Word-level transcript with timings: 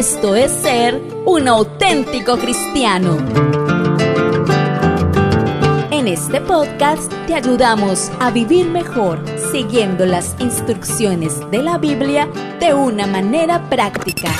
Esto 0.00 0.34
es 0.34 0.50
ser 0.50 0.98
un 1.26 1.46
auténtico 1.46 2.38
cristiano. 2.38 3.18
En 5.90 6.08
este 6.08 6.40
podcast 6.40 7.12
te 7.26 7.34
ayudamos 7.34 8.10
a 8.18 8.30
vivir 8.30 8.64
mejor 8.64 9.22
siguiendo 9.52 10.06
las 10.06 10.36
instrucciones 10.40 11.38
de 11.50 11.62
la 11.62 11.76
Biblia 11.76 12.30
de 12.60 12.72
una 12.72 13.06
manera 13.06 13.68
práctica. 13.68 14.32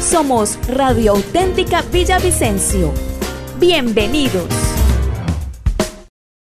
Somos 0.00 0.56
Radio 0.68 1.14
Auténtica 1.14 1.82
Villavicencio. 1.82 2.92
Bienvenidos. 3.58 4.46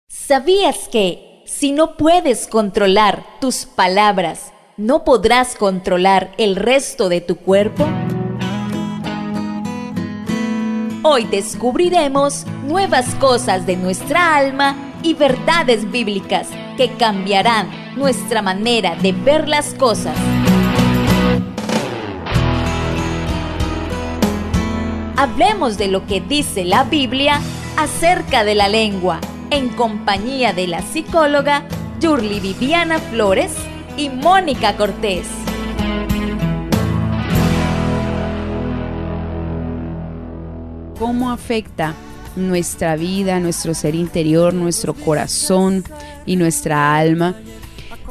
¿Sabías 0.07 0.89
que 0.91 1.43
si 1.45 1.71
no 1.71 1.97
puedes 1.97 2.47
controlar 2.47 3.23
tus 3.39 3.67
palabras, 3.67 4.52
no 4.77 5.03
podrás 5.03 5.55
controlar 5.55 6.31
el 6.37 6.55
resto 6.55 7.09
de 7.09 7.21
tu 7.21 7.35
cuerpo? 7.37 7.87
Hoy 11.03 11.25
descubriremos 11.25 12.45
nuevas 12.65 13.13
cosas 13.15 13.65
de 13.65 13.75
nuestra 13.75 14.35
alma 14.35 14.75
y 15.03 15.13
verdades 15.13 15.91
bíblicas 15.91 16.47
que 16.77 16.91
cambiarán 16.93 17.69
nuestra 17.95 18.41
manera 18.41 18.95
de 18.95 19.11
ver 19.11 19.47
las 19.47 19.73
cosas. 19.75 20.17
Hablemos 25.17 25.77
de 25.77 25.87
lo 25.87 26.07
que 26.07 26.19
dice 26.19 26.65
la 26.65 26.83
Biblia 26.85 27.39
acerca 27.77 28.43
de 28.43 28.55
la 28.55 28.69
lengua 28.69 29.19
en 29.51 29.69
compañía 29.69 30.51
de 30.51 30.67
la 30.67 30.81
psicóloga 30.81 31.63
Yurli 31.99 32.39
Viviana 32.39 32.97
Flores 32.97 33.51
y 33.97 34.09
Mónica 34.09 34.75
Cortés. 34.75 35.27
¿Cómo 40.99 41.31
afecta 41.31 41.93
nuestra 42.35 42.95
vida, 42.95 43.39
nuestro 43.39 43.73
ser 43.73 43.95
interior, 43.95 44.53
nuestro 44.53 44.93
corazón 44.93 45.83
y 46.25 46.35
nuestra 46.35 46.95
alma? 46.95 47.35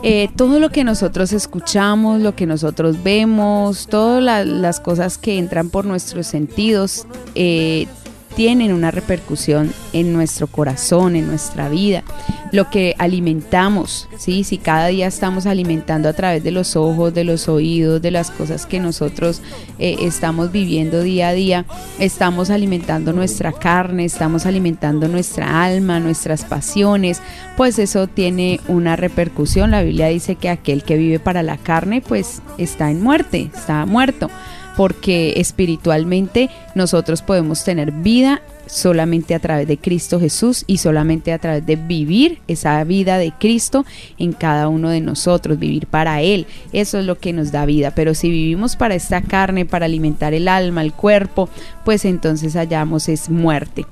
Eh, 0.05 0.28
todo 0.36 0.58
lo 0.58 0.70
que 0.70 0.83
nosotros 0.83 1.33
escuchamos, 1.33 2.20
lo 2.20 2.34
que 2.34 2.44
nosotros 2.44 3.02
vemos, 3.02 3.86
todas 3.86 4.46
las 4.46 4.80
cosas 4.80 5.17
que 5.17 5.39
entran 5.39 5.70
por 5.70 5.84
nuestros 5.84 6.27
sentidos, 6.27 7.06
eh, 7.36 7.86
tienen 8.34 8.72
una 8.72 8.91
repercusión 8.91 9.72
en 9.92 10.12
nuestro 10.12 10.47
corazón, 10.47 11.16
en 11.16 11.27
nuestra 11.27 11.69
vida. 11.69 12.02
Lo 12.50 12.69
que 12.69 12.94
alimentamos, 12.98 14.08
¿sí? 14.19 14.44
si 14.44 14.58
cada 14.58 14.89
día 14.89 15.06
estamos 15.06 15.47
alimentando 15.47 16.08
a 16.08 16.12
través 16.12 16.44
de 16.44 16.50
los 16.50 16.77
ojos, 16.77 17.14
de 17.14 17.24
los 17.24 17.48
oídos, 17.48 18.02
de 18.02 18.11
las 18.11 18.30
cosas 18.30 18.66
que 18.66 18.78
nosotros 18.78 19.41
eh, 19.78 19.97
estamos 20.00 20.52
viviendo 20.52 21.02
día 21.02 21.28
a 21.28 21.33
día, 21.33 21.64
estamos 21.98 22.50
alimentando 22.50 23.12
nuestra 23.14 23.52
carne, 23.52 24.05
estamos 24.05 24.44
alimentando 24.44 25.08
nuestra 25.08 25.64
alma, 25.64 25.98
nuestras 25.98 26.44
pasiones, 26.44 27.22
pues 27.56 27.78
eso 27.78 28.06
tiene 28.06 28.61
una 28.69 28.96
repercusión. 28.96 29.70
La 29.70 29.83
Biblia 29.83 30.08
dice 30.08 30.34
que 30.36 30.50
aquel 30.50 30.83
que 30.83 30.98
vive 30.98 31.20
para 31.20 31.42
la 31.42 31.56
carne, 31.56 32.02
pues 32.02 32.42
está 32.58 32.91
en 32.91 33.02
muerte, 33.02 33.50
está 33.55 33.86
muerto 33.86 34.28
porque 34.76 35.34
espiritualmente 35.36 36.50
nosotros 36.74 37.22
podemos 37.22 37.64
tener 37.64 37.92
vida 37.92 38.42
solamente 38.66 39.34
a 39.34 39.38
través 39.38 39.68
de 39.68 39.76
Cristo 39.76 40.18
Jesús 40.18 40.64
y 40.66 40.78
solamente 40.78 41.32
a 41.32 41.38
través 41.38 41.66
de 41.66 41.76
vivir 41.76 42.38
esa 42.48 42.82
vida 42.84 43.18
de 43.18 43.32
Cristo 43.32 43.84
en 44.18 44.32
cada 44.32 44.68
uno 44.68 44.88
de 44.88 45.00
nosotros, 45.00 45.58
vivir 45.58 45.86
para 45.86 46.22
Él. 46.22 46.46
Eso 46.72 46.98
es 46.98 47.04
lo 47.04 47.18
que 47.18 47.32
nos 47.32 47.52
da 47.52 47.66
vida. 47.66 47.92
Pero 47.94 48.14
si 48.14 48.30
vivimos 48.30 48.76
para 48.76 48.94
esta 48.94 49.20
carne, 49.20 49.66
para 49.66 49.86
alimentar 49.86 50.32
el 50.32 50.48
alma, 50.48 50.82
el 50.82 50.92
cuerpo, 50.92 51.48
pues 51.84 52.04
entonces 52.04 52.54
hallamos 52.54 53.08
es 53.08 53.28
muerte. 53.28 53.84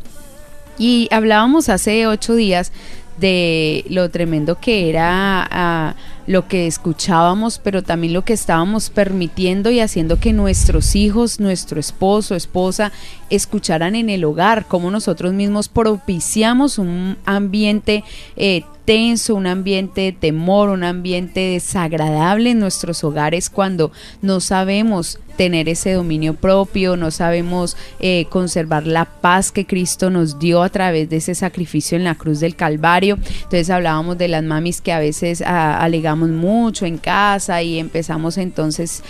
Y 0.78 1.08
hablábamos 1.10 1.68
hace 1.68 2.06
ocho 2.06 2.34
días 2.34 2.72
de 3.18 3.84
lo 3.90 4.08
tremendo 4.08 4.58
que 4.58 4.88
era 4.88 5.46
ah, 5.50 5.94
lo 6.30 6.46
que 6.46 6.68
escuchábamos, 6.68 7.58
pero 7.58 7.82
también 7.82 8.12
lo 8.12 8.22
que 8.22 8.34
estábamos 8.34 8.88
permitiendo 8.88 9.68
y 9.72 9.80
haciendo 9.80 10.20
que 10.20 10.32
nuestros 10.32 10.94
hijos, 10.94 11.40
nuestro 11.40 11.80
esposo, 11.80 12.36
esposa, 12.36 12.92
escucharan 13.30 13.94
en 13.94 14.10
el 14.10 14.24
hogar, 14.24 14.66
como 14.66 14.90
nosotros 14.90 15.32
mismos 15.32 15.68
propiciamos 15.68 16.78
un 16.78 17.16
ambiente 17.24 18.04
eh, 18.36 18.62
tenso, 18.84 19.34
un 19.34 19.46
ambiente 19.46 20.00
de 20.00 20.12
temor, 20.12 20.68
un 20.68 20.84
ambiente 20.84 21.40
desagradable 21.40 22.50
en 22.50 22.58
nuestros 22.58 23.04
hogares 23.04 23.48
cuando 23.48 23.92
no 24.20 24.40
sabemos 24.40 25.18
tener 25.40 25.70
ese 25.70 25.94
dominio 25.94 26.34
propio, 26.34 26.98
no 26.98 27.10
sabemos 27.10 27.74
eh, 27.98 28.26
conservar 28.28 28.86
la 28.86 29.06
paz 29.06 29.52
que 29.52 29.64
Cristo 29.64 30.10
nos 30.10 30.38
dio 30.38 30.62
a 30.62 30.68
través 30.68 31.08
de 31.08 31.16
ese 31.16 31.34
sacrificio 31.34 31.96
en 31.96 32.04
la 32.04 32.14
cruz 32.14 32.40
del 32.40 32.56
Calvario. 32.56 33.14
Entonces 33.14 33.70
hablábamos 33.70 34.18
de 34.18 34.28
las 34.28 34.42
mamis 34.42 34.82
que 34.82 34.92
a 34.92 34.98
veces 34.98 35.40
ah, 35.40 35.78
alegamos 35.80 36.28
mucho 36.28 36.84
en 36.84 36.98
casa 36.98 37.62
y 37.62 37.78
empezamos 37.78 38.36
entonces 38.36 39.02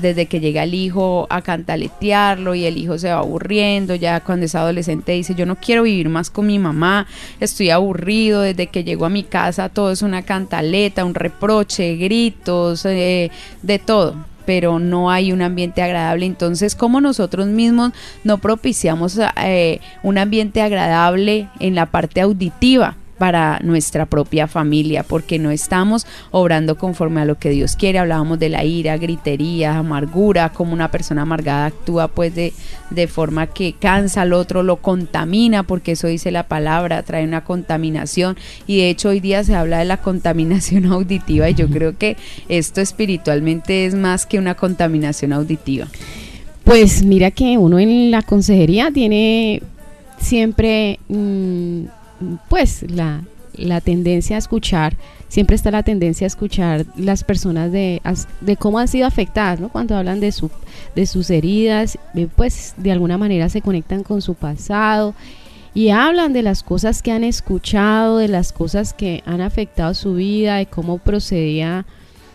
desde 0.00 0.24
que 0.24 0.40
llega 0.40 0.62
el 0.62 0.72
hijo 0.72 1.26
a 1.28 1.42
cantaletearlo 1.42 2.54
y 2.54 2.64
el 2.64 2.78
hijo 2.78 2.96
se 2.96 3.10
va 3.10 3.18
aburriendo, 3.18 3.63
ya 3.98 4.20
cuando 4.20 4.46
es 4.46 4.54
adolescente 4.54 5.12
dice 5.12 5.34
yo 5.34 5.46
no 5.46 5.56
quiero 5.56 5.82
vivir 5.82 6.08
más 6.08 6.30
con 6.30 6.46
mi 6.46 6.58
mamá, 6.58 7.06
estoy 7.40 7.70
aburrido, 7.70 8.42
desde 8.42 8.66
que 8.68 8.84
llego 8.84 9.04
a 9.04 9.10
mi 9.10 9.24
casa 9.24 9.68
todo 9.68 9.90
es 9.90 10.02
una 10.02 10.22
cantaleta, 10.22 11.04
un 11.04 11.14
reproche, 11.14 11.96
gritos, 11.96 12.84
eh, 12.86 13.30
de 13.62 13.78
todo 13.78 14.14
pero 14.46 14.78
no 14.78 15.10
hay 15.10 15.32
un 15.32 15.40
ambiente 15.40 15.80
agradable. 15.80 16.26
Entonces, 16.26 16.74
¿cómo 16.74 17.00
nosotros 17.00 17.46
mismos 17.46 17.92
no 18.24 18.38
propiciamos 18.38 19.18
eh, 19.42 19.80
un 20.02 20.18
ambiente 20.18 20.60
agradable 20.60 21.48
en 21.60 21.74
la 21.74 21.86
parte 21.86 22.20
auditiva? 22.20 22.96
Para 23.18 23.60
nuestra 23.62 24.06
propia 24.06 24.46
familia, 24.46 25.02
porque 25.02 25.38
no 25.38 25.50
estamos 25.50 26.06
obrando 26.30 26.76
conforme 26.76 27.20
a 27.20 27.24
lo 27.24 27.38
que 27.38 27.50
Dios 27.50 27.76
quiere. 27.76 27.98
Hablábamos 27.98 28.38
de 28.38 28.48
la 28.48 28.64
ira, 28.64 28.96
gritería, 28.96 29.78
amargura, 29.78 30.50
como 30.50 30.72
una 30.72 30.90
persona 30.90 31.22
amargada 31.22 31.66
actúa 31.66 32.08
pues 32.08 32.34
de, 32.34 32.52
de 32.90 33.06
forma 33.06 33.46
que 33.46 33.74
cansa 33.74 34.22
al 34.22 34.32
otro, 34.32 34.62
lo 34.62 34.76
contamina, 34.76 35.62
porque 35.62 35.92
eso 35.92 36.06
dice 36.08 36.30
la 36.30 36.48
palabra, 36.48 37.02
trae 37.02 37.24
una 37.24 37.44
contaminación. 37.44 38.36
Y 38.66 38.78
de 38.78 38.90
hecho 38.90 39.10
hoy 39.10 39.20
día 39.20 39.44
se 39.44 39.54
habla 39.54 39.78
de 39.78 39.84
la 39.84 39.98
contaminación 39.98 40.86
auditiva 40.92 41.48
y 41.50 41.54
yo 41.54 41.68
creo 41.68 41.96
que 41.96 42.16
esto 42.48 42.80
espiritualmente 42.80 43.86
es 43.86 43.94
más 43.94 44.26
que 44.26 44.38
una 44.38 44.54
contaminación 44.54 45.32
auditiva. 45.32 45.86
Pues 46.64 47.02
mira 47.02 47.30
que 47.30 47.58
uno 47.58 47.78
en 47.78 48.10
la 48.10 48.22
consejería 48.22 48.90
tiene 48.90 49.62
siempre... 50.18 50.98
Mm, 51.08 51.84
pues 52.48 52.84
la, 52.90 53.22
tendencia 53.82 54.36
a 54.36 54.38
escuchar, 54.38 54.96
siempre 55.28 55.56
está 55.56 55.70
la 55.70 55.82
tendencia 55.82 56.26
a 56.26 56.28
escuchar 56.28 56.86
las 56.96 57.24
personas 57.24 57.70
de, 57.70 58.02
de 58.40 58.56
cómo 58.56 58.78
han 58.78 58.88
sido 58.88 59.06
afectadas, 59.06 59.60
¿no? 59.60 59.68
Cuando 59.68 59.96
hablan 59.96 60.20
de, 60.20 60.32
su, 60.32 60.50
de 60.94 61.06
sus 61.06 61.30
heridas, 61.30 61.98
eh, 62.14 62.28
pues 62.34 62.74
de 62.76 62.92
alguna 62.92 63.18
manera 63.18 63.48
se 63.48 63.62
conectan 63.62 64.02
con 64.02 64.22
su 64.22 64.34
pasado 64.34 65.14
y 65.74 65.90
hablan 65.90 66.32
de 66.32 66.42
las 66.42 66.62
cosas 66.62 67.02
que 67.02 67.10
han 67.10 67.24
escuchado, 67.24 68.18
de 68.18 68.28
las 68.28 68.52
cosas 68.52 68.94
que 68.94 69.22
han 69.26 69.40
afectado 69.40 69.92
su 69.92 70.14
vida, 70.14 70.56
de 70.56 70.66
cómo 70.66 70.98
procedía 70.98 71.84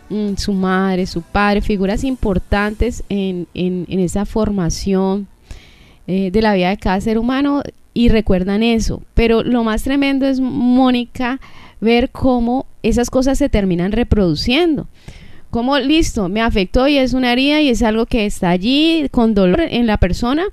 mm, 0.09 0.35
su 0.35 0.51
madre, 0.51 1.05
su 1.05 1.21
padre, 1.21 1.61
figuras 1.61 2.03
importantes 2.03 3.03
en, 3.07 3.47
en, 3.53 3.87
esa 3.99 4.25
formación 4.25 5.27
eh, 6.05 6.31
de 6.31 6.41
la 6.41 6.53
vida 6.53 6.69
de 6.69 6.77
cada 6.77 6.99
ser 6.99 7.17
humano 7.17 7.63
y 7.99 8.07
recuerdan 8.07 8.63
eso. 8.63 9.01
Pero 9.13 9.43
lo 9.43 9.65
más 9.65 9.83
tremendo 9.83 10.25
es, 10.25 10.39
Mónica, 10.39 11.41
ver 11.81 12.11
cómo 12.11 12.65
esas 12.81 13.09
cosas 13.09 13.37
se 13.37 13.49
terminan 13.49 13.91
reproduciendo. 13.91 14.87
Como 15.49 15.77
listo, 15.79 16.29
me 16.29 16.39
afectó 16.39 16.87
y 16.87 16.97
es 16.97 17.11
una 17.11 17.33
herida 17.33 17.59
y 17.59 17.67
es 17.67 17.83
algo 17.83 18.05
que 18.05 18.25
está 18.25 18.51
allí 18.51 19.09
con 19.11 19.33
dolor 19.33 19.59
en 19.59 19.85
la 19.85 19.97
persona, 19.97 20.45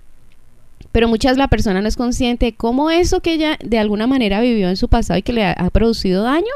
pero 0.91 1.07
muchas 1.07 1.37
la 1.37 1.47
persona 1.47 1.81
no 1.81 1.87
es 1.87 1.97
consciente 1.97 2.47
de 2.47 2.55
cómo 2.57 2.91
eso 2.91 3.21
que 3.21 3.35
ella 3.35 3.57
de 3.65 3.79
alguna 3.79 4.09
manera 4.09 4.41
vivió 4.41 4.69
en 4.69 4.77
su 4.77 4.89
pasado 4.89 5.17
y 5.17 5.23
que 5.23 5.33
le 5.33 5.45
ha, 5.45 5.71
producido 5.71 6.25
daño 6.25 6.53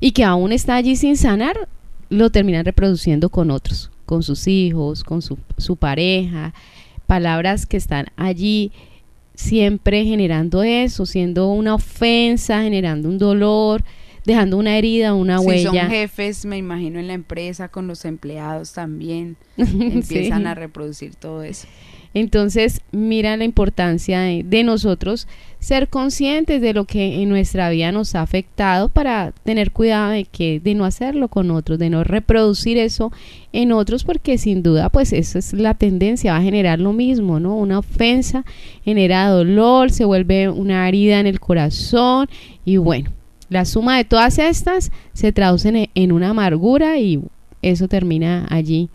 y 0.00 0.10
que 0.10 0.24
aún 0.24 0.50
está 0.50 0.74
allí 0.74 0.96
sin 0.96 1.16
sanar, 1.16 1.68
lo 2.08 2.30
terminan 2.30 2.64
reproduciendo 2.64 3.28
con 3.28 3.52
otros, 3.52 3.92
con 4.06 4.24
sus 4.24 4.48
hijos, 4.48 5.04
con 5.04 5.22
su, 5.22 5.38
su 5.56 5.76
pareja, 5.76 6.52
palabras 7.06 7.64
que 7.64 7.76
están 7.76 8.06
allí 8.16 8.72
siempre 9.40 10.04
generando 10.04 10.62
eso, 10.62 11.06
siendo 11.06 11.48
una 11.52 11.74
ofensa, 11.74 12.62
generando 12.62 13.08
un 13.08 13.18
dolor, 13.18 13.82
dejando 14.26 14.58
una 14.58 14.76
herida, 14.76 15.14
una 15.14 15.38
si 15.38 15.46
huella. 15.46 15.70
son 15.82 15.90
jefes, 15.90 16.44
me 16.44 16.58
imagino 16.58 16.98
en 17.00 17.06
la 17.06 17.14
empresa, 17.14 17.68
con 17.68 17.86
los 17.86 18.04
empleados 18.04 18.72
también, 18.72 19.36
empiezan 19.56 20.42
Sí. 20.42 20.46
a 20.46 20.54
reproducir 20.54 21.14
todo 21.14 21.42
eso. 21.42 21.66
Entonces, 22.12 22.80
mira 22.90 23.36
la 23.36 23.44
importancia 23.44 24.20
de, 24.20 24.64
nosotros 24.64 25.28
ser 25.60 25.88
conscientes 25.88 26.60
de 26.60 26.74
lo 26.74 26.84
que 26.84 27.22
en 27.22 27.28
nuestra 27.28 27.70
vida 27.70 27.92
nos 27.92 28.14
ha 28.14 28.22
afectado 28.22 28.88
para 28.88 29.32
tener 29.44 29.70
cuidado 29.70 30.10
de 30.10 30.24
que 30.24 30.58
de 30.58 30.74
no 30.74 30.84
hacerlo 30.84 31.28
con 31.28 31.50
otros, 31.50 31.78
de 31.78 31.88
no 31.88 32.02
reproducir 32.02 32.78
eso 32.78 33.12
en 33.52 33.70
otros, 33.70 34.04
porque 34.04 34.38
sin 34.38 34.62
duda, 34.62 34.88
pues 34.88 35.12
esa 35.12 35.38
es 35.38 35.52
la 35.52 35.74
tendencia, 35.74 36.32
va 36.32 36.38
a 36.38 36.42
generar 36.42 36.80
lo 36.80 36.92
mismo, 36.92 37.38
¿no? 37.38 37.56
Una 37.56 37.78
ofensa 37.78 38.44
genera 38.84 39.28
dolor, 39.28 39.90
se 39.90 40.04
vuelve 40.04 40.48
una 40.48 40.88
herida 40.88 41.20
en 41.20 41.26
el 41.26 41.38
corazón 41.38 42.28
y 42.64 42.78
bueno, 42.78 43.10
la 43.48 43.64
suma 43.64 43.96
de 43.96 44.04
todas 44.04 44.38
estas 44.38 44.90
se 45.12 45.32
traducen 45.32 45.76
en, 45.76 45.90
en 45.94 46.12
una 46.12 46.30
amargura 46.30 46.98
y 46.98 47.20
eso 47.62 47.86
termina 47.86 48.46
allí 48.50 48.88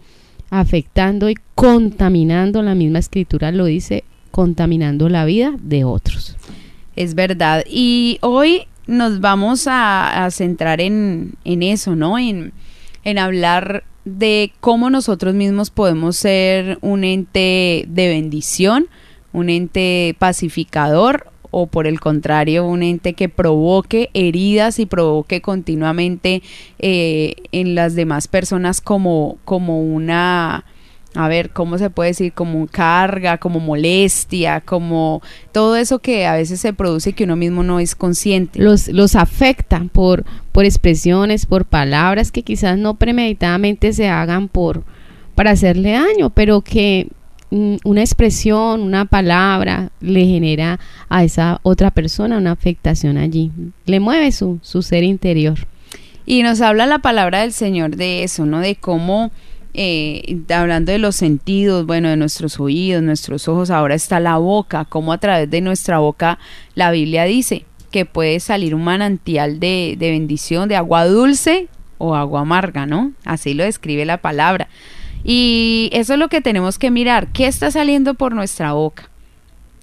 afectando 0.59 1.29
y 1.29 1.35
contaminando, 1.55 2.61
la 2.61 2.75
misma 2.75 2.99
escritura 2.99 3.51
lo 3.51 3.65
dice, 3.65 4.03
contaminando 4.31 5.09
la 5.09 5.25
vida 5.25 5.53
de 5.59 5.83
otros. 5.83 6.35
Es 6.95 7.15
verdad. 7.15 7.63
Y 7.69 8.17
hoy 8.21 8.67
nos 8.87 9.19
vamos 9.19 9.65
a, 9.67 10.27
centrar 10.31 10.81
en, 10.81 11.33
en 11.43 11.63
eso, 11.63 11.95
¿no? 11.95 12.17
En, 12.17 12.53
en 13.03 13.17
hablar 13.17 13.83
de 14.05 14.53
cómo 14.59 14.89
nosotros 14.89 15.33
mismos 15.33 15.71
podemos 15.71 16.15
ser 16.15 16.77
un 16.81 17.03
ente 17.03 17.85
de 17.87 18.07
bendición, 18.07 18.87
un 19.33 19.49
ente 19.49 20.15
pacificador 20.19 21.31
o 21.57 21.67
por 21.67 21.87
el 21.87 22.01
contrario, 22.01 22.65
un 22.65 22.83
ente 22.83 23.13
que 23.13 23.29
provoque 23.29 24.09
heridas 24.13 24.77
y 24.77 24.85
provoque 24.85 25.39
continuamente 25.39 26.43
eh, 26.79 27.35
en 27.53 27.75
las 27.75 27.95
demás 27.95 28.27
personas 28.27 28.81
como, 28.81 29.37
como 29.45 29.79
una, 29.79 30.65
a 31.13 31.27
ver, 31.29 31.51
¿cómo 31.51 31.77
se 31.77 31.89
puede 31.89 32.09
decir? 32.09 32.33
Como 32.33 32.67
carga, 32.67 33.37
como 33.37 33.61
molestia, 33.61 34.59
como 34.59 35.21
todo 35.53 35.77
eso 35.77 35.99
que 35.99 36.25
a 36.25 36.35
veces 36.35 36.59
se 36.59 36.73
produce 36.73 37.11
y 37.11 37.13
que 37.13 37.23
uno 37.23 37.37
mismo 37.37 37.63
no 37.63 37.79
es 37.79 37.95
consciente. 37.95 38.61
Los, 38.61 38.89
los 38.89 39.15
afecta 39.15 39.81
por, 39.93 40.25
por 40.51 40.65
expresiones, 40.65 41.45
por 41.45 41.63
palabras 41.63 42.33
que 42.33 42.43
quizás 42.43 42.77
no 42.77 42.95
premeditadamente 42.95 43.93
se 43.93 44.09
hagan 44.09 44.49
por, 44.49 44.83
para 45.35 45.51
hacerle 45.51 45.93
daño, 45.93 46.31
pero 46.31 46.59
que 46.59 47.07
una 47.51 48.01
expresión, 48.01 48.81
una 48.81 49.05
palabra 49.05 49.89
le 50.01 50.25
genera 50.25 50.79
a 51.09 51.23
esa 51.23 51.59
otra 51.63 51.91
persona 51.91 52.37
una 52.37 52.51
afectación 52.51 53.17
allí, 53.17 53.51
le 53.85 53.99
mueve 53.99 54.31
su, 54.31 54.59
su 54.61 54.81
ser 54.81 55.03
interior. 55.03 55.59
Y 56.25 56.41
nos 56.41 56.61
habla 56.61 56.85
la 56.85 56.99
palabra 56.99 57.41
del 57.41 57.53
Señor 57.53 57.95
de 57.95 58.23
eso, 58.23 58.45
¿no? 58.45 58.59
De 58.59 58.75
cómo, 58.75 59.31
eh, 59.75 60.39
hablando 60.49 60.91
de 60.91 60.97
los 60.97 61.15
sentidos, 61.15 61.85
bueno, 61.85 62.09
de 62.09 62.17
nuestros 62.17 62.59
oídos, 62.59 63.03
nuestros 63.03 63.47
ojos, 63.47 63.69
ahora 63.69 63.93
está 63.93 64.19
la 64.19 64.37
boca, 64.37 64.85
cómo 64.85 65.13
a 65.13 65.19
través 65.19 65.49
de 65.49 65.61
nuestra 65.61 65.99
boca 65.99 66.39
la 66.73 66.89
Biblia 66.91 67.25
dice 67.25 67.65
que 67.91 68.05
puede 68.05 68.39
salir 68.39 68.73
un 68.73 68.83
manantial 68.83 69.59
de, 69.59 69.95
de 69.97 70.11
bendición, 70.11 70.67
de 70.67 70.75
agua 70.75 71.05
dulce 71.05 71.67
o 71.99 72.15
agua 72.15 72.41
amarga, 72.41 72.85
¿no? 72.85 73.13
Así 73.23 73.53
lo 73.53 73.63
describe 73.63 74.03
la 74.05 74.17
palabra. 74.17 74.67
Y 75.27 75.89
eso 75.91 76.13
es 76.13 76.19
lo 76.19 76.29
que 76.29 76.39
tenemos 76.39 76.77
que 76.77 76.91
mirar, 76.91 77.29
¿qué 77.33 77.47
está 77.47 77.71
saliendo 77.71 78.13
por 78.13 78.35
nuestra 78.35 78.73
boca? 78.73 79.09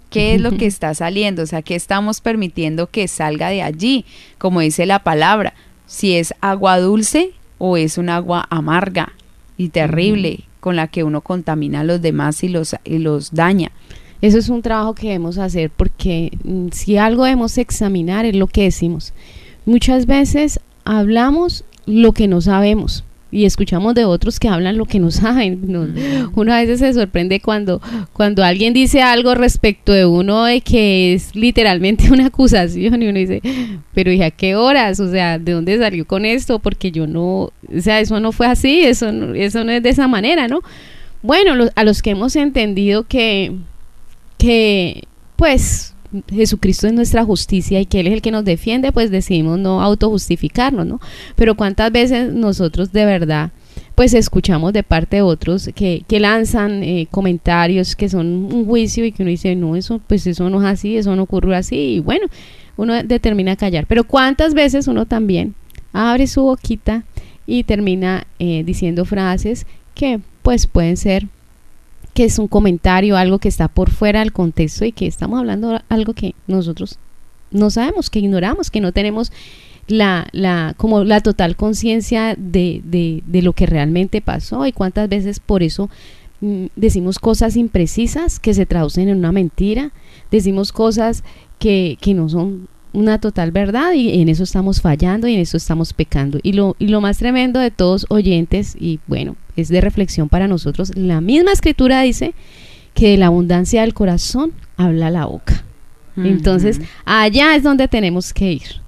¿Qué 0.09 0.35
es 0.35 0.41
lo 0.41 0.53
que 0.57 0.67
está 0.67 0.95
saliendo? 0.95 1.43
O 1.43 1.47
sea, 1.47 1.63
¿qué 1.63 1.75
estamos 1.75 2.21
permitiendo 2.21 2.87
que 2.87 3.09
salga 3.09 3.49
de 3.49 3.61
allí? 3.61 4.05
Como 4.39 4.61
dice 4.61 4.87
la 4.87 5.01
palabra, 5.01 5.55
si 5.85 6.15
es 6.15 6.33
agua 6.41 6.79
dulce 6.79 7.33
o 7.59 7.77
es 7.77 7.99
un 7.99 8.09
agua 8.09 8.47
amarga 8.51 9.15
y 9.57 9.71
terrible 9.71 10.45
con 10.61 10.77
la 10.77 10.87
que 10.87 11.03
uno 11.03 11.23
contamina 11.23 11.81
a 11.81 11.85
los 11.85 12.01
demás 12.01 12.45
y 12.45 12.49
los, 12.49 12.77
y 12.85 12.99
los 12.99 13.33
daña. 13.33 13.73
Eso 14.21 14.39
es 14.39 14.49
un 14.49 14.63
trabajo 14.63 14.95
que 14.95 15.09
debemos 15.09 15.39
hacer 15.39 15.71
porque 15.71 16.39
mm, 16.45 16.69
si 16.71 16.99
algo 16.99 17.25
debemos 17.25 17.59
examinar 17.59 18.27
es 18.27 18.37
lo 18.37 18.47
que 18.47 18.63
decimos. 18.63 19.13
Muchas 19.67 20.07
veces 20.07 20.61
hablamos 20.85 21.65
lo 21.85 22.13
que 22.13 22.29
no 22.29 22.41
sabemos 22.41 23.03
y 23.33 23.47
escuchamos 23.47 23.95
de 23.95 24.05
otros 24.05 24.39
que 24.39 24.47
hablan 24.49 24.77
lo 24.77 24.85
que 24.85 25.01
no 25.01 25.11
saben. 25.11 25.61
No, 25.67 25.89
uno 26.37 26.53
a 26.53 26.61
veces 26.61 26.79
se 26.81 26.93
sorprende 26.93 27.41
cuando, 27.41 27.81
cuando 28.13 28.45
alguien 28.45 28.75
dice 28.75 29.03
algo 29.03 29.35
respecto 29.35 29.93
de 29.93 30.05
uno 30.07 30.45
de 30.45 30.61
que 30.61 31.15
es 31.15 31.35
literalmente 31.35 32.09
una 32.13 32.27
acusación 32.27 33.03
y 33.03 33.09
uno 33.09 33.19
dice, 33.19 33.41
pero 33.95 34.13
¿y 34.13 34.23
a 34.23 34.31
qué 34.31 34.55
horas? 34.55 35.01
O 35.01 35.11
sea, 35.11 35.39
¿de 35.39 35.53
dónde 35.53 35.79
salió 35.79 36.07
con 36.07 36.25
esto? 36.27 36.59
Porque 36.59 36.93
yo 36.93 37.07
no, 37.07 37.25
o 37.27 37.53
sea, 37.81 37.99
eso 38.01 38.21
no 38.21 38.31
fue 38.33 38.47
así, 38.47 38.81
eso 38.85 39.11
no, 39.11 39.35
eso 39.35 39.65
no 39.65 39.73
es 39.73 39.83
de 39.83 39.89
esa 39.89 40.07
manera, 40.07 40.47
¿no? 40.47 40.61
Bueno, 41.23 41.55
los- 41.57 41.71
a 41.75 41.85
los 41.85 42.03
que 42.03 42.11
hemos 42.11 42.37
entendido 42.37 43.05
que, 43.09 43.53
que 44.39 45.05
pues 45.37 45.92
Jesucristo 46.29 46.87
es 46.87 46.93
nuestra 46.93 47.25
justicia 47.25 47.81
y 47.81 47.87
que 47.87 48.01
Él 48.01 48.07
es 48.09 48.13
el 48.15 48.23
que 48.23 48.31
nos 48.31 48.45
defiende, 48.45 48.93
pues 48.93 49.11
decidimos 49.11 49.59
no 49.59 49.83
autojustificarnos, 49.83 50.87
¿no? 50.87 51.01
Pero 51.37 51.55
cuántas 51.57 51.91
veces 51.93 52.33
nosotros 52.33 52.93
de 52.93 53.05
verdad 53.05 53.51
pues 53.95 54.15
escuchamos 54.15 54.73
de 54.73 54.83
parte 54.83 55.17
de 55.17 55.23
otros 55.23 55.71
que, 55.75 56.05
que 56.09 56.21
lanzan 56.21 56.83
eh, 56.83 57.07
comentarios 57.11 57.95
que 57.95 58.09
son 58.09 58.27
un 58.53 58.67
juicio 58.67 59.05
y 59.05 59.13
que 59.13 59.23
uno 59.23 59.31
dice, 59.31 59.55
no, 59.55 59.77
eso 59.77 60.01
pues 60.07 60.27
eso 60.27 60.49
no 60.51 60.61
es 60.61 60.67
así, 60.67 60.97
eso 60.97 61.15
no 61.15 61.23
ocurrió 61.23 61.57
así 61.57 61.77
y 61.77 62.01
bueno, 62.01 62.27
uno 62.77 63.03
determina 63.03 63.57
callar. 63.57 63.87
Pero 63.87 64.05
cuántas 64.05 64.55
veces 64.55 64.89
uno 64.89 65.07
también 65.07 65.55
abre 65.93 66.27
su 66.27 66.43
boquita 66.43 67.05
y 67.47 67.65
termina 67.65 68.27
eh, 68.39 68.63
diciendo 68.65 69.05
frases 69.05 69.67
que 69.95 70.21
pues 70.43 70.67
pueden 70.67 70.97
ser 70.97 71.29
que 72.15 72.25
es 72.25 72.39
un 72.39 72.49
comentario, 72.49 73.17
algo 73.17 73.39
que 73.39 73.49
está 73.49 73.69
por 73.69 73.91
fuera 73.91 74.21
del 74.21 74.33
contexto 74.33 74.85
y 74.85 74.93
que 74.93 75.07
estamos 75.07 75.39
hablando 75.39 75.81
algo 75.89 76.15
que 76.15 76.35
nosotros 76.47 76.99
no 77.51 77.71
sabemos, 77.71 78.11
que 78.11 78.19
ignoramos, 78.19 78.71
que 78.71 78.81
no 78.81 78.93
tenemos 78.93 79.33
la, 79.89 80.27
la, 80.33 80.75
como 80.77 81.05
la 81.05 81.21
total 81.21 81.57
conciencia 81.57 82.35
de, 82.37 82.83
de, 82.85 83.23
de 83.27 83.43
lo 83.43 83.53
que 83.53 83.67
realmente 83.67 84.21
pasó 84.21 84.67
y 84.67 84.73
cuántas 84.73 85.09
veces 85.09 85.41
por 85.41 85.63
eso 85.63 85.91
mm, 86.41 86.67
decimos 86.77 87.19
cosas 87.19 87.57
imprecisas 87.57 88.39
que 88.39 88.55
se 88.55 88.67
traducen 88.67 89.09
en 89.09 89.19
una 89.19 89.33
mentira, 89.33 89.93
decimos 90.31 90.73
cosas 90.73 91.25
que, 91.59 91.99
que 92.01 92.15
no 92.15 92.29
son 92.29 92.69
una 92.93 93.19
total 93.19 93.53
verdad 93.53 93.93
y 93.95 94.21
en 94.21 94.29
eso 94.29 94.45
estamos 94.45 94.81
fallando 94.81 95.27
y 95.27 95.35
en 95.35 95.41
eso 95.41 95.57
estamos 95.57 95.93
pecando. 95.93 96.39
Y 96.43 96.53
lo, 96.53 96.77
y 96.79 96.89
lo 96.89 97.01
más 97.01 97.19
tremendo 97.19 97.59
de 97.59 97.71
todos 97.71 98.07
oyentes, 98.11 98.77
y 98.79 99.01
bueno, 99.07 99.37
es 99.57 99.69
de 99.69 99.81
reflexión 99.81 100.29
para 100.29 100.49
nosotros, 100.49 100.97
la 100.97 101.21
misma 101.21 101.53
escritura 101.53 102.03
dice 102.03 102.35
que 102.95 103.11
de 103.11 103.17
la 103.17 103.27
abundancia 103.27 103.83
del 103.83 103.95
corazón 103.95 104.53
habla 104.77 105.11
la 105.11 105.27
boca. 105.27 105.65
Entonces, 106.17 106.81
allá 107.07 107.57
es 107.57 107.63
donde 107.63 107.89
tenemos 107.89 108.35
que 108.35 108.53
ir. 108.53 108.83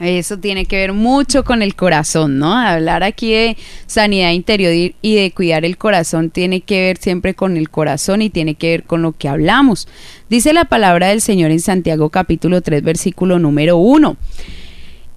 Eso 0.00 0.38
tiene 0.38 0.64
que 0.66 0.76
ver 0.76 0.92
mucho 0.92 1.42
con 1.42 1.60
el 1.60 1.74
corazón, 1.74 2.38
¿no? 2.38 2.54
Hablar 2.54 3.02
aquí 3.02 3.32
de 3.32 3.56
sanidad 3.86 4.30
interior 4.30 4.72
y 4.72 4.94
y 5.02 5.16
de 5.16 5.32
cuidar 5.32 5.64
el 5.64 5.76
corazón 5.76 6.30
tiene 6.30 6.60
que 6.60 6.82
ver 6.82 6.98
siempre 6.98 7.34
con 7.34 7.56
el 7.56 7.68
corazón 7.68 8.22
y 8.22 8.30
tiene 8.30 8.54
que 8.54 8.70
ver 8.70 8.84
con 8.84 9.02
lo 9.02 9.12
que 9.12 9.28
hablamos. 9.28 9.88
Dice 10.28 10.52
la 10.52 10.66
palabra 10.66 11.08
del 11.08 11.20
Señor 11.20 11.50
en 11.50 11.60
Santiago 11.60 12.10
capítulo 12.10 12.60
3 12.60 12.82
versículo 12.82 13.40
número 13.40 13.76
1. 13.78 14.16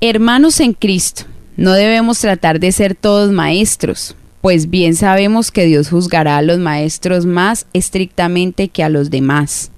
Hermanos 0.01 0.59
en 0.59 0.73
Cristo, 0.73 1.25
no 1.57 1.73
debemos 1.73 2.17
tratar 2.17 2.59
de 2.59 2.71
ser 2.71 2.95
todos 2.95 3.31
maestros, 3.31 4.15
pues 4.41 4.69
bien 4.69 4.95
sabemos 4.95 5.51
que 5.51 5.65
Dios 5.65 5.89
juzgará 5.89 6.37
a 6.37 6.41
los 6.41 6.57
maestros 6.57 7.25
más 7.25 7.67
estrictamente 7.73 8.67
que 8.67 8.83
a 8.83 8.89
los 8.89 9.11
demás. 9.11 9.71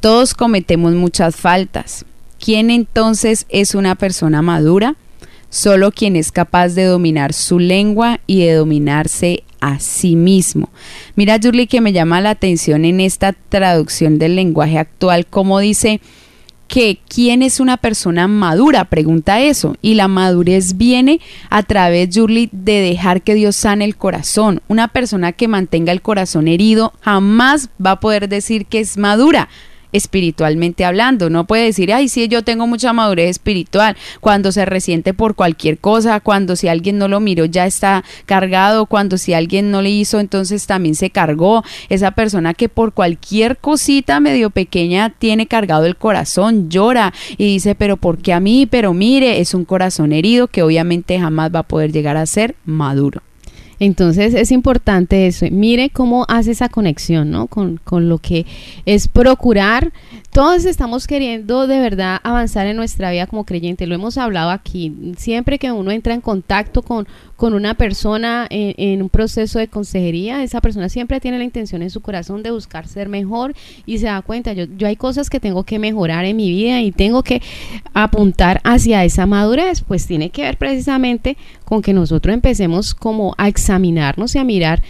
Todos 0.00 0.34
cometemos 0.34 0.94
muchas 0.94 1.36
faltas. 1.36 2.04
¿Quién 2.40 2.70
entonces 2.70 3.46
es 3.48 3.76
una 3.76 3.94
persona 3.94 4.42
madura? 4.42 4.96
Solo 5.48 5.92
quien 5.92 6.16
es 6.16 6.32
capaz 6.32 6.70
de 6.70 6.84
dominar 6.84 7.32
su 7.32 7.60
lengua 7.60 8.18
y 8.26 8.44
de 8.44 8.54
dominarse 8.54 9.44
a 9.60 9.78
sí 9.78 10.16
mismo. 10.16 10.70
Mira, 11.14 11.38
Julie, 11.40 11.68
que 11.68 11.80
me 11.80 11.92
llama 11.92 12.20
la 12.20 12.30
atención 12.30 12.84
en 12.84 12.98
esta 12.98 13.32
traducción 13.32 14.18
del 14.18 14.34
lenguaje 14.34 14.78
actual, 14.78 15.26
como 15.26 15.60
dice 15.60 16.00
que 16.72 17.00
quién 17.06 17.42
es 17.42 17.60
una 17.60 17.76
persona 17.76 18.28
madura, 18.28 18.86
pregunta 18.86 19.42
eso. 19.42 19.76
Y 19.82 19.92
la 19.92 20.08
madurez 20.08 20.78
viene 20.78 21.20
a 21.50 21.62
través, 21.64 22.08
Julie, 22.14 22.48
de 22.50 22.80
dejar 22.80 23.20
que 23.20 23.34
Dios 23.34 23.56
sane 23.56 23.84
el 23.84 23.94
corazón. 23.94 24.62
Una 24.68 24.88
persona 24.88 25.32
que 25.32 25.48
mantenga 25.48 25.92
el 25.92 26.00
corazón 26.00 26.48
herido 26.48 26.94
jamás 27.02 27.68
va 27.84 27.90
a 27.90 28.00
poder 28.00 28.26
decir 28.30 28.64
que 28.64 28.80
es 28.80 28.96
madura. 28.96 29.50
Espiritualmente 29.92 30.84
hablando. 30.84 31.30
No 31.30 31.46
puede 31.46 31.64
decir, 31.64 31.92
ay, 31.92 32.08
sí, 32.08 32.28
yo 32.28 32.42
tengo 32.42 32.66
mucha 32.66 32.92
madurez 32.92 33.30
espiritual, 33.30 33.96
cuando 34.20 34.52
se 34.52 34.64
resiente 34.64 35.14
por 35.14 35.34
cualquier 35.34 35.78
cosa, 35.78 36.20
cuando 36.20 36.56
si 36.56 36.68
alguien 36.68 36.98
no 36.98 37.08
lo 37.08 37.20
miró 37.20 37.44
ya 37.44 37.66
está 37.66 38.04
cargado, 38.26 38.86
cuando 38.86 39.18
si 39.18 39.34
alguien 39.34 39.70
no 39.70 39.82
le 39.82 39.90
hizo 39.90 40.20
entonces 40.20 40.66
también 40.66 40.94
se 40.94 41.10
cargó. 41.10 41.62
Esa 41.88 42.12
persona 42.12 42.54
que 42.54 42.68
por 42.68 42.92
cualquier 42.92 43.58
cosita 43.58 44.20
medio 44.20 44.50
pequeña 44.50 45.10
tiene 45.10 45.46
cargado 45.46 45.86
el 45.86 45.96
corazón, 45.96 46.70
llora 46.70 47.12
y 47.36 47.44
dice, 47.44 47.74
pero 47.74 47.96
¿por 47.96 48.18
qué 48.18 48.32
a 48.32 48.40
mí? 48.40 48.66
Pero 48.66 48.94
mire, 48.94 49.40
es 49.40 49.54
un 49.54 49.64
corazón 49.64 50.12
herido 50.12 50.48
que 50.48 50.62
obviamente 50.62 51.18
jamás 51.18 51.54
va 51.54 51.60
a 51.60 51.64
poder 51.64 51.92
llegar 51.92 52.16
a 52.16 52.26
ser 52.26 52.54
maduro. 52.64 53.22
Entonces 53.82 54.34
es 54.34 54.52
importante 54.52 55.26
eso. 55.26 55.44
Mire 55.50 55.90
cómo 55.90 56.24
hace 56.28 56.52
esa 56.52 56.68
conexión, 56.68 57.32
¿no? 57.32 57.48
Con, 57.48 57.80
con, 57.82 58.08
lo 58.08 58.18
que 58.18 58.46
es 58.86 59.08
procurar. 59.08 59.92
Todos 60.32 60.64
estamos 60.64 61.06
queriendo 61.06 61.66
de 61.66 61.78
verdad 61.78 62.18
avanzar 62.22 62.66
en 62.66 62.74
nuestra 62.74 63.10
vida 63.10 63.26
como 63.26 63.44
creyente. 63.44 63.86
Lo 63.86 63.94
hemos 63.94 64.16
hablado 64.16 64.48
aquí. 64.48 65.12
Siempre 65.18 65.58
que 65.58 65.70
uno 65.70 65.90
entra 65.90 66.14
en 66.14 66.22
contacto 66.22 66.80
con, 66.80 67.06
con 67.36 67.52
una 67.52 67.74
persona 67.74 68.46
en, 68.48 69.02
un 69.02 69.10
proceso 69.10 69.58
de 69.58 69.68
consejería, 69.68 70.42
esa 70.42 70.62
persona 70.62 70.88
siempre 70.88 71.20
tiene 71.20 71.36
la 71.36 71.44
intención 71.44 71.82
en 71.82 71.90
su 71.90 72.00
corazón 72.00 72.42
de 72.42 72.50
buscar 72.50 72.88
ser 72.88 73.10
mejor 73.10 73.54
y 73.84 73.98
se 73.98 74.06
da 74.06 74.22
cuenta, 74.22 74.54
yo, 74.54 74.64
yo 74.78 74.86
hay 74.86 74.96
cosas 74.96 75.28
que 75.28 75.38
tengo 75.38 75.64
que 75.64 75.78
mejorar 75.78 76.24
en 76.24 76.36
mi 76.36 76.50
vida 76.50 76.80
y 76.80 76.92
tengo 76.92 77.22
que 77.22 77.42
apuntar 77.92 78.62
hacia 78.64 79.04
esa 79.04 79.26
madurez, 79.26 79.82
pues 79.82 80.06
tiene 80.06 80.30
que 80.30 80.40
ver 80.40 80.56
precisamente 80.56 81.36
con 81.66 81.82
que 81.82 81.92
nosotros 81.92 82.32
empecemos 82.32 82.94
como 82.94 83.34
a 83.36 83.48
examinarnos 83.48 84.34
y 84.34 84.38
a 84.38 84.44
mirar 84.44 84.82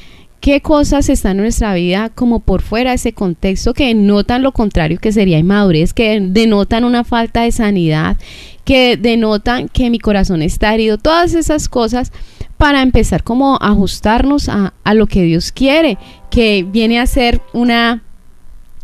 qué 0.43 0.61
cosas 0.61 1.09
están 1.09 1.37
en 1.37 1.45
nuestra 1.45 1.73
vida 1.73 2.11
como 2.11 2.41
por 2.41 2.63
fuera 2.63 2.91
de 2.91 2.97
ese 2.97 3.13
contexto 3.13 3.75
que 3.75 3.87
denotan 3.87 4.43
lo 4.43 4.51
contrario 4.51 4.99
que 4.99 5.13
sería 5.13 5.39
inmadurez, 5.39 5.95
que 5.95 6.19
denotan 6.21 6.83
una 6.83 7.05
falta 7.05 7.43
de 7.43 7.53
sanidad, 7.53 8.17
que 8.65 8.97
denotan 8.97 9.69
que 9.69 9.89
mi 9.89 10.01
corazón 10.01 10.43
está 10.43 10.75
herido, 10.75 10.99
todas 10.99 11.35
esas 11.35 11.69
cosas 11.69 12.13
para 12.59 12.83
empezar 12.83 13.23
como 13.23 13.55
a 13.55 13.69
ajustarnos 13.69 14.49
a, 14.49 14.73
lo 14.95 15.07
que 15.07 15.23
Dios 15.23 15.53
quiere, 15.53 15.97
que 16.29 16.67
viene 16.69 16.99
a 16.99 17.07
ser 17.07 17.41
una, 17.53 18.03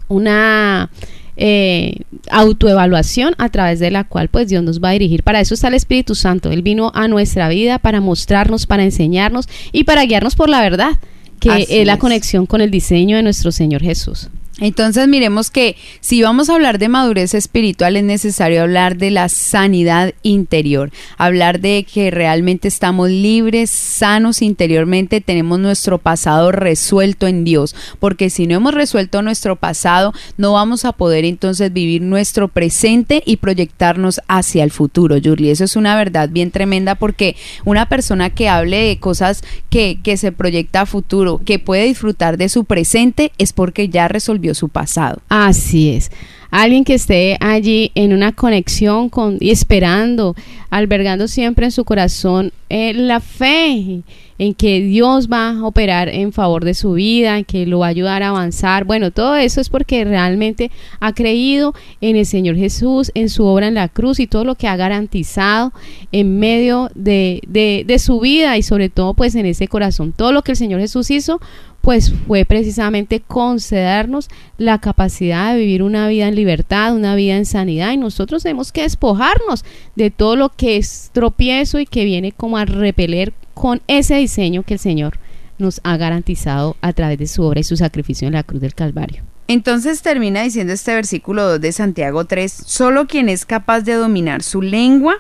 una 0.07 0.91
eh, 1.37 2.03
autoevaluación 2.31 3.35
a 3.37 3.49
través 3.49 3.81
de 3.81 3.91
la 3.91 4.05
cual 4.05 4.29
pues 4.29 4.47
Dios 4.47 4.63
nos 4.63 4.81
va 4.81 4.91
a 4.91 4.93
dirigir. 4.93 5.25
Para 5.25 5.41
eso 5.41 5.55
está 5.55 5.67
el 5.67 5.75
Espíritu 5.75 6.15
Santo. 6.15 6.53
Él 6.53 6.63
vino 6.63 6.93
a 6.95 7.09
nuestra 7.09 7.49
vida 7.49 7.81
para 7.81 8.01
mostrarnos, 8.01 8.67
para 8.67 8.85
enseñarnos 8.85 9.49
y 9.73 9.83
para 9.83 10.05
guiarnos 10.05 10.37
por 10.37 10.49
la 10.49 10.61
verdad, 10.61 10.99
que 11.41 11.67
es 11.69 11.87
la 11.87 11.99
conexión 11.99 12.47
con 12.47 12.61
el 12.61 12.71
diseño 12.71 13.17
de 13.17 13.23
nuestro 13.23 13.53
Señor 13.53 13.83
Jesús. 13.83 14.29
Entonces 14.61 15.07
miremos 15.07 15.51
que 15.51 15.77
si 16.01 16.21
vamos 16.23 16.51
a 16.51 16.55
hablar 16.55 16.79
de 16.79 16.89
madurez 16.89 17.33
espiritual 17.35 17.97
es 17.97 18.03
necesario 18.03 18.63
hablar 18.63 18.97
de 18.97 19.13
la 19.13 19.29
sanidad 19.29 20.15
interior, 20.23 20.91
hablar 21.17 21.61
de 21.61 21.85
que 21.85 22.11
realmente 22.11 22.67
estamos 22.67 23.09
libres, 23.09 23.71
sanos 23.71 24.43
interiormente, 24.43 25.21
tenemos 25.21 25.61
nuestro 25.61 25.99
pasado 25.99 26.51
resuelto 26.51 27.29
en 27.29 27.45
Dios, 27.45 27.77
porque 28.01 28.31
si 28.31 28.49
no 28.49 28.57
hemos 28.57 28.75
resuelto 28.75 29.23
nuestro 29.23 29.55
pasado 29.55 30.13
no 30.37 30.53
vamos 30.55 30.85
a 30.85 30.93
poder 30.93 31.25
entonces 31.25 31.73
vivir 31.73 32.03
nuestro 32.03 32.49
presente 32.49 33.23
y 33.25 33.37
proyectarnos 33.37 34.21
hacia 34.27 34.65
el 34.65 34.73
futuro, 34.73 35.19
Julie. 35.23 35.53
Eso 35.53 35.65
es 35.65 35.77
una 35.77 35.97
verdad 35.97 36.31
bien 36.31 36.51
tremenda 36.51 36.97
porque 36.97 37.37
una 37.65 37.89
persona 37.89 38.31
que 38.31 38.49
hable 38.49 38.89
de 38.89 38.99
cosas 38.99 39.45
que, 39.71 40.01
que 40.03 40.17
se 40.17 40.33
proyecta 40.33 40.81
a 40.81 40.87
futuro, 40.87 41.41
que 41.45 41.61
puede 41.61 41.85
disfrutar 41.85 42.39
de 42.39 42.49
su 42.49 42.65
presente, 42.65 43.31
es 43.39 43.53
porque 43.53 43.89
ya 43.89 44.09
resolvió 44.09 44.48
su 44.55 44.69
pasado. 44.69 45.21
Así 45.29 45.91
es. 45.91 46.11
Alguien 46.51 46.85
que 46.85 46.95
esté 46.95 47.37
allí 47.41 47.93
en 47.95 48.13
una 48.13 48.33
conexión 48.33 49.11
con 49.11 49.37
y 49.39 49.51
esperando, 49.51 50.35
albergando 50.71 51.29
siempre 51.29 51.67
en 51.67 51.73
su 51.73 51.85
corazón 51.85 52.53
eh, 52.71 52.95
la 52.95 53.21
fe 53.21 54.03
en 54.39 54.55
que 54.55 54.81
Dios 54.81 55.29
va 55.29 55.51
a 55.51 55.65
operar 55.65 56.09
en 56.09 56.33
favor 56.33 56.65
de 56.65 56.75
su 56.75 56.93
vida, 56.93 57.39
en 57.39 57.45
que 57.45 57.67
lo 57.67 57.81
va 57.81 57.87
a 57.87 57.91
ayudar 57.91 58.23
a 58.23 58.29
avanzar. 58.29 58.85
Bueno, 58.85 59.11
todo 59.11 59.37
eso 59.37 59.61
es 59.61 59.69
porque 59.69 60.05
realmente 60.05 60.71
ha 61.01 61.13
creído 61.13 61.75
en 62.01 62.17
el 62.17 62.27
Señor 62.27 62.57
Jesús, 62.57 63.11
en 63.15 63.29
su 63.29 63.45
obra 63.45 63.69
en 63.69 63.75
la 63.75 63.89
cruz 63.89 64.21
y 64.21 64.27
todo 64.27 64.45
lo 64.45 64.55
que 64.55 64.69
ha 64.69 64.77
garantizado 64.77 65.73
en 66.13 66.39
medio 66.39 66.91
de, 66.95 67.41
de, 67.49 67.85
de 67.87 67.99
su 67.99 68.21
vida 68.21 68.57
y 68.57 68.63
sobre 68.63 68.89
todo 68.89 69.15
pues 69.15 69.35
en 69.35 69.47
ese 69.47 69.69
corazón. 69.69 70.13
Todo 70.17 70.33
lo 70.33 70.43
que 70.43 70.53
el 70.53 70.57
Señor 70.57 70.81
Jesús 70.81 71.11
hizo 71.11 71.41
pues 71.81 72.13
fue 72.27 72.45
precisamente 72.45 73.21
concedernos 73.21 74.29
la 74.59 74.79
capacidad 74.79 75.55
de 75.55 75.61
vivir 75.61 75.83
una 75.83 76.09
vida 76.09 76.29
en 76.29 76.35
libertad, 76.35 76.95
una 76.95 77.15
vida 77.15 77.37
en 77.37 77.47
sanidad 77.47 77.93
y 77.93 77.97
nosotros 77.97 78.43
tenemos 78.43 78.73
que 78.73 78.83
despojarnos 78.83 79.65
de 79.97 80.11
todo 80.11 80.37
lo 80.37 80.51
que 80.51 80.77
es 80.77 81.11
tropiezo 81.13 81.79
y 81.79 81.87
que 81.87 82.05
viene 82.05 82.33
como 82.33 82.59
a 82.59 82.65
repeler 82.65 83.33
con 83.59 83.83
ese 83.89 84.15
diseño 84.15 84.63
que 84.63 84.75
el 84.75 84.81
Señor 84.81 85.19
nos 85.59 85.81
ha 85.83 85.97
garantizado 85.97 86.77
a 86.81 86.93
través 86.93 87.19
de 87.19 87.27
su 87.27 87.43
obra 87.43 87.59
y 87.59 87.65
su 87.65 87.77
sacrificio 87.77 88.29
en 88.29 88.35
la 88.35 88.45
cruz 88.45 88.61
del 88.61 88.73
Calvario. 88.75 89.25
Entonces 89.49 90.01
termina 90.01 90.43
diciendo 90.43 90.73
este 90.73 90.95
versículo 90.95 91.43
2 91.49 91.61
de 91.61 91.73
Santiago 91.73 92.25
3, 92.25 92.53
solo 92.53 93.09
quien 93.09 93.29
es 93.29 93.45
capaz 93.45 93.81
de 93.81 93.95
dominar 93.95 94.45
su 94.45 94.63
lengua 94.63 95.17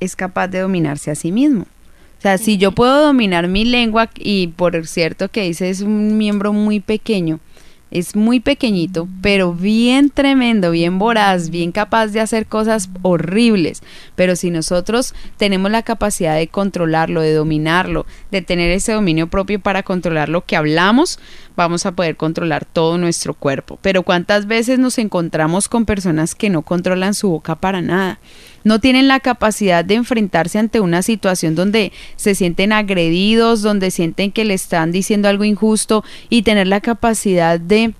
es 0.00 0.16
capaz 0.16 0.48
de 0.48 0.60
dominarse 0.60 1.10
a 1.10 1.14
sí 1.14 1.30
mismo. 1.30 1.62
O 1.62 2.20
sea, 2.22 2.38
si 2.38 2.56
yo 2.56 2.72
puedo 2.72 3.04
dominar 3.04 3.46
mi 3.46 3.66
lengua, 3.66 4.08
y 4.16 4.46
por 4.48 4.86
cierto 4.86 5.28
que 5.28 5.42
dice 5.42 5.68
es 5.68 5.82
un 5.82 6.16
miembro 6.16 6.54
muy 6.54 6.80
pequeño, 6.80 7.40
es 7.90 8.16
muy 8.16 8.40
pequeñito, 8.40 9.08
pero 9.22 9.54
bien 9.54 10.10
tremendo, 10.10 10.70
bien 10.70 10.98
voraz, 10.98 11.50
bien 11.50 11.72
capaz 11.72 12.08
de 12.08 12.20
hacer 12.20 12.46
cosas 12.46 12.90
horribles. 13.02 13.82
Pero 14.14 14.36
si 14.36 14.50
nosotros 14.50 15.14
tenemos 15.36 15.70
la 15.70 15.82
capacidad 15.82 16.36
de 16.36 16.48
controlarlo, 16.48 17.20
de 17.20 17.32
dominarlo, 17.32 18.06
de 18.30 18.42
tener 18.42 18.70
ese 18.70 18.92
dominio 18.92 19.28
propio 19.28 19.60
para 19.60 19.82
controlar 19.82 20.28
lo 20.28 20.44
que 20.44 20.56
hablamos, 20.56 21.18
vamos 21.56 21.86
a 21.86 21.92
poder 21.92 22.16
controlar 22.16 22.64
todo 22.64 22.98
nuestro 22.98 23.34
cuerpo. 23.34 23.78
Pero 23.82 24.02
¿cuántas 24.02 24.46
veces 24.46 24.78
nos 24.78 24.98
encontramos 24.98 25.68
con 25.68 25.86
personas 25.86 26.34
que 26.34 26.50
no 26.50 26.62
controlan 26.62 27.14
su 27.14 27.30
boca 27.30 27.56
para 27.56 27.80
nada? 27.80 28.20
No 28.64 28.80
tienen 28.80 29.08
la 29.08 29.20
capacidad 29.20 29.84
de 29.84 29.94
enfrentarse 29.94 30.58
ante 30.58 30.80
una 30.80 31.02
situación 31.02 31.54
donde 31.54 31.92
se 32.16 32.34
sienten 32.34 32.72
agredidos, 32.72 33.62
donde 33.62 33.90
sienten 33.90 34.32
que 34.32 34.44
le 34.44 34.54
están 34.54 34.92
diciendo 34.92 35.28
algo 35.28 35.44
injusto 35.44 36.04
y 36.28 36.42
tener 36.42 36.66
la 36.66 36.80
capacidad 36.80 37.58
de 37.58 37.94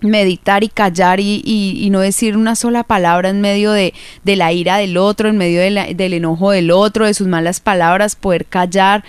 meditar 0.00 0.62
y 0.62 0.68
callar 0.68 1.20
y, 1.20 1.88
no 1.90 2.00
decir 2.00 2.36
una 2.36 2.54
sola 2.54 2.82
palabra 2.84 3.30
en 3.30 3.40
medio 3.40 3.72
de, 3.72 3.94
la 4.24 4.52
ira 4.52 4.76
del 4.76 4.96
otro, 4.96 5.28
en 5.28 5.38
medio 5.38 5.60
del 5.60 6.12
enojo 6.12 6.50
del 6.50 6.70
otro, 6.70 7.06
de 7.06 7.14
sus 7.14 7.26
malas 7.26 7.60
palabras, 7.60 8.16
poder 8.16 8.46
callar 8.46 9.04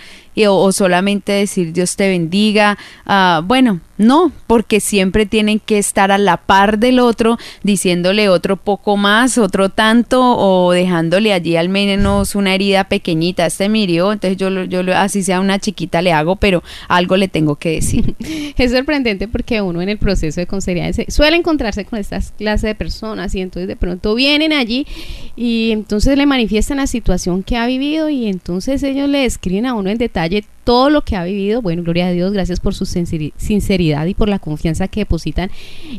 o, 0.46 0.72
solamente 0.72 1.32
decir 1.32 1.72
Dios 1.72 1.96
te 1.96 2.08
bendiga. 2.08 2.78
Ah, 3.06 3.42
bueno, 3.44 3.80
no, 3.98 4.30
porque 4.46 4.78
siempre 4.78 5.26
tienen 5.26 5.58
que 5.58 5.78
estar 5.78 6.12
a 6.12 6.18
la 6.18 6.36
par 6.36 6.78
del 6.78 7.00
otro, 7.00 7.36
diciéndole 7.64 8.28
otro 8.28 8.56
poco 8.56 8.96
más, 8.96 9.38
otro 9.38 9.70
tanto, 9.70 10.36
o 10.38 10.70
dejándole 10.72 11.32
allí 11.32 11.56
al 11.56 11.68
menos 11.68 12.36
una 12.36 12.54
herida 12.54 12.84
pequeñita. 12.84 13.46
Este 13.46 13.68
mirió, 13.68 14.12
entonces 14.12 14.36
yo, 14.36 14.64
yo 14.64 14.80
así 14.96 15.24
sea 15.24 15.40
una 15.40 15.58
chiquita 15.58 16.00
le 16.00 16.12
hago, 16.12 16.36
pero 16.36 16.62
algo 16.86 17.16
le 17.16 17.26
tengo 17.26 17.56
que 17.56 17.72
decir. 17.72 18.14
es 18.56 18.70
sorprendente 18.70 19.26
porque 19.26 19.60
uno 19.60 19.82
en 19.82 19.88
el 19.88 19.98
proceso 19.98 20.40
de 20.40 20.46
consejería 20.46 20.90
suele 21.08 21.36
encontrarse 21.36 21.84
con 21.84 21.98
estas 21.98 22.30
clases 22.32 22.68
de 22.68 22.74
personas 22.76 23.34
y 23.34 23.40
entonces 23.40 23.66
de 23.66 23.76
pronto 23.76 24.14
vienen 24.14 24.52
allí 24.52 24.86
y 25.34 25.72
entonces 25.72 26.16
le 26.16 26.26
manifiestan 26.26 26.76
la 26.76 26.86
situación 26.86 27.42
que 27.42 27.56
ha 27.56 27.66
vivido 27.66 28.08
y 28.08 28.28
entonces 28.28 28.82
ellos 28.84 29.08
le 29.08 29.24
escriben 29.24 29.66
a 29.66 29.74
uno 29.74 29.90
en 29.90 29.98
detalle 29.98 30.27
todo 30.64 30.90
lo 30.90 31.02
que 31.02 31.16
ha 31.16 31.24
vivido. 31.24 31.62
Bueno, 31.62 31.82
gloria 31.82 32.08
a 32.08 32.12
Dios, 32.12 32.32
gracias 32.32 32.60
por 32.60 32.74
su 32.74 32.84
sinceridad 32.84 34.06
y 34.06 34.14
por 34.14 34.28
la 34.28 34.38
confianza 34.38 34.88
que 34.88 35.00
depositan 35.00 35.50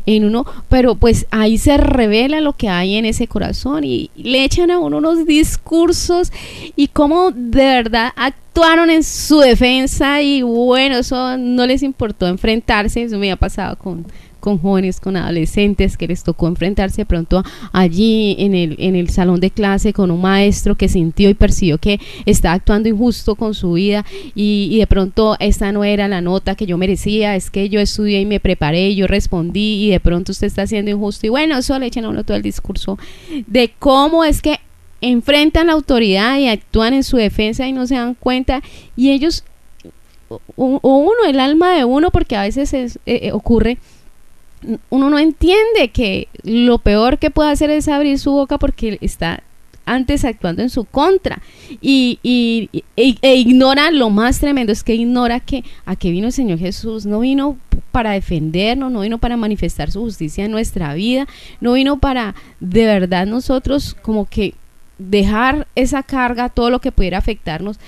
en 0.06 0.24
uno. 0.24 0.46
Pero 0.68 0.94
pues 0.94 1.26
ahí 1.30 1.58
se 1.58 1.76
revela 1.76 2.40
lo 2.40 2.52
que 2.52 2.68
hay 2.68 2.96
en 2.96 3.04
ese 3.04 3.26
corazón 3.26 3.84
y 3.84 4.10
le 4.16 4.44
echan 4.44 4.70
a 4.70 4.78
uno 4.78 4.98
unos 4.98 5.26
discursos 5.26 6.32
y 6.76 6.88
cómo 6.88 7.30
de 7.32 7.64
verdad 7.64 8.12
actuaron 8.16 8.90
en 8.90 9.02
su 9.02 9.40
defensa 9.40 10.22
y 10.22 10.42
bueno, 10.42 10.98
eso 10.98 11.36
no 11.36 11.66
les 11.66 11.82
importó 11.82 12.26
enfrentarse. 12.26 13.02
Eso 13.02 13.18
me 13.18 13.32
ha 13.32 13.36
pasado 13.36 13.76
con 13.76 14.06
con 14.40 14.58
jóvenes, 14.58 15.00
con 15.00 15.16
adolescentes 15.16 15.96
que 15.96 16.08
les 16.08 16.24
tocó 16.24 16.48
enfrentarse 16.48 17.04
pronto 17.04 17.44
allí 17.72 18.36
en 18.38 18.54
el, 18.54 18.76
en 18.78 18.96
el 18.96 19.10
salón 19.10 19.40
de 19.40 19.50
clase 19.50 19.92
con 19.92 20.10
un 20.10 20.20
maestro 20.20 20.74
que 20.74 20.88
sintió 20.88 21.28
y 21.30 21.34
percibió 21.34 21.78
que 21.78 22.00
está 22.26 22.52
actuando 22.52 22.88
injusto 22.88 23.36
con 23.36 23.54
su 23.54 23.72
vida 23.74 24.04
y, 24.34 24.78
de 24.78 24.86
pronto 24.86 25.36
esta 25.40 25.72
no 25.72 25.84
era 25.84 26.08
la 26.08 26.20
nota 26.20 26.54
que 26.54 26.66
yo 26.66 26.78
merecía, 26.78 27.36
es 27.36 27.50
que 27.50 27.68
yo 27.68 27.80
estudié 27.80 28.20
y 28.20 28.26
me 28.26 28.40
preparé, 28.40 28.94
yo 28.94 29.06
respondí 29.06 29.84
y 29.84 29.90
de 29.90 30.00
pronto 30.00 30.32
usted 30.32 30.46
está 30.46 30.66
siendo 30.66 30.90
injusto. 30.90 31.26
Y 31.26 31.28
bueno, 31.28 31.58
eso 31.58 31.78
le 31.78 31.86
echan 31.86 32.06
a 32.06 32.08
uno 32.08 32.24
todo 32.24 32.36
el 32.36 32.42
discurso 32.42 32.98
de 33.46 33.72
cómo 33.78 34.24
es 34.24 34.40
que 34.40 34.58
enfrentan 35.02 35.66
la 35.66 35.74
autoridad 35.74 36.38
y 36.38 36.48
actúan 36.48 36.94
en 36.94 37.04
su 37.04 37.16
defensa 37.16 37.66
y 37.66 37.72
no 37.72 37.86
se 37.86 37.94
dan 37.94 38.14
cuenta 38.14 38.62
y 38.96 39.10
ellos 39.10 39.44
o, 40.56 40.80
uno, 40.82 41.24
el 41.26 41.40
alma 41.40 41.74
de 41.74 41.84
uno, 41.84 42.10
porque 42.10 42.36
a 42.36 42.42
veces 42.42 42.72
eh, 42.74 42.90
eh, 43.06 43.32
ocurre 43.32 43.78
uno 44.90 45.10
no 45.10 45.18
entiende 45.18 45.88
que 45.92 46.28
lo 46.42 46.78
peor 46.78 47.18
que 47.18 47.30
puede 47.30 47.50
hacer 47.50 47.70
es 47.70 47.88
abrir 47.88 48.18
su 48.18 48.32
boca 48.32 48.58
porque 48.58 48.98
está 49.00 49.42
antes 49.86 50.24
actuando 50.24 50.62
en 50.62 50.70
su 50.70 50.84
contra. 50.84 51.40
Y, 51.80 52.18
e, 52.22 53.14
e, 53.22 53.36
ignora 53.36 53.90
lo 53.90 54.10
más 54.10 54.38
tremendo 54.38 54.72
es 54.72 54.84
que 54.84 54.94
ignora 54.94 55.40
que 55.40 55.64
a 55.84 55.96
qué 55.96 56.10
vino 56.10 56.26
el 56.26 56.32
Señor 56.32 56.58
Jesús. 56.58 57.06
No 57.06 57.20
vino 57.20 57.58
para 57.90 58.12
defendernos 58.12 58.92
no 58.92 59.00
vino 59.00 59.18
para 59.18 59.36
manifestar 59.36 59.90
su 59.90 60.00
justicia 60.00 60.44
en 60.44 60.52
nuestra 60.52 60.94
vida 60.94 61.26
no 61.60 61.72
vino 61.72 61.98
para 61.98 62.34
de 62.60 62.84
verdad 62.86 63.26
nosotros 63.26 63.96
como 64.00 64.26
que 64.26 64.54
dejar 64.98 65.66
esa 65.74 66.02
carga 66.02 66.50
todo 66.50 66.70
lo 66.70 66.80
que 66.80 66.92
pudiera 66.92 67.18
afectarnos 67.18 67.78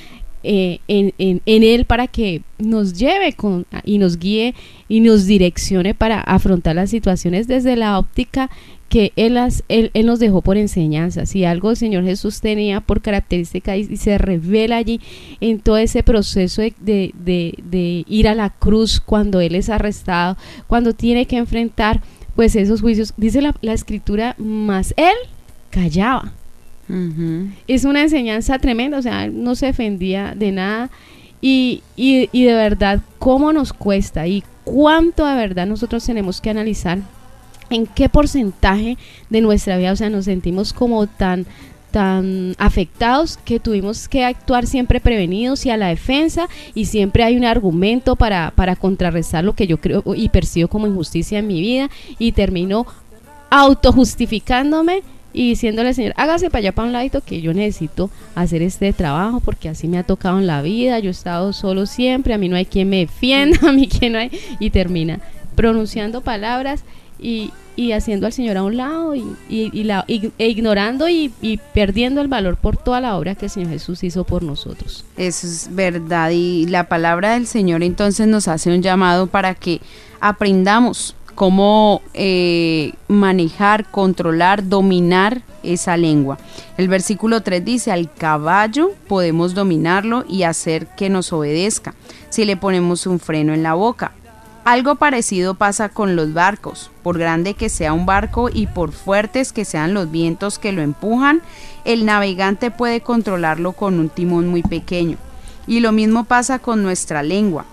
eh, 0.43 0.81
en, 0.89 1.15
en, 1.19 1.41
en, 1.47 1.63
Él 1.63 1.85
para 1.85 2.07
que 2.07 2.43
nos 2.59 2.95
lleve 2.95 3.33
con, 3.35 3.67
y 3.85 3.99
nos 3.99 4.19
guíe 4.19 4.55
y 4.89 5.01
nos 5.01 5.27
direccione 5.27 5.95
para 5.95 6.21
afrontar 6.21 6.77
las 6.77 6.91
situaciones 6.91 7.47
desde 7.47 7.77
la 7.77 7.99
óptica 7.99 8.51
que 8.93 9.11
él, 9.17 9.39
él, 9.69 9.91
él, 9.95 10.07
nos 10.07 10.19
dejó 10.19 10.43
por 10.43 10.59
enseñanza. 10.59 11.25
Si 11.25 11.47
algo 11.47 11.71
el 11.71 11.79
Señor 11.79 12.05
Jesús 12.05 12.43
tenía 12.43 12.83
por 12.83 13.01
característica 13.01 13.75
y, 13.75 13.97
se 13.97 14.19
revela 14.19 14.77
allí 14.77 15.01
en 15.41 15.61
todo 15.61 15.79
ese 15.79 16.03
proceso 16.03 16.61
de, 16.61 16.75
de, 16.79 17.55
de, 17.65 18.05
ir 18.07 18.29
a 18.29 18.35
la 18.35 18.51
cruz 18.51 19.01
cuando 19.01 19.41
Él 19.41 19.55
es 19.55 19.71
arrestado, 19.71 20.37
cuando 20.67 20.93
tiene 20.93 21.25
que 21.25 21.39
enfrentar 21.39 22.03
pues 22.37 22.55
esos 22.55 22.83
juicios, 22.83 23.15
dice 23.17 23.41
la, 23.41 23.57
la 23.63 23.73
escritura, 23.73 24.35
más 24.37 24.93
Él 24.99 25.15
callaba. 25.71 26.35
Es 27.67 27.85
una 27.85 28.03
enseñanza 28.03 28.59
tremenda, 28.59 28.99
o 28.99 29.03
sea, 29.03 29.29
no 29.29 29.55
se 29.55 29.67
defendía 29.67 30.35
de 30.37 30.53
nada. 30.53 30.91
Y, 31.41 31.83
y, 31.97 32.29
y, 32.33 32.45
de 32.45 32.55
verdad, 32.55 33.01
cómo 33.19 33.53
nos 33.53 33.73
cuesta 33.73 34.27
y 34.27 34.45
cuánto 34.65 35.27
de 35.27 35.35
verdad 35.35 35.67
nosotros 35.67 36.05
tenemos 36.05 36.41
que 36.41 36.51
analizar 36.51 36.99
en 37.71 37.87
qué 37.87 38.09
porcentaje 38.09 38.97
de 39.31 39.41
nuestra 39.41 39.77
vida, 39.77 39.93
o 39.93 39.97
sea, 39.97 40.11
nos 40.11 40.27
sentimos 40.27 40.73
como 40.73 41.07
tan 41.07 41.47
tan 41.93 42.57
afectados 42.59 43.39
que 43.45 43.61
tuvimos 43.61 44.09
que 44.09 44.25
actuar 44.25 44.67
siempre 44.67 44.99
prevenidos 44.99 45.65
y 45.67 45.71
a 45.71 45.77
la 45.77 45.89
defensa 45.89 46.49
y 46.75 46.87
siempre 46.87 47.23
hay 47.23 47.37
un 47.37 47.45
argumento 47.45 48.17
para, 48.17 48.51
para 48.57 48.75
contrarrestar 48.75 49.45
lo 49.45 49.55
que 49.55 49.67
yo 49.67 49.79
creo 49.79 50.03
y 50.17 50.31
percibo 50.31 50.69
como 50.69 50.87
injusticia 50.87 51.39
en 51.39 51.47
mi 51.47 51.61
vida. 51.61 51.91
Y 52.19 52.33
termino 52.33 52.87
autojustificándome 53.51 55.03
y 55.33 55.51
diciéndole 55.51 55.95
Señor, 55.95 56.13
hágase 56.17 56.51
para 56.51 56.61
allá 56.61 56.73
para 56.73 56.87
un 56.87 56.93
ladito 56.93 57.21
que 57.21 57.41
yo 57.41 57.55
necesito 57.55 58.11
hacer 58.35 58.63
este 58.63 58.93
trabajo 58.93 59.41
porque 59.41 59.69
así 59.69 59.89
me 59.89 59.99
ha 59.99 60.03
tocado 60.03 60.39
en 60.39 60.47
la 60.47 60.63
vida, 60.63 60.99
yo 60.99 61.09
he 61.09 61.13
estado 61.13 61.53
solo 61.53 61.87
siempre, 61.87 62.35
a 62.35 62.39
mí 62.39 62.49
no 62.49 62.57
hay 62.57 62.67
quien 62.67 62.89
me 62.89 62.99
defienda, 62.99 63.59
a 63.69 63.73
mí 63.73 63.89
quien 63.89 64.13
no 64.13 64.19
hay, 64.19 64.31
y 64.59 64.71
termina 64.71 65.21
pronunciando 65.55 66.23
palabras 66.23 66.85
y, 67.19 67.53
y 67.77 67.93
haciendo 67.93 68.27
al 68.27 68.33
Señor 68.33 68.57
a 68.57 68.63
un 68.63 68.77
lado 68.77 69.15
y, 69.15 69.25
y, 69.49 69.85
la, 69.85 70.05
e 70.09 70.49
ignorando 70.49 71.09
y, 71.09 71.33
perdiendo 71.73 72.21
el 72.21 72.29
valor 72.29 72.57
por 72.57 72.77
toda 72.77 73.01
la 73.01 73.17
obra 73.17 73.35
que 73.35 73.47
el 73.47 73.51
Señor 73.51 73.71
Jesús 73.71 74.03
hizo 74.05 74.25
por 74.25 74.43
nosotros. 74.43 75.05
Eso 75.17 75.47
es 75.47 75.69
verdad 75.71 76.31
y 76.31 76.67
la 76.67 76.89
palabra 76.89 77.35
del 77.35 77.47
Señor 77.47 77.83
entonces 77.83 78.27
nos 78.27 78.49
hace 78.49 78.75
un 78.75 78.83
llamado 78.83 79.27
para 79.27 79.55
que 79.55 79.81
aprendamos 80.21 81.15
cómo 81.35 82.03
eh, 82.15 82.93
manejar, 83.09 83.91
controlar, 83.91 84.69
dominar 84.69 85.43
esa 85.63 85.97
lengua. 85.97 86.39
El 86.77 86.89
versículo 86.89 87.43
3 87.43 87.65
dice, 87.65 87.93
al 87.93 88.13
caballo 88.13 88.91
podemos 89.09 89.55
dominarlo 89.55 90.25
y 90.29 90.43
hacer 90.43 90.87
que 90.97 91.09
nos 91.09 91.33
obedezca 91.33 91.95
si 92.31 92.45
le 92.45 92.57
ponemos 92.57 93.07
un 93.07 93.19
freno 93.21 93.55
en 93.55 93.63
la 93.63 93.75
boca. 93.75 94.13
Algo 94.65 94.95
parecido 94.95 95.55
pasa 95.55 95.89
con 95.89 96.15
los 96.15 96.33
barcos. 96.35 96.91
Por 97.03 97.19
grande 97.19 97.55
que 97.55 97.69
sea 97.69 97.93
un 97.93 98.07
barco 98.07 98.49
y 98.49 98.69
por 98.69 98.93
fuertes 98.93 99.53
que 99.53 99.65
sean 99.65 99.93
los 99.93 100.11
vientos 100.11 100.61
que 100.61 100.71
lo 100.71 100.83
empujan, 100.83 101.43
el 101.85 102.07
navegante 102.07 102.71
puede 102.71 103.01
controlarlo 103.01 103.73
con 103.73 103.99
un 103.99 104.09
timón 104.09 104.47
muy 104.47 104.63
pequeño. 104.63 105.17
Y 105.67 105.81
lo 105.81 105.91
mismo 105.91 106.25
pasa 106.25 106.61
con 106.61 106.83
nuestra 106.83 107.25
lengua. 107.25 107.65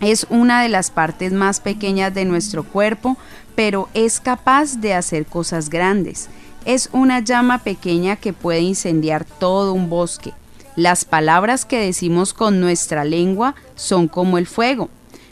Es 0.00 0.26
una 0.30 0.62
de 0.62 0.70
las 0.70 0.90
partes 0.90 1.32
más 1.32 1.60
pequeñas 1.60 2.14
de 2.14 2.24
nuestro 2.24 2.64
cuerpo, 2.64 3.18
pero 3.54 3.88
es 3.92 4.20
capaz 4.20 4.80
de 4.80 4.94
hacer 4.94 5.26
cosas 5.26 5.68
grandes. 5.68 6.28
Es 6.64 6.88
una 6.92 7.20
llama 7.20 7.58
pequeña 7.58 8.16
que 8.16 8.32
puede 8.32 8.60
incendiar 8.60 9.24
todo 9.24 9.72
un 9.74 9.90
bosque. 9.90 10.32
Las 10.76 11.04
palabras 11.04 11.66
que 11.66 11.78
decimos 11.78 12.32
con 12.32 12.60
nuestra 12.60 13.04
lengua 13.04 13.54
son 13.74 14.08
como 14.08 14.38
el 14.38 14.46
fuego. 14.46 14.88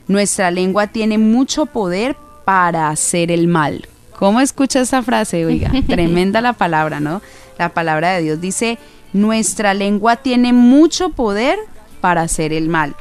Nuestra 0.07 0.51
lengua 0.51 0.87
tiene 0.87 1.17
mucho 1.17 1.65
poder 1.65 2.15
para 2.45 2.89
hacer 2.89 3.31
el 3.31 3.47
mal. 3.47 3.87
¿Cómo 4.17 4.41
escucha 4.41 4.81
esa 4.81 5.01
frase? 5.01 5.45
Oiga, 5.45 5.71
tremenda 5.87 6.41
la 6.41 6.53
palabra, 6.53 6.99
¿no? 6.99 7.21
La 7.57 7.69
palabra 7.69 8.11
de 8.11 8.21
Dios 8.21 8.41
dice, 8.41 8.77
nuestra 9.13 9.73
lengua 9.73 10.17
tiene 10.17 10.53
mucho 10.53 11.09
poder 11.09 11.57
para 11.59 11.78
hacer 12.01 12.53
el 12.53 12.69
mal. 12.69 12.95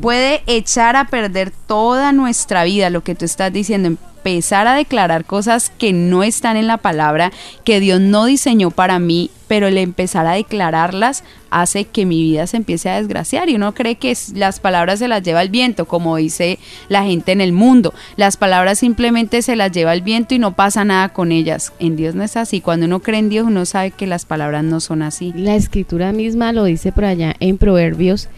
Puede 0.00 0.42
echar 0.46 0.96
a 0.96 1.06
perder 1.06 1.52
toda 1.66 2.12
nuestra 2.12 2.64
vida, 2.64 2.90
lo 2.90 3.02
que 3.02 3.14
tú 3.14 3.24
estás 3.24 3.52
diciendo, 3.52 3.96
empezar 4.28 4.66
a 4.66 4.74
declarar 4.74 5.24
cosas 5.24 5.72
que 5.78 5.92
no 5.92 6.22
están 6.22 6.56
en 6.56 6.66
la 6.66 6.76
palabra, 6.76 7.32
que 7.64 7.80
Dios 7.80 8.00
no 8.00 8.26
diseñó 8.26 8.70
para 8.70 8.98
mí, 8.98 9.30
pero 9.46 9.66
el 9.66 9.78
empezar 9.78 10.26
a 10.26 10.34
declararlas 10.34 11.24
hace 11.50 11.86
que 11.86 12.04
mi 12.04 12.22
vida 12.22 12.46
se 12.46 12.58
empiece 12.58 12.90
a 12.90 12.98
desgraciar 12.98 13.48
y 13.48 13.54
uno 13.54 13.72
cree 13.72 13.96
que 13.96 14.14
las 14.34 14.60
palabras 14.60 14.98
se 14.98 15.08
las 15.08 15.22
lleva 15.22 15.40
el 15.40 15.48
viento, 15.48 15.86
como 15.86 16.16
dice 16.16 16.58
la 16.88 17.04
gente 17.04 17.32
en 17.32 17.40
el 17.40 17.52
mundo. 17.52 17.94
Las 18.16 18.36
palabras 18.36 18.78
simplemente 18.80 19.40
se 19.40 19.56
las 19.56 19.72
lleva 19.72 19.94
el 19.94 20.02
viento 20.02 20.34
y 20.34 20.38
no 20.38 20.54
pasa 20.54 20.84
nada 20.84 21.08
con 21.08 21.32
ellas. 21.32 21.72
En 21.78 21.96
Dios 21.96 22.14
no 22.14 22.22
es 22.22 22.36
así. 22.36 22.60
Cuando 22.60 22.84
uno 22.86 23.00
cree 23.00 23.20
en 23.20 23.30
Dios, 23.30 23.46
uno 23.46 23.64
sabe 23.64 23.90
que 23.90 24.06
las 24.06 24.26
palabras 24.26 24.62
no 24.62 24.80
son 24.80 25.00
así. 25.02 25.32
La 25.34 25.56
escritura 25.56 26.12
misma 26.12 26.52
lo 26.52 26.64
dice 26.64 26.92
por 26.92 27.06
allá 27.06 27.34
en 27.40 27.56
Proverbios 27.56 28.28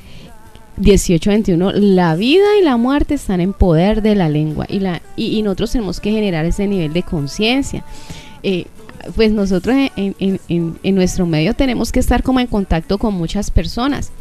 18-21, 0.81 1.73
la 1.75 2.15
vida 2.17 2.57
y 2.59 2.65
la 2.65 2.77
muerte 2.77 3.15
están 3.15 3.41
en 3.41 3.53
poder 3.53 4.03
de 4.03 4.15
la 4.15 4.29
lengua 4.29 4.67
y, 4.69 4.81
la, 4.81 5.03
y, 5.17 5.43
nosotros 5.43 5.73
tenemos 5.73 6.01
que 6.01 6.11
generar 6.11 6.45
ese 6.47 6.67
nivel 6.67 6.93
de 6.93 7.03
conciencia. 7.03 7.85
Eh, 8.43 8.67
pues 9.15 9.33
nosotros 9.33 9.75
en, 9.97 10.15
en, 10.19 10.41
en, 10.83 10.95
nuestro 10.95 11.27
medio 11.27 11.55
tenemos 11.55 11.91
que 11.93 12.01
estar 12.01 12.23
como 12.23 12.41
en 12.41 12.47
contacto 12.47 12.99
con 12.99 13.15
muchas 13.15 13.51
personas 13.51 14.13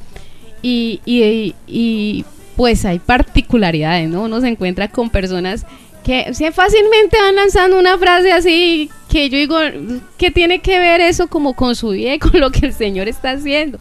y, 0.61 1.01
y, 1.05 2.25
pues 2.55 2.83
hay 2.83 2.99
particularidades, 2.99 4.09
¿no? 4.09 4.23
Uno 4.23 4.41
se 4.41 4.49
encuentra 4.49 4.89
con 4.89 5.09
personas 5.09 5.65
que 6.03 6.33
fácilmente 6.53 7.17
van 7.17 7.35
lanzando 7.35 7.77
una 7.77 7.97
frase 7.97 8.31
así 8.31 8.89
que 9.09 9.29
yo 9.29 9.37
digo, 9.37 9.57
¿qué 10.17 10.31
tiene 10.31 10.59
que 10.59 10.79
ver 10.79 11.01
eso 11.01 11.27
como 11.27 11.53
con 11.53 11.75
su 11.75 11.89
vida 11.89 12.17
con 12.19 12.39
lo 12.39 12.51
que 12.51 12.65
el 12.65 12.73
Señor 12.73 13.07
está 13.07 13.31
haciendo? 13.31 13.77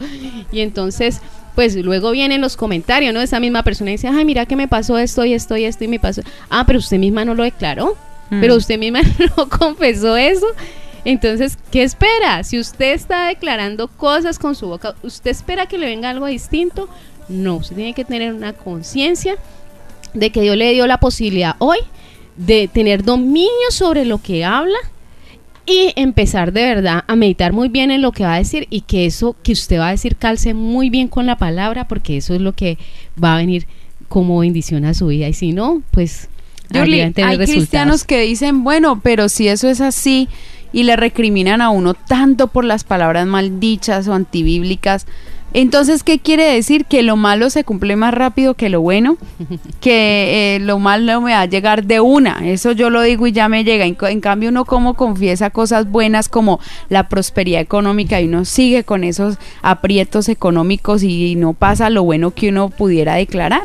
Y 0.53 0.61
entonces 0.61 1.21
pues 1.59 1.75
luego 1.75 2.13
vienen 2.13 2.41
los 2.41 2.57
comentarios, 2.57 3.13
¿no? 3.13 3.21
Esa 3.21 3.41
misma 3.41 3.65
persona 3.65 3.91
dice, 3.91 4.07
ay, 4.07 4.25
mira 4.25 4.47
que 4.47 4.55
me 4.55 4.69
pasó 4.69 4.97
esto 4.97 5.25
y 5.25 5.35
esto 5.35 5.57
y 5.57 5.65
esto 5.65 5.83
y 5.83 5.89
me 5.89 5.99
pasó. 5.99 6.23
Ah, 6.49 6.63
pero 6.65 6.79
usted 6.79 6.99
misma 6.99 7.25
no 7.25 7.35
lo 7.35 7.43
declaró, 7.43 7.97
mm. 8.31 8.41
pero 8.41 8.55
usted 8.55 8.79
misma 8.79 9.01
no 9.37 9.49
confesó 9.49 10.17
eso. 10.17 10.47
Entonces, 11.05 11.59
¿qué 11.73 11.83
espera? 11.83 12.45
Si 12.45 12.61
usted 12.61 12.93
está 12.93 13.27
declarando 13.27 13.89
cosas 13.89 14.39
con 14.39 14.55
su 14.55 14.69
boca, 14.69 14.95
¿usted 15.03 15.33
espera 15.33 15.67
que 15.67 15.79
le 15.79 15.87
venga 15.87 16.11
algo 16.11 16.27
distinto? 16.27 16.89
No, 17.29 17.57
usted 17.57 17.75
tiene 17.75 17.93
que 17.93 18.05
tener 18.05 18.33
una 18.33 18.53
conciencia 18.53 19.35
de 20.15 20.31
que 20.31 20.43
Dios 20.43 20.57
le 20.57 20.73
dio 20.75 20.87
la 20.87 21.01
posibilidad 21.01 21.57
hoy 21.59 21.79
de 22.37 22.71
tener 22.73 23.03
dominio 23.03 23.73
sobre 23.73 24.05
lo 24.05 24.23
que 24.23 24.45
habla 24.45 24.79
y 25.69 25.93
empezar 25.97 26.53
de 26.53 26.63
verdad 26.63 27.05
a 27.07 27.15
meditar 27.15 27.53
muy 27.53 27.69
bien 27.69 27.91
en 27.91 28.01
lo 28.01 28.13
que 28.13 28.25
va 28.25 28.35
a 28.35 28.39
decir 28.39 28.67
y 28.71 28.81
que 28.81 29.05
eso 29.05 29.37
que 29.43 29.53
usted 29.53 29.79
va 29.79 29.89
a 29.89 29.91
decir 29.91 30.17
calce 30.17 30.55
muy 30.55 30.89
bien 30.89 31.09
con 31.09 31.27
la 31.27 31.37
palabra 31.37 31.87
porque 31.87 32.17
eso 32.17 32.35
es 32.35 32.41
lo 32.41 32.53
que 32.53 32.79
va 33.23 33.35
a 33.35 33.37
venir 33.37 33.67
como 34.09 34.39
bendición 34.39 34.87
a 34.87 34.95
su 34.95 35.09
vida. 35.09 35.29
Y 35.29 35.35
si 35.35 35.53
no, 35.53 35.83
pues 35.91 36.29
hay 36.75 37.39
cristianos 37.39 38.05
que 38.05 38.23
dicen, 38.23 38.65
bueno, 38.65 39.01
pero 39.03 39.29
si 39.29 39.49
eso 39.49 39.69
es 39.69 39.83
así 39.83 40.29
y 40.73 40.85
le 40.85 40.97
recriminan 40.97 41.61
a 41.61 41.71
uno 41.71 41.95
tanto 41.95 42.49
por 42.49 42.65
las 42.65 42.85
palabras 42.85 43.27
maldichas 43.27 44.09
o 44.09 44.15
antibíblicas, 44.15 45.07
entonces, 45.55 46.03
¿qué 46.03 46.19
quiere 46.19 46.45
decir? 46.45 46.85
Que 46.85 47.03
lo 47.03 47.17
malo 47.17 47.49
se 47.49 47.65
cumple 47.65 47.97
más 47.97 48.13
rápido 48.13 48.55
que 48.55 48.69
lo 48.69 48.83
bueno, 48.83 49.17
que 49.81 50.57
eh, 50.57 50.61
lo 50.61 50.79
malo 50.79 51.21
me 51.23 51.33
va 51.33 51.43
a 51.43 51.47
llegar 51.47 51.85
de 51.85 52.01
una, 52.01 52.41
eso 52.49 52.73
yo 52.73 52.91
lo 52.91 53.01
digo 53.03 53.27
y 53.27 53.33
ya 53.33 53.49
me 53.49 53.65
llega. 53.65 53.87
En, 53.87 54.21
cambio, 54.21 54.51
uno 54.51 54.65
como 54.67 54.95
confiesa 54.95 55.51
cosas 55.51 55.91
buenas 55.91 56.29
como 56.29 56.61
la 56.91 57.09
prosperidad 57.09 57.63
económica 57.63 58.21
y 58.21 58.27
uno 58.27 58.45
sigue 58.45 58.85
con 58.85 59.05
esos 59.05 59.39
aprietos 59.63 60.29
económicos 60.29 61.03
y 61.03 61.35
no 61.37 61.55
pasa 61.55 61.89
lo 61.89 62.05
bueno 62.05 62.33
que 62.33 62.51
uno 62.51 62.69
pudiera 62.69 63.15
declarar. 63.15 63.63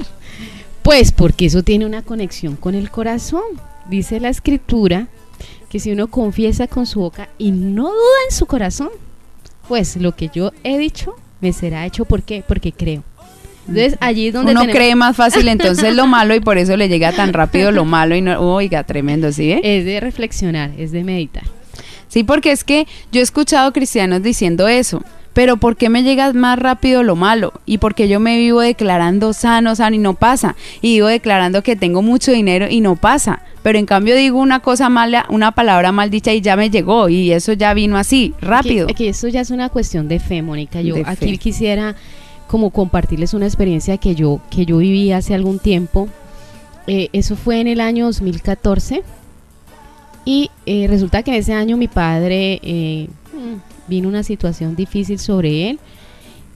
Pues 0.83 1.11
porque 1.11 1.45
eso 1.45 1.63
tiene 1.63 1.85
una 1.85 2.01
conexión 2.01 2.55
con 2.55 2.75
el 2.75 2.91
corazón. 2.91 3.43
Dice 3.89 4.19
la 4.19 4.29
escritura 4.29 5.07
que 5.69 5.79
si 5.79 5.91
uno 5.91 6.07
confiesa 6.07 6.67
con 6.67 6.85
su 6.85 7.01
boca 7.01 7.29
y 7.37 7.51
no 7.51 7.83
duda 7.83 8.19
en 8.29 8.35
su 8.35 8.45
corazón, 8.45 8.89
pues 9.67 9.97
lo 9.97 10.15
que 10.15 10.29
yo 10.33 10.51
he 10.63 10.77
dicho 10.77 11.15
me 11.43 11.53
será 11.53 11.85
hecho. 11.85 12.05
¿Por 12.05 12.23
qué? 12.23 12.43
Porque 12.47 12.71
creo. 12.71 13.03
Entonces 13.67 13.97
allí 14.01 14.27
es 14.27 14.33
donde 14.33 14.51
uno 14.53 14.61
tenemos- 14.61 14.75
cree 14.77 14.95
más 14.95 15.15
fácil 15.15 15.47
entonces 15.47 15.95
lo 15.95 16.05
malo 16.17 16.33
y 16.35 16.39
por 16.39 16.57
eso 16.57 16.75
le 16.75 16.89
llega 16.89 17.11
tan 17.13 17.31
rápido 17.33 17.71
lo 17.71 17.85
malo 17.85 18.15
y 18.15 18.21
no, 18.21 18.37
oiga, 18.39 18.83
tremendo, 18.83 19.31
¿sí 19.31 19.51
es 19.63 19.85
de 19.85 19.99
reflexionar, 20.01 20.71
es 20.77 20.91
de 20.91 21.03
meditar. 21.03 21.43
Sí, 22.09 22.23
porque 22.23 22.51
es 22.51 22.63
que 22.63 22.87
yo 23.11 23.19
he 23.21 23.23
escuchado 23.23 23.71
cristianos 23.73 24.21
diciendo 24.21 24.67
eso. 24.67 25.01
Pero 25.33 25.57
¿por 25.57 25.75
qué 25.75 25.89
me 25.89 26.03
llega 26.03 26.31
más 26.33 26.59
rápido 26.59 27.01
lo 27.03 27.15
malo? 27.15 27.53
Y 27.65 27.79
porque 27.79 28.07
yo 28.07 28.19
me 28.19 28.37
vivo 28.37 28.61
declarando 28.61 29.33
sano, 29.33 29.75
sano 29.75 29.95
y 29.95 29.99
no 29.99 30.13
pasa. 30.13 30.55
Y 30.81 30.95
vivo 30.95 31.07
declarando 31.07 31.63
que 31.63 31.75
tengo 31.75 32.01
mucho 32.01 32.31
dinero 32.31 32.67
y 32.69 32.81
no 32.81 32.95
pasa. 32.95 33.41
Pero 33.63 33.79
en 33.79 33.85
cambio 33.85 34.15
digo 34.15 34.39
una 34.39 34.59
cosa 34.59 34.89
mala, 34.89 35.25
una 35.29 35.51
palabra 35.53 35.91
mal 35.91 36.09
dicha 36.09 36.33
y 36.33 36.41
ya 36.41 36.55
me 36.55 36.69
llegó. 36.69 37.09
Y 37.09 37.31
eso 37.31 37.53
ya 37.53 37.73
vino 37.73 37.97
así, 37.97 38.33
rápido. 38.41 38.87
Que, 38.87 38.93
que 38.93 39.09
eso 39.09 39.27
ya 39.27 39.41
es 39.41 39.49
una 39.49 39.69
cuestión 39.69 40.07
de 40.07 40.19
fe, 40.19 40.41
Mónica. 40.41 40.81
Yo 40.81 40.95
De 40.95 41.03
aquí 41.05 41.31
fe. 41.31 41.37
quisiera 41.37 41.95
como 42.47 42.69
compartirles 42.69 43.33
una 43.33 43.47
experiencia 43.47 43.97
que 43.97 44.13
yo, 44.13 44.39
que 44.51 44.65
yo 44.65 44.77
viví 44.77 45.11
hace 45.11 45.33
algún 45.33 45.57
tiempo. 45.57 46.07
Eh, 46.85 47.09
eso 47.13 47.35
fue 47.35 47.59
en 47.59 47.67
el 47.67 47.81
año 47.81 48.05
2014. 48.05 49.01
Y 50.25 50.51
eh, 50.65 50.85
resulta 50.87 51.23
que 51.23 51.31
en 51.31 51.37
ese 51.37 51.53
año 51.53 51.75
mi 51.77 51.87
padre 51.87 52.59
eh, 52.61 53.07
mm, 53.33 53.72
vino 53.87 54.07
una 54.07 54.23
situación 54.23 54.75
difícil 54.75 55.19
sobre 55.19 55.69
él 55.69 55.79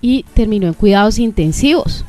y 0.02 0.24
terminó 0.34 0.68
en 0.68 0.74
cuidados 0.74 1.20
intensivos. 1.20 2.06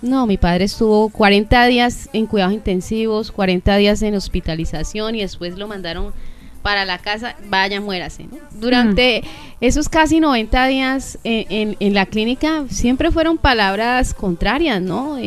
No, 0.00 0.26
mi 0.26 0.36
padre 0.36 0.64
estuvo 0.64 1.08
40 1.08 1.66
días 1.66 2.08
en 2.12 2.26
cuidados 2.26 2.54
intensivos, 2.54 3.32
40 3.32 3.76
días 3.76 4.00
en 4.02 4.14
hospitalización 4.14 5.14
y 5.16 5.20
después 5.22 5.58
lo 5.58 5.66
mandaron 5.66 6.12
para 6.62 6.84
la 6.84 6.98
casa, 6.98 7.34
vaya, 7.48 7.80
muérase. 7.80 8.24
¿no? 8.24 8.36
Durante 8.60 9.22
esos 9.60 9.88
casi 9.88 10.20
90 10.20 10.66
días 10.66 11.18
en, 11.24 11.46
en- 11.50 11.76
en 11.80 11.94
la 11.94 12.06
clínica 12.06 12.64
siempre 12.68 13.10
fueron 13.10 13.38
palabras 13.38 14.12
contrarias, 14.14 14.80
¿no? 14.82 15.18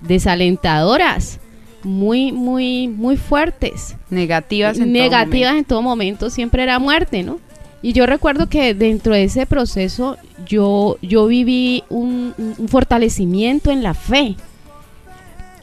Desalentadoras, 0.00 1.38
muy, 1.82 2.32
muy, 2.32 2.88
muy 2.88 3.16
fuertes 3.16 3.96
Negativas 4.10 4.78
en 4.78 4.84
todo 4.84 4.92
negativas 4.92 5.50
momento. 5.52 5.58
en 5.58 5.64
todo 5.64 5.82
momento 5.82 6.30
siempre 6.30 6.62
era 6.62 6.78
muerte, 6.78 7.22
¿no? 7.22 7.38
Y 7.82 7.92
yo 7.92 8.06
recuerdo 8.06 8.48
que 8.48 8.74
dentro 8.74 9.14
de 9.14 9.24
ese 9.24 9.46
proceso 9.46 10.16
yo, 10.46 10.98
yo 11.00 11.26
viví 11.26 11.84
un, 11.88 12.34
fortalecimiento 12.68 13.70
en 13.70 13.82
la 13.84 13.94
fe. 13.94 14.34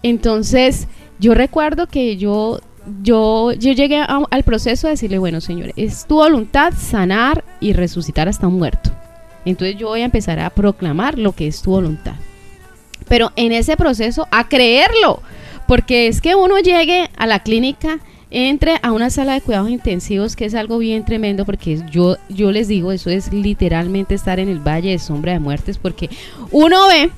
Entonces, 0.04 0.88
yo 1.20 1.34
recuerdo 1.34 1.88
que 1.88 2.18
yo, 2.18 2.60
yo, 3.02 3.52
yo 3.54 3.72
llegué 3.74 3.98
a- 3.98 4.22
al 4.30 4.44
proceso 4.44 4.88
de 4.88 4.92
decirle, 4.92 5.18
bueno, 5.20 5.42
Señor, 5.42 5.74
es 5.76 6.06
tu 6.06 6.16
voluntad 6.16 6.74
sanar 6.78 7.44
y 7.60 7.74
resucitar 7.74 8.28
hasta 8.28 8.48
un 8.48 8.58
muerto. 8.60 8.92
Entonces 9.46 9.78
yo 9.78 9.90
voy 9.90 10.02
a 10.02 10.06
empezar 10.06 10.40
a 10.40 10.50
proclamar 10.50 11.18
lo 11.20 11.34
que 11.34 11.48
es 11.48 11.62
tu 11.62 11.72
voluntad. 11.72 12.16
Pero 13.08 13.32
en 13.36 13.52
ese 13.52 13.78
proceso, 13.78 14.28
a 14.32 14.48
creerlo, 14.48 15.22
porque 15.68 16.08
es 16.08 16.22
que 16.22 16.34
uno 16.36 16.60
llegue 16.60 17.10
a 17.18 17.28
la 17.28 17.40
clínica, 17.40 18.00
entre 18.32 18.80
a 18.82 18.92
una 18.92 19.10
sala 19.10 19.34
de 19.34 19.42
cuidados 19.42 19.70
intensivos, 19.70 20.36
que 20.36 20.46
es 20.46 20.56
algo 20.56 20.78
bien 20.78 21.06
tremendo, 21.06 21.46
porque 21.46 21.82
yo, 21.92 22.18
yo 22.30 22.52
les 22.52 22.68
digo, 22.68 22.92
eso 22.92 23.10
es 23.10 23.32
literalmente 23.32 24.16
estar 24.16 24.40
en 24.40 24.50
el 24.50 24.60
valle 24.60 24.90
de 24.92 25.00
sombra 25.00 25.34
de 25.34 25.40
muertes, 25.40 25.78
porque 25.78 26.10
uno 26.52 26.88
ve 26.88 27.10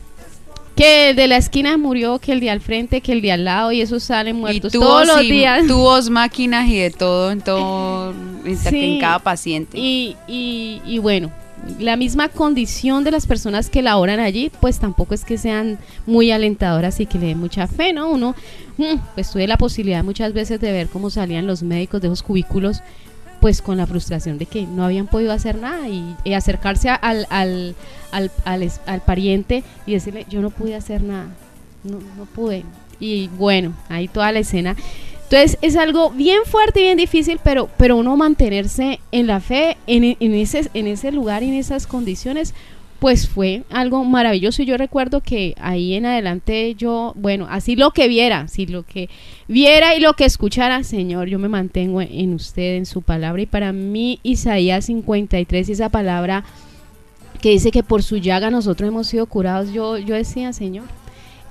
que 0.76 1.10
el 1.10 1.16
de 1.16 1.28
la 1.28 1.38
esquina 1.38 1.76
murió, 1.78 2.20
que 2.20 2.34
el 2.34 2.40
de 2.40 2.52
al 2.52 2.62
frente, 2.62 3.02
que 3.02 3.12
el 3.14 3.22
de 3.22 3.32
al 3.32 3.46
lado, 3.46 3.72
y 3.72 3.82
esos 3.82 4.04
salen 4.04 4.36
Y 4.36 4.40
muertos 4.40 4.72
tubos, 4.74 4.88
todos 4.88 5.08
los 5.08 5.24
y- 5.24 5.32
días. 5.32 5.66
tubos, 5.66 6.10
máquinas 6.12 6.70
y 6.70 6.78
de 6.78 6.92
todo, 6.92 7.32
en 7.32 7.42
todo, 7.42 8.14
en, 8.46 8.58
Sí. 8.70 8.94
en 8.96 9.00
cada 9.00 9.18
paciente. 9.20 9.76
Y, 9.80 10.16
y, 10.28 10.82
y 10.86 11.00
bueno, 11.00 11.32
la 11.80 11.96
misma 11.98 12.30
condición 12.30 13.04
de 13.04 13.12
las 13.12 13.28
personas 13.28 13.70
que 13.70 13.82
laboran 13.82 14.20
allí, 14.20 14.52
pues 14.62 14.80
tampoco 14.80 15.14
es 15.14 15.26
que 15.26 15.38
sean 15.38 15.78
muy 16.06 16.32
alentadoras 16.32 17.00
y 17.00 17.06
que 17.06 17.20
le 17.20 17.28
den 17.28 17.40
mucha 17.40 17.68
fe, 17.68 17.94
¿no? 17.94 18.10
Uno, 18.10 18.36
mm, 18.78 19.00
pues 19.16 19.32
tuve 19.32 19.48
la 19.48 19.58
posibilidad 19.58 20.04
muchas 20.04 20.34
veces 20.34 20.60
de 20.60 20.72
ver 20.72 20.88
cómo 20.88 21.10
salían 21.10 21.48
los 21.48 21.64
médicos 21.64 22.02
de 22.02 22.08
esos 22.08 22.24
cubículos, 22.24 22.82
pues 23.42 23.62
con 23.62 23.78
la 23.78 23.86
frustración 23.86 24.38
de 24.38 24.46
que 24.46 24.66
no 24.66 24.84
habían 24.84 25.08
podido 25.08 25.32
hacer 25.32 25.58
nada 25.58 25.88
y, 25.88 26.16
acercarse 26.34 26.90
al, 26.90 27.28
al, 27.30 27.76
al, 28.12 28.72
al 28.86 29.02
pariente 29.02 29.64
y 29.86 29.94
decirle, 29.94 30.26
yo 30.30 30.42
no 30.42 30.50
pude 30.50 30.76
hacer 30.76 31.04
nada, 31.04 31.28
no, 31.84 32.00
no 32.18 32.26
pude. 32.26 32.64
Y 33.00 33.28
bueno, 33.38 33.74
ahí 33.90 34.08
toda 34.08 34.32
la 34.32 34.40
escena. 34.40 34.76
Entonces 35.30 35.58
es 35.62 35.76
algo 35.76 36.10
bien 36.12 36.40
fuerte 36.46 36.80
y 36.80 36.84
bien 36.84 36.98
difícil, 36.98 37.38
pero, 37.44 37.70
pero 37.78 37.98
uno 37.98 38.16
mantenerse 38.16 39.02
en 39.12 39.28
la 39.28 39.42
fe, 39.42 39.76
en, 39.86 40.16
ese, 40.22 40.70
en 40.74 40.88
ese 40.88 41.12
lugar 41.12 41.44
en 41.44 41.54
esas 41.54 41.86
condiciones, 41.86 42.54
pues 43.00 43.28
fue 43.28 43.64
algo 43.70 44.06
maravilloso. 44.06 44.62
Y 44.62 44.66
yo 44.66 44.78
recuerdo 44.78 45.20
que 45.20 45.54
ahí 45.60 45.96
en 45.96 46.06
adelante 46.06 46.76
yo, 46.76 47.12
bueno, 47.18 47.46
así 47.50 47.76
lo 47.76 47.92
que 47.92 48.08
viera, 48.08 48.42
así 48.42 48.68
lo 48.68 48.84
que 48.84 49.10
viera 49.50 49.96
y 49.96 50.00
lo 50.00 50.14
que 50.14 50.24
escuchara, 50.24 50.82
Señor, 50.86 51.28
yo 51.28 51.40
me 51.40 51.50
mantengo 51.50 52.02
en 52.02 52.34
usted, 52.34 52.78
en 52.78 52.86
su 52.86 53.02
palabra. 53.02 53.42
Y 53.42 53.48
para 53.48 53.74
mí, 53.74 54.22
Isaías 54.24 54.86
53, 54.86 55.68
esa 55.68 55.90
palabra 55.90 56.46
que 57.42 57.50
dice 57.50 57.72
que 57.72 57.84
por 57.84 58.02
su 58.02 58.16
llaga 58.16 58.50
nosotros 58.50 58.88
hemos 58.88 59.08
sido 59.08 59.26
curados, 59.26 59.74
yo, 59.74 59.98
yo 59.98 60.16
decía, 60.16 60.54
Señor, 60.54 60.86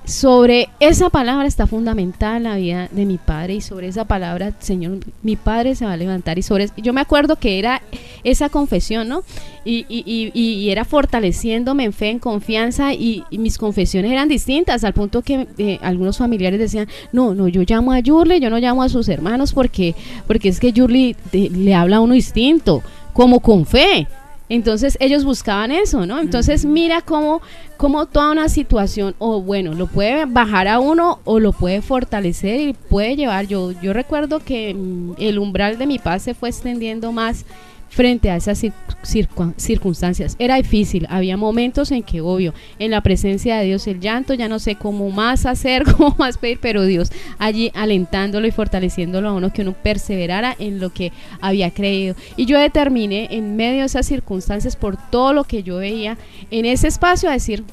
sobre 0.07 0.69
esa 0.79 1.09
palabra 1.09 1.47
está 1.47 1.67
fundamentada 1.67 2.39
la 2.39 2.55
vida 2.55 2.87
de 2.91 3.05
mi 3.05 3.17
padre 3.17 3.55
y 3.55 3.61
sobre 3.61 3.89
esa 3.89 4.05
palabra, 4.05 4.53
Señor, 4.59 4.99
mi 5.21 5.35
padre 5.35 5.75
se 5.75 5.85
va 5.85 5.91
a 5.91 5.97
levantar 5.97 6.39
y 6.39 6.43
sobre 6.43 6.69
yo 6.77 6.93
me 6.93 7.01
acuerdo 7.01 7.35
que 7.35 7.59
era 7.59 7.81
esa 8.23 8.47
confesión, 8.47 9.09
¿no? 9.09 9.23
Y, 9.65 9.85
y, 9.89 10.03
y, 10.05 10.31
y 10.33 10.69
era 10.69 10.85
fortaleciéndome 10.85 11.83
en 11.83 11.91
fe, 11.91 12.09
en 12.09 12.19
confianza 12.19 12.93
y, 12.93 13.25
mis 13.31 13.57
confesiones 13.57 14.11
eran 14.11 14.29
distintas 14.29 14.85
al 14.85 14.93
punto 14.93 15.21
que 15.21 15.45
eh, 15.57 15.77
algunos 15.81 16.17
familiares 16.17 16.59
decían, 16.59 16.87
no, 17.11 17.35
no, 17.35 17.49
yo 17.49 17.63
llamo 17.67 17.91
a 17.91 17.99
Yurli, 17.99 18.39
yo 18.39 18.49
no 18.49 18.59
llamo 18.59 18.83
a 18.83 18.89
sus 18.89 19.09
hermanos 19.09 19.51
porque, 19.51 19.93
porque 20.25 20.47
es 20.47 20.61
que 20.61 20.71
Yurli 20.71 21.17
le 21.33 21.75
habla 21.75 21.97
a 21.97 21.99
uno 21.99 22.13
distinto, 22.13 22.81
como 23.11 23.41
con 23.41 23.65
fe. 23.65 24.07
Entonces 24.49 24.97
ellos 25.01 25.25
buscaban 25.25 25.71
eso, 25.71 26.05
¿no? 26.05 26.19
Entonces 26.19 26.63
mira 26.63 27.01
cómo, 27.01 27.41
cómo 27.75 28.05
toda 28.05 28.31
una 28.31 28.47
situación, 28.47 29.13
o 29.19 29.41
bueno, 29.41 29.73
lo 29.73 29.87
puede 29.87 30.25
bajar 30.25 30.67
a 30.67 30.79
uno 30.79 31.19
o 31.25 31.39
lo 31.39 31.51
puede 31.51 31.81
fortalecer 31.81 32.61
y 32.61 32.73
puede 32.73 33.15
llevar. 33.15 33.47
Yo, 33.47 33.71
yo 33.81 33.91
recuerdo 33.91 34.39
que 34.39 34.73
mm, 34.73 35.13
el 35.17 35.39
umbral 35.39 35.77
de 35.77 35.87
mi 35.87 35.99
paz 35.99 36.23
se 36.23 36.33
fue 36.33 36.49
extendiendo 36.49 37.11
más 37.11 37.45
frente 37.89 38.29
a 38.29 38.35
esas 38.35 38.63
cir- 38.63 38.73
circun- 39.03 39.53
circunstancias. 39.57 40.35
Era 40.39 40.55
difícil, 40.57 41.07
había 41.09 41.37
momentos 41.37 41.91
en 41.91 42.03
que, 42.03 42.21
obvio, 42.21 42.53
en 42.79 42.91
la 42.91 43.01
presencia 43.01 43.57
de 43.57 43.65
Dios 43.65 43.87
el 43.87 43.99
llanto, 43.99 44.33
ya 44.33 44.47
no 44.47 44.59
sé 44.59 44.75
cómo 44.75 45.09
más 45.09 45.45
hacer, 45.45 45.83
cómo 45.97 46.15
más 46.19 46.37
pedir, 46.37 46.59
pero 46.61 46.83
Dios 46.83 47.11
allí 47.39 47.71
alentándolo 47.73 48.45
y 48.47 48.51
fortaleciéndolo 48.51 49.29
a 49.29 49.33
uno 49.33 49.51
que 49.53 49.61
uno 49.61 49.73
perseverara 49.73 50.55
en 50.59 50.79
lo 50.79 50.91
que 50.91 51.11
había 51.41 51.71
creído. 51.71 52.15
Y 52.35 52.45
yo 52.45 52.59
determiné 52.59 53.27
en 53.31 53.55
medio 53.55 53.79
de 53.79 53.85
esas 53.85 54.05
circunstancias, 54.05 54.75
por 54.75 54.97
todo 55.09 55.33
lo 55.33 55.43
que 55.45 55.63
yo 55.63 55.77
veía, 55.77 56.17
en 56.51 56.65
ese 56.65 56.87
espacio 56.87 57.29
a 57.29 57.33
decir, 57.33 57.63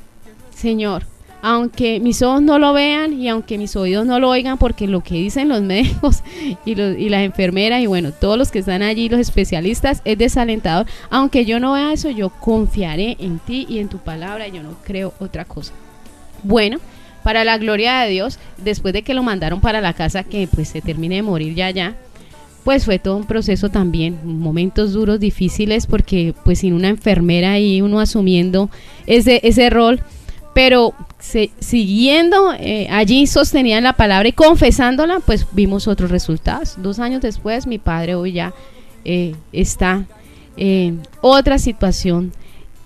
Señor, 0.55 1.07
aunque 1.47 2.01
mis 2.01 2.23
ojos 2.23 2.41
no 2.41 2.59
lo 2.59 2.73
vean 2.73 3.21
y 3.21 3.29
aunque 3.29 3.59
mis 3.59 3.77
oídos 3.77 4.07
no 4.07 4.19
lo 4.19 4.31
oigan, 4.31 4.57
porque 4.57 4.87
lo 4.87 5.03
que 5.03 5.17
dicen 5.17 5.51
los 5.51 5.61
médicos 5.75 6.23
y, 6.65 6.75
los, 6.75 6.97
y 6.97 7.11
las 7.11 7.21
enfermeras 7.21 7.83
y 7.83 7.87
bueno, 7.87 8.13
todos 8.13 8.39
los 8.39 8.51
que 8.51 8.61
están 8.61 8.81
allí, 8.81 9.11
los 9.11 9.21
especialistas, 9.21 10.01
es 10.07 10.17
desalentador. 10.17 10.87
Aunque 11.11 11.45
yo 11.45 11.61
no 11.61 11.75
vea 11.75 11.93
eso, 11.93 12.09
yo 12.09 12.31
confiaré 12.31 13.19
en 13.21 13.41
ti 13.41 13.67
y 13.69 13.79
en 13.79 13.89
tu 13.89 13.99
palabra, 13.99 14.49
yo 14.49 14.63
no 14.63 14.71
creo 14.85 15.13
otra 15.21 15.45
cosa. 15.45 15.75
Bueno, 16.45 16.79
para 17.23 17.45
la 17.45 17.59
gloria 17.59 18.01
de 18.01 18.11
Dios, 18.11 18.39
después 18.57 18.95
de 18.95 19.03
que 19.03 19.13
lo 19.13 19.23
mandaron 19.23 19.61
para 19.61 19.83
la 19.83 19.93
casa, 19.93 20.25
que 20.25 20.49
pues 20.51 20.69
se 20.69 20.81
termine 20.81 21.17
de 21.17 21.23
morir 21.23 21.55
ya 21.55 21.71
ya, 21.71 21.95
pues 22.65 22.87
fue 22.87 22.99
todo 22.99 23.19
un 23.19 23.27
proceso 23.27 23.69
también, 23.69 24.19
momentos 24.25 24.95
duros, 24.95 25.21
difíciles, 25.21 25.87
porque 25.87 26.35
pues 26.43 26.61
sin 26.61 26.73
una 26.73 26.89
enfermera 26.89 27.59
y 27.59 27.83
uno 27.83 28.01
asumiendo 28.01 28.71
ese, 29.07 29.41
ese 29.43 29.69
rol, 29.69 30.01
pero 30.55 30.95
se- 31.19 31.51
siguiendo 31.59 32.55
eh, 32.59 32.87
allí 32.90 33.27
sostenían 33.27 33.85
la 33.85 33.93
palabra 33.95 34.29
y 34.29 34.33
confesándola, 34.33 35.21
pues 35.21 35.47
vimos 35.53 35.88
otros 35.88 36.11
resultados. 36.11 36.75
Dos 36.79 36.99
años 37.01 37.21
después, 37.21 37.67
mi 37.67 37.79
padre 37.79 38.14
hoy 38.14 38.33
ya 38.33 38.55
eh, 39.05 39.35
está 39.53 40.05
en 40.57 41.03
otra 41.21 41.59
situación 41.59 42.33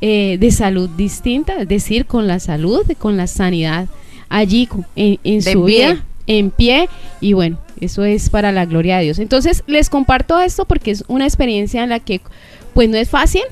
eh, 0.00 0.38
de 0.40 0.50
salud 0.50 0.88
distinta, 0.96 1.56
es 1.60 1.68
decir, 1.68 2.06
con 2.06 2.26
la 2.26 2.40
salud, 2.40 2.84
con 2.98 3.16
la 3.16 3.26
sanidad 3.26 3.86
allí 4.28 4.68
en, 4.96 5.42
su 5.42 5.64
pie. 5.64 5.88
vida, 5.88 6.04
en 6.26 6.50
pie, 6.50 6.88
y 7.20 7.32
bueno, 7.32 7.58
eso 7.80 8.04
es 8.04 8.30
para 8.30 8.52
la 8.52 8.64
gloria 8.64 8.98
de 8.98 9.04
Dios. 9.04 9.18
Entonces, 9.18 9.64
les 9.66 9.90
comparto 9.90 10.38
esto 10.38 10.64
porque 10.64 10.90
es 10.90 11.04
una 11.08 11.24
experiencia 11.24 11.82
en 11.82 11.90
la 11.90 12.00
que, 12.00 12.20
pues, 12.74 12.88
no 12.88 12.96
es 12.96 13.08
fácil 13.10 13.42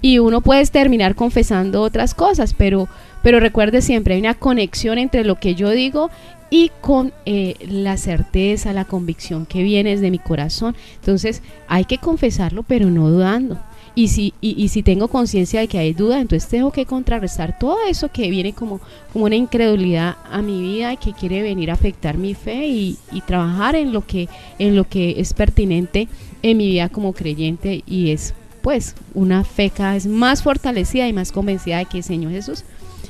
y 0.00 0.18
uno 0.18 0.40
puede 0.40 0.64
terminar 0.66 1.14
confesando 1.14 1.82
otras 1.82 2.14
cosas, 2.14 2.54
pero, 2.56 2.88
pero 3.22 3.40
recuerde 3.40 3.82
siempre, 3.82 4.14
hay 4.14 4.20
una 4.20 4.34
conexión 4.34 4.98
entre 4.98 5.24
lo 5.24 5.36
que 5.36 5.54
yo 5.54 5.70
digo 5.70 6.10
y 6.50 6.70
con 6.80 7.12
eh, 7.26 7.56
la 7.68 7.96
certeza, 7.96 8.72
la 8.72 8.84
convicción 8.84 9.46
que 9.46 9.62
viene 9.62 9.90
desde 9.90 10.10
mi 10.10 10.18
corazón. 10.18 10.76
Entonces, 10.96 11.42
hay 11.66 11.84
que 11.84 11.98
confesarlo, 11.98 12.62
pero 12.62 12.90
no 12.90 13.10
dudando. 13.10 13.58
Y 13.94 14.08
si, 14.08 14.32
y, 14.40 14.68
si 14.68 14.84
tengo 14.84 15.08
conciencia 15.08 15.58
de 15.58 15.66
que 15.66 15.76
hay 15.76 15.92
duda, 15.92 16.20
entonces 16.20 16.48
tengo 16.48 16.70
que 16.70 16.86
contrarrestar 16.86 17.58
todo 17.58 17.78
eso 17.88 18.08
que 18.12 18.30
viene 18.30 18.52
como, 18.52 18.80
como 19.12 19.24
una 19.24 19.34
incredulidad 19.34 20.18
a 20.30 20.40
mi 20.40 20.62
vida 20.62 20.92
y 20.92 20.98
que 20.98 21.12
quiere 21.12 21.42
venir 21.42 21.68
a 21.72 21.74
afectar 21.74 22.16
mi 22.16 22.34
fe 22.34 22.68
y, 22.68 22.96
trabajar 23.26 23.74
en 23.74 23.92
lo, 23.92 24.06
que, 24.06 24.28
en 24.60 24.76
lo 24.76 24.88
que 24.88 25.18
es 25.18 25.34
pertinente 25.34 26.06
en 26.42 26.56
mi 26.58 26.68
vida 26.68 26.88
como 26.88 27.12
creyente 27.12 27.82
y 27.86 28.12
es 28.12 28.34
pues 28.62 28.94
una 29.14 29.42
fe 29.42 29.70
cada 29.70 29.94
vez 29.94 30.06
más 30.06 30.44
fortalecida 30.44 31.08
y 31.08 31.12
más 31.12 31.32
convencida 31.32 31.78
de 31.78 31.86
que 31.86 31.98
el 31.98 32.04
Señor 32.04 32.30
Jesús 32.30 32.64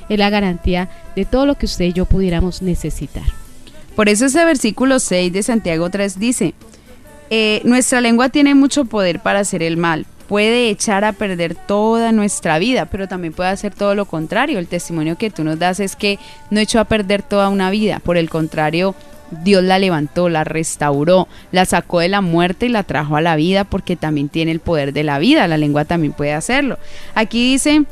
es 0.09 0.19
la 0.19 0.29
garantía 0.29 0.89
de 1.15 1.25
todo 1.25 1.45
lo 1.45 1.55
que 1.55 1.65
usted 1.65 1.85
y 1.85 1.93
yo 1.93 2.05
pudiéramos 2.05 2.61
necesitar. 2.61 3.23
Por 3.95 4.09
eso 4.09 4.25
ese 4.25 4.43
versículo 4.45 4.99
6 4.99 5.31
de 5.31 5.43
Santiago 5.43 5.89
3 5.89 6.19
dice, 6.19 6.53
eh, 7.29 7.61
nuestra 7.63 8.01
lengua 8.01 8.29
tiene 8.29 8.55
mucho 8.55 8.85
poder 8.85 9.19
para 9.19 9.39
hacer 9.39 9.61
el 9.61 9.77
mal, 9.77 10.05
puede 10.27 10.69
echar 10.69 11.03
a 11.03 11.11
perder 11.11 11.55
toda 11.55 12.11
nuestra 12.11 12.59
vida, 12.59 12.85
pero 12.85 13.07
también 13.07 13.33
puede 13.33 13.49
hacer 13.49 13.73
todo 13.73 13.95
lo 13.95 14.05
contrario. 14.05 14.59
El 14.59 14.67
testimonio 14.67 15.17
que 15.17 15.29
tú 15.29 15.43
nos 15.43 15.59
das 15.59 15.79
es 15.79 15.95
que 15.95 16.19
no 16.49 16.59
echó 16.59 16.79
a 16.79 16.85
perder 16.85 17.23
toda 17.23 17.49
una 17.49 17.69
vida, 17.71 17.99
por 17.99 18.15
el 18.17 18.29
contrario, 18.29 18.95
Dios 19.31 19.63
la 19.63 19.79
levantó, 19.79 20.29
la 20.29 20.43
restauró, 20.43 21.27
la 21.51 21.65
sacó 21.65 21.99
de 21.99 22.09
la 22.09 22.21
muerte 22.21 22.65
y 22.65 22.69
la 22.69 22.83
trajo 22.83 23.15
a 23.15 23.21
la 23.21 23.35
vida 23.35 23.63
porque 23.63 23.95
también 23.95 24.29
tiene 24.29 24.51
el 24.51 24.59
poder 24.59 24.93
de 24.93 25.03
la 25.03 25.19
vida, 25.19 25.47
la 25.47 25.57
lengua 25.57 25.85
también 25.85 26.13
puede 26.13 26.33
hacerlo. 26.33 26.77
Aquí 27.15 27.51
dice, 27.51 27.83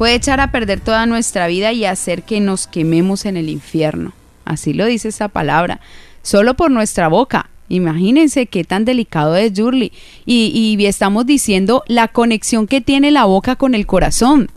puede 0.00 0.14
echar 0.14 0.40
a 0.40 0.50
perder 0.50 0.80
toda 0.80 1.04
nuestra 1.04 1.46
vida 1.46 1.74
y 1.74 1.84
hacer 1.84 2.22
que 2.22 2.40
nos 2.40 2.66
quememos 2.66 3.26
en 3.26 3.36
el 3.36 3.50
infierno. 3.50 4.14
Así 4.46 4.72
lo 4.72 4.86
dice 4.86 5.08
esa 5.08 5.28
palabra, 5.28 5.82
solo 6.22 6.54
por 6.54 6.70
nuestra 6.70 7.08
boca. 7.08 7.50
Imagínense 7.68 8.46
qué 8.46 8.64
tan 8.64 8.86
delicado 8.86 9.36
es 9.36 9.52
Jurly. 9.54 9.92
Y, 10.24 10.76
y 10.80 10.86
estamos 10.86 11.26
diciendo 11.26 11.84
la 11.86 12.08
conexión 12.08 12.66
que 12.66 12.80
tiene 12.80 13.10
la 13.10 13.26
boca 13.26 13.56
con 13.56 13.74
el 13.74 13.86
corazón, 13.86 14.48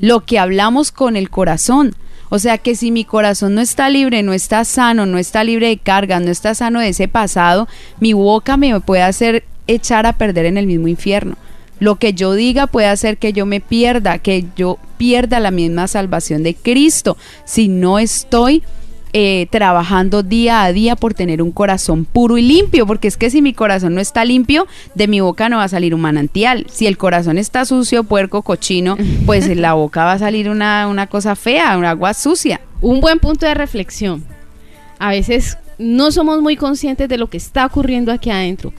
lo 0.00 0.24
que 0.24 0.40
hablamos 0.40 0.90
con 0.90 1.14
el 1.14 1.30
corazón. 1.30 1.94
O 2.28 2.40
sea 2.40 2.58
que 2.58 2.74
si 2.74 2.90
mi 2.90 3.04
corazón 3.04 3.54
no 3.54 3.60
está 3.60 3.90
libre, 3.90 4.24
no 4.24 4.32
está 4.32 4.64
sano, 4.64 5.06
no 5.06 5.18
está 5.18 5.44
libre 5.44 5.68
de 5.68 5.78
cargas, 5.78 6.20
no 6.20 6.32
está 6.32 6.56
sano 6.56 6.80
de 6.80 6.88
ese 6.88 7.06
pasado, 7.06 7.68
mi 8.00 8.12
boca 8.12 8.56
me 8.56 8.80
puede 8.80 9.02
hacer 9.02 9.44
echar 9.68 10.06
a 10.06 10.14
perder 10.14 10.46
en 10.46 10.58
el 10.58 10.66
mismo 10.66 10.88
infierno. 10.88 11.36
Lo 11.80 11.96
que 11.96 12.12
yo 12.12 12.34
diga 12.34 12.66
puede 12.66 12.86
hacer 12.86 13.16
que 13.16 13.32
yo 13.32 13.46
me 13.46 13.60
pierda, 13.60 14.18
que 14.18 14.44
yo 14.54 14.78
pierda 14.98 15.40
la 15.40 15.50
misma 15.50 15.88
salvación 15.88 16.42
de 16.42 16.54
Cristo 16.54 17.16
si 17.44 17.68
no 17.68 17.98
estoy 17.98 18.62
eh, 19.12 19.48
trabajando 19.50 20.22
día 20.22 20.62
a 20.62 20.72
día 20.72 20.94
por 20.94 21.14
tener 21.14 21.42
un 21.42 21.50
corazón 21.50 22.04
puro 22.04 22.38
y 22.38 22.42
limpio, 22.42 22.86
porque 22.86 23.08
es 23.08 23.16
que 23.16 23.28
si 23.28 23.42
mi 23.42 23.52
corazón 23.52 23.94
no 23.94 24.00
está 24.00 24.24
limpio, 24.24 24.68
de 24.94 25.08
mi 25.08 25.18
boca 25.18 25.48
no 25.48 25.56
va 25.56 25.64
a 25.64 25.68
salir 25.68 25.96
un 25.96 26.00
manantial. 26.00 26.66
Si 26.70 26.86
el 26.86 26.96
corazón 26.96 27.36
está 27.36 27.64
sucio, 27.64 28.04
puerco, 28.04 28.42
cochino, 28.42 28.96
pues 29.26 29.48
en 29.48 29.62
la 29.62 29.72
boca 29.72 30.04
va 30.04 30.12
a 30.12 30.18
salir 30.18 30.48
una, 30.48 30.86
una 30.86 31.08
cosa 31.08 31.34
fea, 31.34 31.76
un 31.76 31.86
agua 31.86 32.14
sucia. 32.14 32.60
Un 32.80 33.00
buen 33.00 33.18
punto 33.18 33.46
de 33.46 33.54
reflexión. 33.54 34.22
A 35.00 35.10
veces 35.10 35.58
no 35.78 36.12
somos 36.12 36.40
muy 36.40 36.56
conscientes 36.56 37.08
de 37.08 37.18
lo 37.18 37.28
que 37.28 37.38
está 37.38 37.66
ocurriendo 37.66 38.12
aquí 38.12 38.30
adentro 38.30 38.72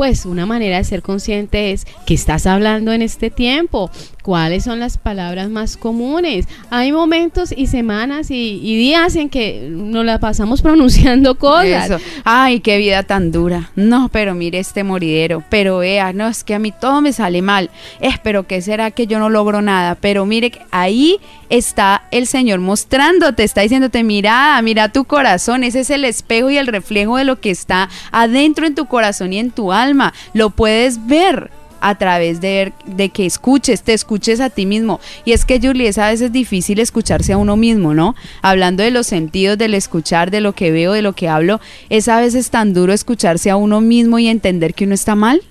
pues 0.00 0.24
una 0.24 0.46
manera 0.46 0.78
de 0.78 0.84
ser 0.84 1.02
consciente 1.02 1.72
es 1.72 1.86
que 2.06 2.14
estás 2.14 2.46
hablando 2.46 2.90
en 2.94 3.02
este 3.02 3.28
tiempo, 3.28 3.90
cuáles 4.22 4.64
son 4.64 4.80
las 4.80 4.98
palabras 4.98 5.48
más 5.50 5.76
comunes. 5.76 6.46
Hay 6.70 6.92
momentos 6.92 7.52
y 7.56 7.66
semanas 7.66 8.30
y, 8.30 8.58
días 8.80 9.16
en 9.16 9.28
que 9.28 9.68
nos 9.70 10.04
la 10.04 10.18
pasamos 10.18 10.62
pronunciando 10.62 11.36
cosas. 11.36 12.00
Ay, 12.24 12.60
qué 12.60 12.78
vida 12.78 13.02
tan 13.02 13.32
dura. 13.32 13.70
No, 13.76 14.08
pero 14.12 14.34
mire 14.34 14.58
este 14.58 14.84
moridero. 14.84 15.42
Pero 15.48 15.78
vea, 15.78 16.12
no, 16.12 16.28
es 16.28 16.44
que 16.44 16.54
a 16.54 16.58
mí 16.58 16.72
todo 16.72 17.00
me 17.00 17.12
sale 17.12 17.42
mal. 17.42 17.70
Es, 18.00 18.18
pero 18.18 18.46
¿qué 18.46 18.62
será 18.62 18.90
que 18.90 19.06
yo 19.06 19.18
no 19.18 19.30
logro 19.30 19.62
nada? 19.62 19.94
Pero 19.94 20.26
mire, 20.26 20.52
ahí 20.70 21.18
está 21.48 22.04
el 22.10 22.26
Señor 22.26 22.60
mostrándote, 22.60 23.42
está 23.42 23.62
diciéndote, 23.62 24.02
mira, 24.04 24.60
mira 24.62 24.90
tu 24.90 25.04
corazón. 25.04 25.64
Ese 25.64 25.80
es 25.80 25.90
el 25.90 26.04
espejo 26.04 26.50
y 26.50 26.56
el 26.56 26.66
reflejo 26.66 27.16
de 27.16 27.24
lo 27.24 27.40
que 27.40 27.50
está 27.50 27.88
adentro 28.12 28.66
en 28.66 28.74
tu 28.74 28.86
corazón 28.86 29.32
y 29.32 29.38
en 29.38 29.50
tu 29.50 29.72
alma. 29.72 30.14
Lo 30.32 30.50
puedes 30.50 31.06
ver 31.06 31.50
a 31.80 31.94
través 31.96 32.40
de, 32.40 32.72
de 32.86 33.08
que 33.10 33.26
escuches, 33.26 33.82
te 33.82 33.92
escuches 33.92 34.40
a 34.40 34.50
ti 34.50 34.66
mismo. 34.66 35.00
Y 35.24 35.32
es 35.32 35.44
que, 35.44 35.60
Julie, 35.60 35.88
es 35.88 35.98
a 35.98 36.08
veces 36.08 36.32
difícil 36.32 36.78
escucharse 36.78 37.32
a 37.32 37.38
uno 37.38 37.56
mismo, 37.56 37.94
¿no? 37.94 38.14
Hablando 38.42 38.82
de 38.82 38.90
los 38.90 39.06
sentidos, 39.06 39.58
del 39.58 39.74
escuchar, 39.74 40.30
de 40.30 40.40
lo 40.40 40.54
que 40.54 40.70
veo, 40.70 40.92
de 40.92 41.02
lo 41.02 41.12
que 41.12 41.28
hablo, 41.28 41.60
es 41.88 42.08
a 42.08 42.20
veces 42.20 42.50
tan 42.50 42.74
duro 42.74 42.92
escucharse 42.92 43.50
a 43.50 43.56
uno 43.56 43.80
mismo 43.80 44.18
y 44.18 44.28
entender 44.28 44.74
que 44.74 44.84
uno 44.84 44.94
está 44.94 45.14
mal. 45.14 45.42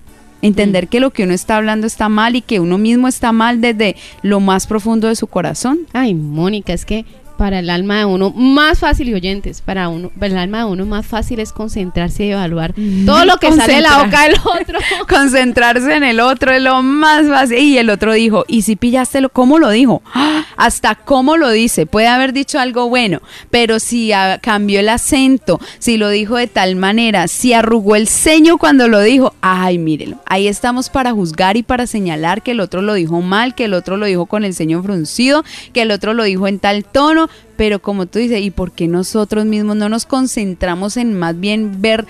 Entender 0.41 0.85
mm. 0.85 0.87
que 0.87 0.99
lo 0.99 1.11
que 1.11 1.23
uno 1.23 1.33
está 1.33 1.57
hablando 1.57 1.85
está 1.85 2.07
mal 2.07 2.35
y 2.35 2.41
que 2.41 2.59
uno 2.59 2.77
mismo 2.77 3.07
está 3.07 3.31
mal 3.31 3.59
desde 3.59 3.97
lo 4.21 4.39
más 4.39 4.67
profundo 4.67 5.07
de 5.07 5.15
su 5.15 5.27
corazón. 5.27 5.79
Ay, 5.91 6.13
Mónica, 6.15 6.71
es 6.71 6.85
que 6.85 7.05
para 7.39 7.59
el 7.59 7.69
alma 7.69 7.99
de 7.99 8.05
uno 8.05 8.31
más 8.31 8.79
fácil 8.79 9.07
y 9.07 9.13
oyentes, 9.13 9.61
para 9.61 9.87
uno, 9.87 10.11
para 10.19 10.33
el 10.33 10.37
alma 10.37 10.57
de 10.57 10.65
uno 10.65 10.85
más 10.85 11.07
fácil 11.07 11.39
es 11.39 11.53
concentrarse 11.53 12.25
y 12.25 12.31
evaluar 12.31 12.73
todo 13.05 13.23
lo 13.23 13.37
que 13.37 13.49
sale 13.53 13.75
de 13.75 13.81
la 13.81 14.03
boca 14.03 14.23
del 14.23 14.33
otro. 14.33 14.79
Concentrarse 15.07 15.95
en 15.95 16.03
el 16.03 16.19
otro 16.19 16.51
es 16.51 16.61
lo 16.61 16.83
más 16.83 17.29
fácil. 17.29 17.59
Y 17.59 17.77
el 17.77 17.89
otro 17.89 18.11
dijo, 18.11 18.43
¿y 18.49 18.63
si 18.63 18.75
pillaste 18.75 19.21
lo, 19.21 19.29
cómo 19.29 19.57
lo 19.57 19.69
dijo? 19.69 20.01
Hasta 20.57 20.95
cómo 20.95 21.37
lo 21.37 21.49
dice. 21.51 21.85
Puede 21.85 22.07
haber 22.07 22.33
dicho 22.33 22.59
algo 22.59 22.89
bueno, 22.89 23.21
pero 23.49 23.79
si 23.79 24.11
cambió 24.41 24.79
el 24.79 24.89
acento, 24.89 25.59
si 25.79 25.97
lo 25.97 26.09
dijo 26.09 26.35
de 26.37 26.47
tal 26.47 26.75
manera, 26.75 27.27
si 27.27 27.53
arrugó 27.53 27.95
el 27.95 28.07
ceño 28.07 28.57
cuando 28.57 28.87
lo 28.87 29.01
dijo, 29.01 29.33
ay, 29.41 29.77
mírelo. 29.77 30.21
Ahí 30.25 30.47
estamos 30.47 30.89
para 30.89 31.11
juzgar 31.11 31.57
y 31.57 31.63
para 31.63 31.87
señalar 31.87 32.41
que 32.41 32.51
el 32.51 32.59
otro 32.59 32.81
lo 32.81 32.93
dijo 32.93 33.21
mal, 33.21 33.55
que 33.55 33.65
el 33.65 33.73
otro 33.73 33.97
lo 33.97 34.05
dijo 34.05 34.25
con 34.25 34.43
el 34.43 34.53
ceño 34.53 34.81
fruncido, 34.83 35.43
que 35.73 35.81
el 35.81 35.91
otro 35.91 36.13
lo 36.13 36.23
dijo 36.23 36.47
en 36.47 36.59
tal 36.59 36.85
tono 36.85 37.29
pero 37.59 37.81
como 37.81 38.05
tú 38.05 38.19
dices, 38.19 38.39
¿y 38.39 38.51
por 38.51 38.71
qué 38.71 38.87
nosotros 38.87 39.43
mismos 39.43 39.75
no 39.75 39.89
nos 39.89 40.05
concentramos 40.05 40.95
en 40.95 41.13
más 41.19 41.37
bien 41.37 41.81
ver 41.81 42.07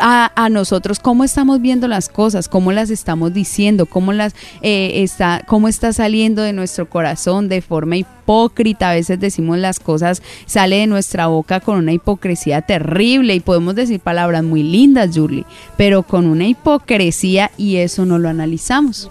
a, 0.00 0.48
nosotros 0.50 0.98
cómo 0.98 1.24
estamos 1.24 1.60
viendo 1.60 1.88
las 1.88 2.08
cosas, 2.08 2.48
cómo 2.48 2.72
las 2.72 2.90
estamos 2.90 3.32
diciendo, 3.32 3.86
cómo 3.86 4.12
las 4.12 4.34
eh, 4.60 5.02
está, 5.02 5.42
cómo 5.46 5.68
está 5.68 5.92
saliendo 5.92 6.42
de 6.42 6.52
nuestro 6.52 6.88
corazón 6.88 7.48
de 7.48 7.62
forma 7.62 7.96
hipócrita. 7.96 8.90
A 8.90 8.94
veces 8.94 9.20
decimos 9.20 9.58
las 9.58 9.80
cosas, 9.80 10.22
sale 10.46 10.76
de 10.76 10.86
nuestra 10.86 11.26
boca 11.26 11.60
con 11.60 11.78
una 11.78 11.92
hipocresía 11.92 12.62
terrible 12.62 13.34
y 13.34 13.40
podemos 13.40 13.74
decir 13.74 14.00
palabras 14.00 14.42
muy 14.42 14.62
lindas, 14.62 15.10
Julie, 15.14 15.44
pero 15.76 16.02
con 16.02 16.26
una 16.26 16.46
hipocresía 16.46 17.50
y 17.56 17.76
eso 17.76 18.04
no 18.04 18.18
lo 18.18 18.28
analizamos 18.28 19.10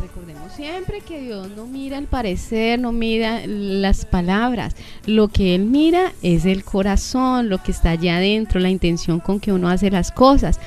siempre 0.62 1.02
que 1.02 1.20
Dios 1.20 1.50
no 1.58 1.66
mira 1.66 1.98
el 1.98 2.06
parecer, 2.06 2.80
no 2.80 2.92
mira 2.92 3.42
las 3.48 4.06
palabras. 4.06 4.76
Lo 5.08 5.28
que 5.28 5.56
Él 5.56 5.66
mira 5.66 6.14
es 6.22 6.46
el 6.46 6.64
corazón, 6.64 7.50
lo 7.50 7.64
que 7.64 7.72
está 7.72 7.90
allá 7.90 8.18
adentro, 8.18 8.60
la 8.60 8.70
intención 8.70 9.20
con 9.20 9.40
que 9.40 9.52
uno 9.52 9.70
hace 9.70 9.90
las 9.90 10.12
cosas. 10.12 10.60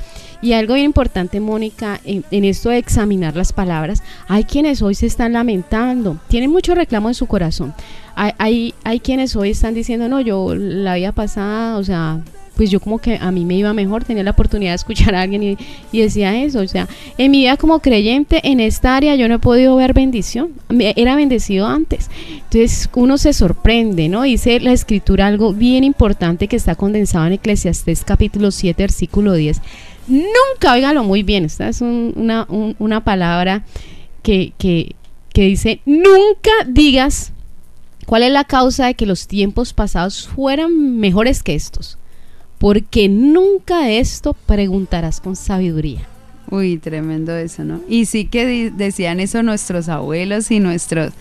Y 0.43 0.53
algo 0.55 0.75
bien 0.75 0.87
importante, 0.87 1.39
Mónica, 1.39 2.01
en, 2.05 2.25
esto 2.45 2.71
de 2.71 2.79
examinar 2.79 3.37
las 3.37 3.53
palabras, 3.53 4.03
hay 4.27 4.43
quienes 4.43 4.83
hoy 4.83 4.97
se 4.97 5.07
están 5.07 5.33
lamentando, 5.33 6.19
tienen 6.27 6.51
mucho 6.51 6.75
reclamo 6.75 7.07
en 7.07 7.15
su 7.15 7.27
corazón. 7.27 7.73
Hay, 8.17 8.33
hay, 8.39 8.75
hay 8.83 8.99
quienes 8.99 9.37
hoy 9.37 9.51
están 9.51 9.75
diciendo, 9.75 10.09
no, 10.09 10.21
yo 10.21 10.57
la 10.57 10.97
vida 10.97 11.13
pasada, 11.13 11.79
o 11.79 11.85
sea, 11.85 12.21
pues 12.57 12.71
yo 12.71 12.81
como 12.81 12.99
que 12.99 13.17
a 13.21 13.31
mí 13.31 13.45
me 13.45 13.55
iba 13.55 13.73
mejor, 13.73 14.05
tenía 14.05 14.23
la 14.23 14.31
oportunidad 14.31 14.73
de 14.73 14.77
escuchar 14.77 15.15
a 15.15 15.23
alguien 15.23 15.43
y, 15.93 16.01
decía 16.01 16.37
eso, 16.43 16.61
o 16.61 16.69
sea, 16.69 16.89
en 17.19 17.31
mi 17.31 17.39
vida 17.41 17.57
como 17.57 17.81
creyente 17.81 18.41
en 18.45 18.61
esta 18.61 18.97
área 18.97 19.17
yo 19.17 19.29
no 19.29 19.37
he 19.37 19.39
podido 19.39 19.77
ver 19.77 19.93
bendición, 19.93 20.53
era 20.71 21.17
bendecido 21.17 21.67
antes, 21.67 22.11
entonces 22.31 22.89
uno 22.95 23.19
se 23.19 23.33
sorprende, 23.33 24.09
¿no? 24.09 24.23
Dice 24.23 24.61
la 24.61 24.73
escritura 24.73 25.27
algo 25.27 25.53
bien 25.53 25.85
importante 25.85 26.49
que 26.49 26.57
está 26.57 26.75
condensado 26.75 27.27
en 27.27 27.35
Eclesiastés 27.35 28.05
capítulo 28.05 28.51
7, 28.51 28.83
versículo 28.83 29.35
10, 29.35 29.61
nunca, 30.09 30.73
óigalo 30.73 31.05
muy 31.05 31.23
bien, 31.23 31.45
esta 31.45 31.69
es 31.69 31.81
una, 31.81 32.47
una 32.49 33.03
palabra 33.03 33.65
que, 34.23 34.53
que, 34.59 34.95
que 35.33 35.43
dice, 35.43 35.81
nunca 35.85 36.51
digas 36.67 37.33
cuál 38.07 38.23
es 38.23 38.33
la 38.33 38.45
causa 38.45 38.87
de 38.87 38.95
que 38.95 39.07
los 39.07 39.27
tiempos 39.27 39.73
pasados 39.73 40.29
fueran 40.29 40.99
mejores 40.99 41.43
que 41.43 41.55
estos 41.55 41.99
porque 42.65 43.11
nunca 43.11 43.91
esto 43.91 44.33
preguntarás 44.33 45.21
con 45.21 45.37
sabiduría. 45.37 46.01
Uy, 46.51 46.79
tremendo 46.79 47.37
eso, 47.37 47.63
¿no? 47.63 47.83
Y 47.91 48.07
sí 48.07 48.25
que 48.25 48.73
decían 48.75 49.21
eso 49.21 49.43
nuestros 49.43 49.91
abuelos 49.91 50.51
y 50.51 50.61
nuestros, 50.61 51.13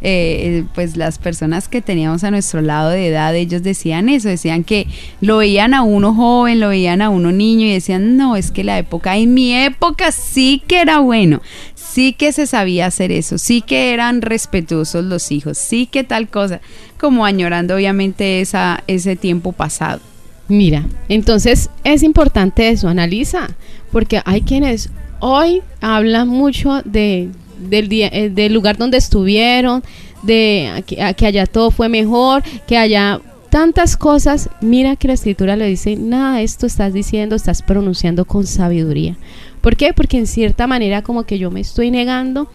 eh, 0.00 0.62
pues 0.76 0.96
las 0.96 1.18
personas 1.18 1.66
que 1.66 1.82
teníamos 1.82 2.22
a 2.22 2.30
nuestro 2.30 2.62
lado 2.62 2.90
de 2.90 3.08
edad, 3.08 3.34
ellos 3.34 3.64
decían 3.64 4.08
eso, 4.08 4.28
decían 4.28 4.62
que 4.62 4.86
lo 5.20 5.38
veían 5.38 5.74
a 5.74 5.82
uno 5.82 6.14
joven, 6.14 6.60
lo 6.60 6.68
veían 6.68 7.02
a 7.02 7.10
uno 7.10 7.32
niño 7.32 7.66
y 7.66 7.72
decían, 7.72 8.16
no, 8.16 8.36
es 8.36 8.52
que 8.52 8.62
la 8.62 8.78
época, 8.78 9.16
en 9.16 9.34
mi 9.34 9.52
época 9.56 10.12
sí 10.12 10.62
que 10.68 10.82
era 10.82 11.00
bueno, 11.00 11.42
sí 11.74 12.12
que 12.12 12.30
se 12.30 12.46
sabía 12.46 12.86
hacer 12.86 13.10
eso, 13.10 13.38
sí 13.38 13.60
que 13.60 13.92
eran 13.92 14.22
respetuosos 14.22 15.04
los 15.04 15.32
hijos, 15.32 15.58
sí 15.58 15.86
que 15.86 16.04
tal 16.04 16.28
cosa, 16.28 16.60
como 16.96 17.24
añorando 17.24 17.74
obviamente 17.74 18.40
esa, 18.40 18.84
ese 18.86 19.16
tiempo 19.16 19.50
pasado. 19.50 20.00
Mira, 20.48 20.86
entonces 21.08 21.70
es 21.84 22.02
importante 22.02 22.68
eso, 22.68 22.88
analiza, 22.88 23.48
porque 23.90 24.20
hay 24.24 24.42
quienes 24.42 24.90
hoy 25.20 25.62
hablan 25.80 26.28
mucho 26.28 26.82
de, 26.84 27.30
del, 27.58 27.88
día, 27.88 28.08
eh, 28.12 28.28
del 28.28 28.52
lugar 28.52 28.76
donde 28.76 28.98
estuvieron, 28.98 29.82
de 30.22 30.84
que, 30.86 31.14
que 31.16 31.26
allá 31.26 31.46
todo 31.46 31.70
fue 31.70 31.88
mejor, 31.88 32.42
que 32.66 32.76
allá 32.76 33.20
tantas 33.50 33.96
cosas, 33.96 34.48
mira 34.60 34.96
que 34.96 35.08
la 35.08 35.14
escritura 35.14 35.56
le 35.56 35.66
dice, 35.66 35.96
nada, 35.96 36.40
esto 36.40 36.66
estás 36.66 36.92
diciendo, 36.92 37.36
estás 37.36 37.62
pronunciando 37.62 38.24
con 38.24 38.46
sabiduría. 38.46 39.16
¿Por 39.60 39.76
qué? 39.76 39.92
Porque 39.92 40.16
en 40.16 40.26
cierta 40.26 40.66
manera 40.66 41.02
como 41.02 41.24
que 41.24 41.38
yo 41.38 41.50
me 41.50 41.60
estoy 41.60 41.90
negando 41.90 42.48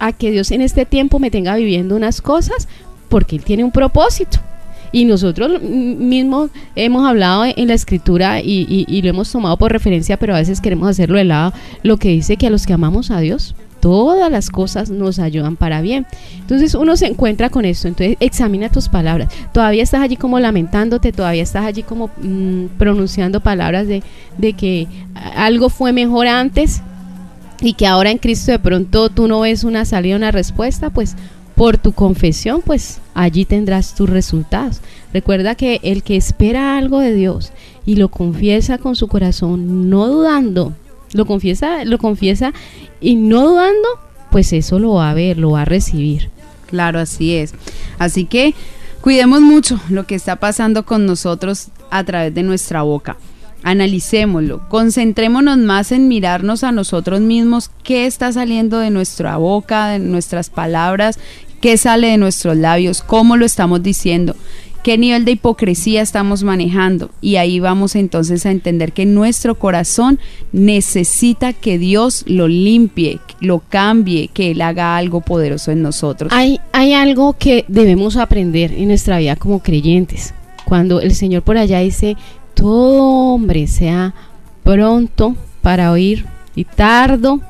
a 0.00 0.12
que 0.12 0.30
Dios 0.30 0.50
en 0.50 0.62
este 0.62 0.86
tiempo 0.86 1.18
me 1.18 1.30
tenga 1.30 1.54
viviendo 1.56 1.96
unas 1.96 2.22
cosas 2.22 2.66
porque 3.08 3.36
Él 3.36 3.44
tiene 3.44 3.62
un 3.62 3.72
propósito. 3.72 4.40
Y 4.92 5.04
nosotros 5.04 5.62
mismos 5.62 6.50
hemos 6.74 7.06
hablado 7.06 7.44
en 7.44 7.68
la 7.68 7.74
escritura 7.74 8.40
y, 8.40 9.00
lo 9.02 9.08
hemos 9.08 9.30
tomado 9.30 9.56
por 9.56 9.72
referencia, 9.72 10.16
pero 10.16 10.34
a 10.34 10.38
veces 10.38 10.60
queremos 10.60 10.88
hacerlo 10.88 11.18
de 11.18 11.24
lado, 11.24 11.52
lo 11.82 11.96
que 11.96 12.08
dice 12.08 12.36
que 12.36 12.46
a 12.46 12.50
los 12.50 12.66
que 12.66 12.72
amamos 12.72 13.10
a 13.10 13.20
Dios, 13.20 13.54
todas 13.80 14.30
las 14.30 14.50
cosas 14.50 14.90
nos 14.90 15.18
ayudan 15.18 15.56
para 15.56 15.80
bien. 15.80 16.06
Entonces 16.38 16.74
uno 16.74 16.96
se 16.96 17.06
encuentra 17.06 17.50
con 17.50 17.64
esto, 17.64 17.88
entonces 17.88 18.16
examina 18.20 18.70
tus 18.70 18.88
palabras. 18.88 19.32
Todavía 19.52 19.82
estás 19.82 20.00
allí 20.00 20.16
como 20.16 20.40
lamentándote, 20.40 21.12
todavía 21.12 21.42
estás 21.42 21.64
allí 21.64 21.82
como 21.82 22.10
mm, 22.20 22.66
pronunciando 22.78 23.40
palabras 23.40 23.86
de, 23.86 24.02
de 24.36 24.52
que 24.54 24.88
algo 25.36 25.68
fue 25.68 25.92
mejor 25.92 26.26
antes 26.26 26.82
y 27.60 27.72
que 27.74 27.86
ahora 27.86 28.10
en 28.10 28.18
Cristo 28.18 28.52
de 28.52 28.58
pronto 28.58 29.08
tú 29.08 29.28
no 29.28 29.40
ves 29.40 29.64
una 29.64 29.84
salida, 29.84 30.16
una 30.16 30.30
respuesta, 30.30 30.90
pues 30.90 31.16
por 31.58 31.76
tu 31.76 31.92
confesión, 31.92 32.62
pues 32.64 33.00
allí 33.14 33.44
tendrás 33.44 33.96
tus 33.96 34.08
resultados. 34.08 34.80
Recuerda 35.12 35.56
que 35.56 35.80
el 35.82 36.04
que 36.04 36.16
espera 36.16 36.78
algo 36.78 37.00
de 37.00 37.12
Dios 37.12 37.52
y 37.84 37.96
lo 37.96 38.10
confiesa 38.10 38.78
con 38.78 38.94
su 38.94 39.08
corazón, 39.08 39.90
no 39.90 40.06
dudando, 40.06 40.72
lo 41.12 41.26
confiesa, 41.26 41.84
lo 41.84 41.98
confiesa 41.98 42.52
y 43.00 43.16
no 43.16 43.48
dudando, 43.48 43.88
pues 44.30 44.52
eso 44.52 44.78
lo 44.78 44.94
va 44.94 45.10
a 45.10 45.14
ver, 45.14 45.36
lo 45.36 45.50
va 45.50 45.62
a 45.62 45.64
recibir. 45.64 46.30
Claro, 46.66 47.00
así 47.00 47.34
es. 47.34 47.54
Así 47.98 48.24
que 48.24 48.54
cuidemos 49.00 49.40
mucho 49.40 49.80
lo 49.88 50.06
que 50.06 50.14
está 50.14 50.36
pasando 50.36 50.84
con 50.84 51.06
nosotros 51.06 51.68
a 51.90 52.04
través 52.04 52.32
de 52.34 52.44
nuestra 52.44 52.82
boca. 52.82 53.16
Analicémoslo, 53.64 54.68
concentrémonos 54.68 55.58
más 55.58 55.90
en 55.90 56.06
mirarnos 56.06 56.62
a 56.62 56.70
nosotros 56.70 57.20
mismos, 57.20 57.72
qué 57.82 58.06
está 58.06 58.32
saliendo 58.32 58.78
de 58.78 58.90
nuestra 58.90 59.36
boca, 59.36 59.88
de 59.88 59.98
nuestras 59.98 60.48
palabras, 60.48 61.18
qué 61.60 61.76
sale 61.76 62.08
de 62.08 62.16
nuestros 62.18 62.56
labios, 62.56 63.02
cómo 63.02 63.36
lo 63.36 63.44
estamos 63.46 63.82
diciendo 63.82 64.34
qué 64.82 64.96
nivel 64.96 65.24
de 65.24 65.32
hipocresía 65.32 66.02
estamos 66.02 66.44
manejando. 66.44 67.10
Y 67.20 67.36
ahí 67.36 67.60
vamos 67.60 67.94
entonces 67.94 68.46
a 68.46 68.50
entender 68.50 68.92
que 68.92 69.06
nuestro 69.06 69.58
corazón 69.58 70.18
necesita 70.52 71.52
que 71.52 71.78
Dios 71.78 72.24
lo 72.26 72.48
limpie, 72.48 73.20
lo 73.40 73.60
cambie, 73.68 74.28
que 74.28 74.52
Él 74.52 74.62
haga 74.62 74.96
algo 74.96 75.20
poderoso 75.20 75.72
en 75.72 75.82
nosotros. 75.82 76.32
Hay, 76.32 76.60
hay 76.72 76.94
algo 76.94 77.34
que 77.38 77.64
debemos 77.68 78.16
aprender 78.16 78.72
en 78.72 78.88
nuestra 78.88 79.18
vida 79.18 79.36
como 79.36 79.62
creyentes. 79.62 80.34
Cuando 80.64 81.00
el 81.00 81.14
Señor 81.14 81.42
por 81.42 81.58
allá 81.58 81.80
dice, 81.80 82.16
todo 82.54 83.02
hombre 83.02 83.66
sea 83.66 84.14
pronto 84.64 85.36
para 85.62 85.92
oír 85.92 86.24
y 86.54 86.64
tardo 86.64 87.40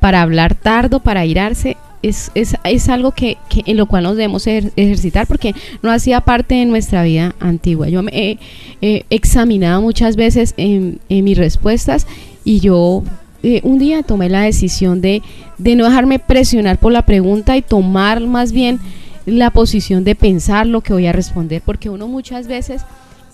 para 0.00 0.22
hablar, 0.22 0.54
tardo 0.54 1.00
para 1.00 1.24
irarse, 1.26 1.76
es, 2.02 2.30
es, 2.34 2.56
es 2.64 2.88
algo 2.88 3.12
que, 3.12 3.36
que, 3.48 3.62
en 3.66 3.76
lo 3.76 3.86
cual 3.86 4.04
nos 4.04 4.16
debemos 4.16 4.46
ejercitar 4.46 5.26
porque 5.26 5.54
no 5.82 5.90
hacía 5.90 6.20
parte 6.20 6.54
de 6.54 6.64
nuestra 6.64 7.02
vida 7.02 7.34
antigua. 7.40 7.88
Yo 7.88 8.02
me 8.02 8.38
he, 8.80 9.04
examinado 9.10 9.82
muchas 9.82 10.16
veces 10.16 10.54
en, 10.56 11.00
mis 11.08 11.36
respuestas 11.36 12.06
y 12.44 12.60
yo 12.60 13.02
eh, 13.42 13.60
un 13.62 13.78
día 13.78 14.02
tomé 14.02 14.28
la 14.28 14.42
decisión 14.42 15.00
de, 15.00 15.22
de 15.58 15.76
no 15.76 15.84
dejarme 15.84 16.18
presionar 16.18 16.78
por 16.78 16.92
la 16.92 17.02
pregunta 17.02 17.56
y 17.56 17.62
tomar 17.62 18.20
más 18.20 18.52
bien 18.52 18.80
la 19.26 19.50
posición 19.50 20.02
de 20.04 20.14
pensar 20.14 20.66
lo 20.66 20.80
que 20.80 20.92
voy 20.92 21.06
a 21.06 21.12
responder 21.12 21.62
porque 21.64 21.90
uno 21.90 22.08
muchas 22.08 22.46
veces 22.48 22.82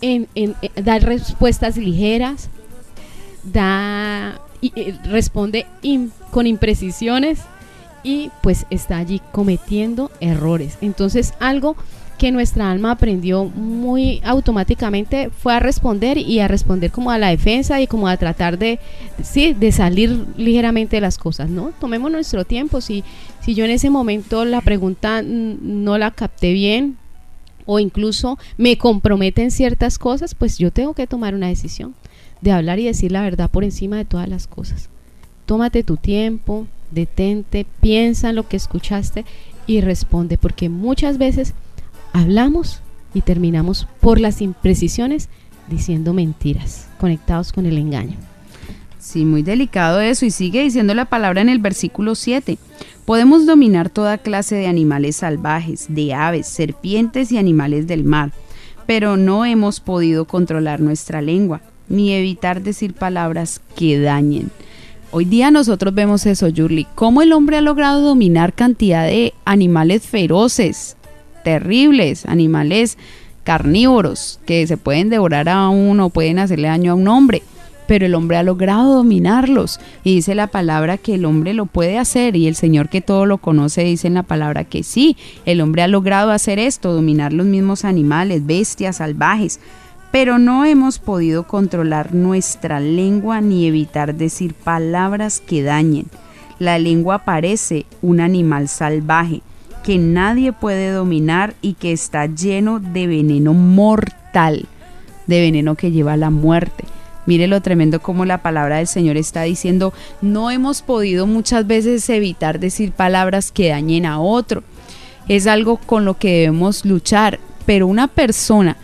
en, 0.00 0.26
en, 0.34 0.54
da 0.82 0.98
respuestas 0.98 1.76
ligeras, 1.76 2.50
da 3.44 4.40
y, 4.60 4.72
eh, 4.74 4.94
responde 5.04 5.66
con 6.30 6.46
imprecisiones 6.46 7.40
y 8.06 8.30
pues 8.40 8.66
está 8.70 8.98
allí 8.98 9.20
cometiendo 9.32 10.12
errores. 10.20 10.78
Entonces 10.80 11.34
algo 11.40 11.74
que 12.18 12.30
nuestra 12.30 12.70
alma 12.70 12.92
aprendió 12.92 13.44
muy 13.44 14.22
automáticamente 14.24 15.28
fue 15.28 15.54
a 15.54 15.60
responder 15.60 16.16
y 16.16 16.38
a 16.38 16.46
responder 16.46 16.92
como 16.92 17.10
a 17.10 17.18
la 17.18 17.28
defensa 17.28 17.80
y 17.80 17.88
como 17.88 18.06
a 18.06 18.16
tratar 18.16 18.58
de 18.58 18.78
sí, 19.22 19.54
de 19.54 19.72
salir 19.72 20.24
ligeramente 20.36 20.96
de 20.96 21.00
las 21.00 21.18
cosas, 21.18 21.50
¿no? 21.50 21.72
Tomemos 21.80 22.12
nuestro 22.12 22.44
tiempo, 22.44 22.80
si 22.80 23.02
si 23.40 23.54
yo 23.54 23.64
en 23.64 23.72
ese 23.72 23.90
momento 23.90 24.44
la 24.44 24.60
pregunta 24.60 25.22
no 25.22 25.98
la 25.98 26.12
capté 26.12 26.52
bien 26.52 26.96
o 27.66 27.80
incluso 27.80 28.38
me 28.56 28.78
compromete 28.78 29.42
en 29.42 29.50
ciertas 29.50 29.98
cosas, 29.98 30.36
pues 30.36 30.58
yo 30.58 30.70
tengo 30.70 30.94
que 30.94 31.08
tomar 31.08 31.34
una 31.34 31.48
decisión 31.48 31.96
de 32.40 32.52
hablar 32.52 32.78
y 32.78 32.84
decir 32.84 33.10
la 33.10 33.22
verdad 33.22 33.50
por 33.50 33.64
encima 33.64 33.96
de 33.96 34.04
todas 34.04 34.28
las 34.28 34.46
cosas. 34.46 34.90
Tómate 35.44 35.82
tu 35.82 35.96
tiempo, 35.96 36.66
detente, 36.90 37.66
piensa 37.80 38.30
en 38.30 38.36
lo 38.36 38.48
que 38.48 38.56
escuchaste 38.56 39.24
y 39.66 39.80
responde, 39.80 40.38
porque 40.38 40.68
muchas 40.68 41.18
veces 41.18 41.54
hablamos 42.12 42.80
y 43.14 43.22
terminamos 43.22 43.86
por 44.00 44.20
las 44.20 44.40
imprecisiones 44.40 45.28
diciendo 45.68 46.12
mentiras, 46.12 46.88
conectados 46.98 47.52
con 47.52 47.66
el 47.66 47.78
engaño. 47.78 48.16
Sí, 48.98 49.24
muy 49.24 49.42
delicado 49.42 50.00
eso 50.00 50.26
y 50.26 50.30
sigue 50.30 50.62
diciendo 50.62 50.92
la 50.94 51.04
palabra 51.04 51.40
en 51.40 51.48
el 51.48 51.58
versículo 51.58 52.14
7. 52.14 52.58
Podemos 53.04 53.46
dominar 53.46 53.88
toda 53.88 54.18
clase 54.18 54.56
de 54.56 54.66
animales 54.66 55.16
salvajes, 55.16 55.86
de 55.88 56.12
aves, 56.12 56.48
serpientes 56.48 57.30
y 57.30 57.38
animales 57.38 57.86
del 57.86 58.02
mar, 58.02 58.32
pero 58.84 59.16
no 59.16 59.44
hemos 59.44 59.78
podido 59.78 60.24
controlar 60.24 60.80
nuestra 60.80 61.22
lengua, 61.22 61.60
ni 61.88 62.12
evitar 62.12 62.62
decir 62.62 62.94
palabras 62.94 63.60
que 63.76 64.00
dañen. 64.00 64.50
Hoy 65.18 65.24
día 65.24 65.50
nosotros 65.50 65.94
vemos 65.94 66.26
eso, 66.26 66.46
Yurli, 66.48 66.86
cómo 66.94 67.22
el 67.22 67.32
hombre 67.32 67.56
ha 67.56 67.62
logrado 67.62 68.02
dominar 68.02 68.52
cantidad 68.52 69.06
de 69.06 69.32
animales 69.46 70.02
feroces, 70.06 70.98
terribles, 71.42 72.26
animales 72.26 72.98
carnívoros, 73.42 74.40
que 74.44 74.66
se 74.66 74.76
pueden 74.76 75.08
devorar 75.08 75.48
a 75.48 75.70
uno, 75.70 76.10
pueden 76.10 76.38
hacerle 76.38 76.68
daño 76.68 76.92
a 76.92 76.96
un 76.96 77.08
hombre, 77.08 77.42
pero 77.88 78.04
el 78.04 78.14
hombre 78.14 78.36
ha 78.36 78.42
logrado 78.42 78.92
dominarlos. 78.92 79.80
Y 80.04 80.16
dice 80.16 80.34
la 80.34 80.48
palabra 80.48 80.98
que 80.98 81.14
el 81.14 81.24
hombre 81.24 81.54
lo 81.54 81.64
puede 81.64 81.96
hacer 81.96 82.36
y 82.36 82.46
el 82.46 82.54
Señor 82.54 82.90
que 82.90 83.00
todo 83.00 83.24
lo 83.24 83.38
conoce 83.38 83.84
dice 83.84 84.08
en 84.08 84.14
la 84.14 84.22
palabra 84.22 84.64
que 84.64 84.82
sí, 84.82 85.16
el 85.46 85.62
hombre 85.62 85.80
ha 85.80 85.88
logrado 85.88 86.30
hacer 86.30 86.58
esto, 86.58 86.92
dominar 86.92 87.32
los 87.32 87.46
mismos 87.46 87.86
animales, 87.86 88.44
bestias, 88.44 88.96
salvajes 88.96 89.60
pero 90.10 90.38
no 90.38 90.64
hemos 90.64 90.98
podido 90.98 91.46
controlar 91.46 92.14
nuestra 92.14 92.80
lengua 92.80 93.40
ni 93.40 93.66
evitar 93.66 94.14
decir 94.14 94.54
palabras 94.54 95.40
que 95.40 95.62
dañen. 95.62 96.06
La 96.58 96.78
lengua 96.78 97.24
parece 97.24 97.84
un 98.00 98.20
animal 98.20 98.68
salvaje 98.68 99.42
que 99.82 99.98
nadie 99.98 100.52
puede 100.52 100.90
dominar 100.90 101.54
y 101.62 101.74
que 101.74 101.92
está 101.92 102.26
lleno 102.26 102.80
de 102.80 103.06
veneno 103.06 103.52
mortal, 103.52 104.66
de 105.26 105.40
veneno 105.40 105.76
que 105.76 105.92
lleva 105.92 106.14
a 106.14 106.16
la 106.16 106.30
muerte. 106.30 106.84
Mire 107.26 107.46
lo 107.46 107.60
tremendo 107.60 108.00
como 108.00 108.24
la 108.24 108.38
palabra 108.38 108.78
del 108.78 108.86
Señor 108.86 109.16
está 109.16 109.42
diciendo, 109.42 109.92
no 110.22 110.50
hemos 110.50 110.82
podido 110.82 111.26
muchas 111.26 111.66
veces 111.66 112.08
evitar 112.08 112.58
decir 112.58 112.92
palabras 112.92 113.52
que 113.52 113.68
dañen 113.68 114.06
a 114.06 114.20
otro. 114.20 114.62
Es 115.28 115.46
algo 115.46 115.76
con 115.76 116.04
lo 116.04 116.14
que 116.14 116.40
debemos 116.40 116.84
luchar, 116.84 117.38
pero 117.64 117.86
una 117.86 118.08
persona 118.08 118.76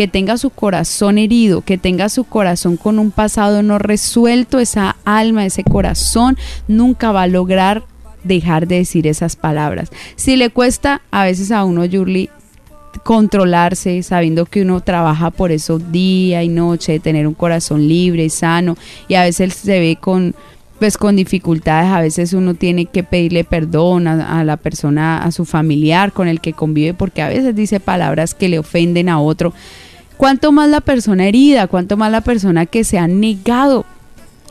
que 0.00 0.08
tenga 0.08 0.38
su 0.38 0.48
corazón 0.48 1.18
herido, 1.18 1.60
que 1.60 1.76
tenga 1.76 2.08
su 2.08 2.24
corazón 2.24 2.78
con 2.78 2.98
un 2.98 3.10
pasado 3.10 3.62
no 3.62 3.78
resuelto, 3.78 4.58
esa 4.58 4.96
alma, 5.04 5.44
ese 5.44 5.62
corazón, 5.62 6.38
nunca 6.68 7.12
va 7.12 7.24
a 7.24 7.26
lograr 7.26 7.82
dejar 8.24 8.66
de 8.66 8.76
decir 8.76 9.06
esas 9.06 9.36
palabras. 9.36 9.90
Si 10.16 10.36
le 10.36 10.48
cuesta 10.48 11.02
a 11.10 11.24
veces 11.24 11.52
a 11.52 11.64
uno, 11.64 11.84
Yurli, 11.84 12.30
controlarse, 13.04 14.02
sabiendo 14.02 14.46
que 14.46 14.62
uno 14.62 14.80
trabaja 14.80 15.30
por 15.30 15.52
eso 15.52 15.78
día 15.78 16.42
y 16.42 16.48
noche, 16.48 16.98
tener 16.98 17.26
un 17.26 17.34
corazón 17.34 17.86
libre 17.86 18.24
y 18.24 18.30
sano, 18.30 18.78
y 19.06 19.16
a 19.16 19.24
veces 19.24 19.52
se 19.52 19.80
ve 19.80 19.98
con 20.00 20.34
pues 20.78 20.96
con 20.96 21.14
dificultades, 21.14 21.92
a 21.92 22.00
veces 22.00 22.32
uno 22.32 22.54
tiene 22.54 22.86
que 22.86 23.02
pedirle 23.02 23.44
perdón 23.44 24.06
a, 24.06 24.40
a, 24.40 24.44
la 24.44 24.56
persona, 24.56 25.22
a 25.22 25.30
su 25.30 25.44
familiar 25.44 26.10
con 26.10 26.26
el 26.26 26.40
que 26.40 26.54
convive, 26.54 26.94
porque 26.94 27.20
a 27.20 27.28
veces 27.28 27.54
dice 27.54 27.80
palabras 27.80 28.34
que 28.34 28.48
le 28.48 28.58
ofenden 28.58 29.10
a 29.10 29.20
otro. 29.20 29.52
Cuanto 30.20 30.52
más 30.52 30.68
la 30.68 30.82
persona 30.82 31.26
herida, 31.26 31.66
cuanto 31.66 31.96
más 31.96 32.12
la 32.12 32.20
persona 32.20 32.66
que 32.66 32.84
se 32.84 32.98
ha 32.98 33.08
negado 33.08 33.86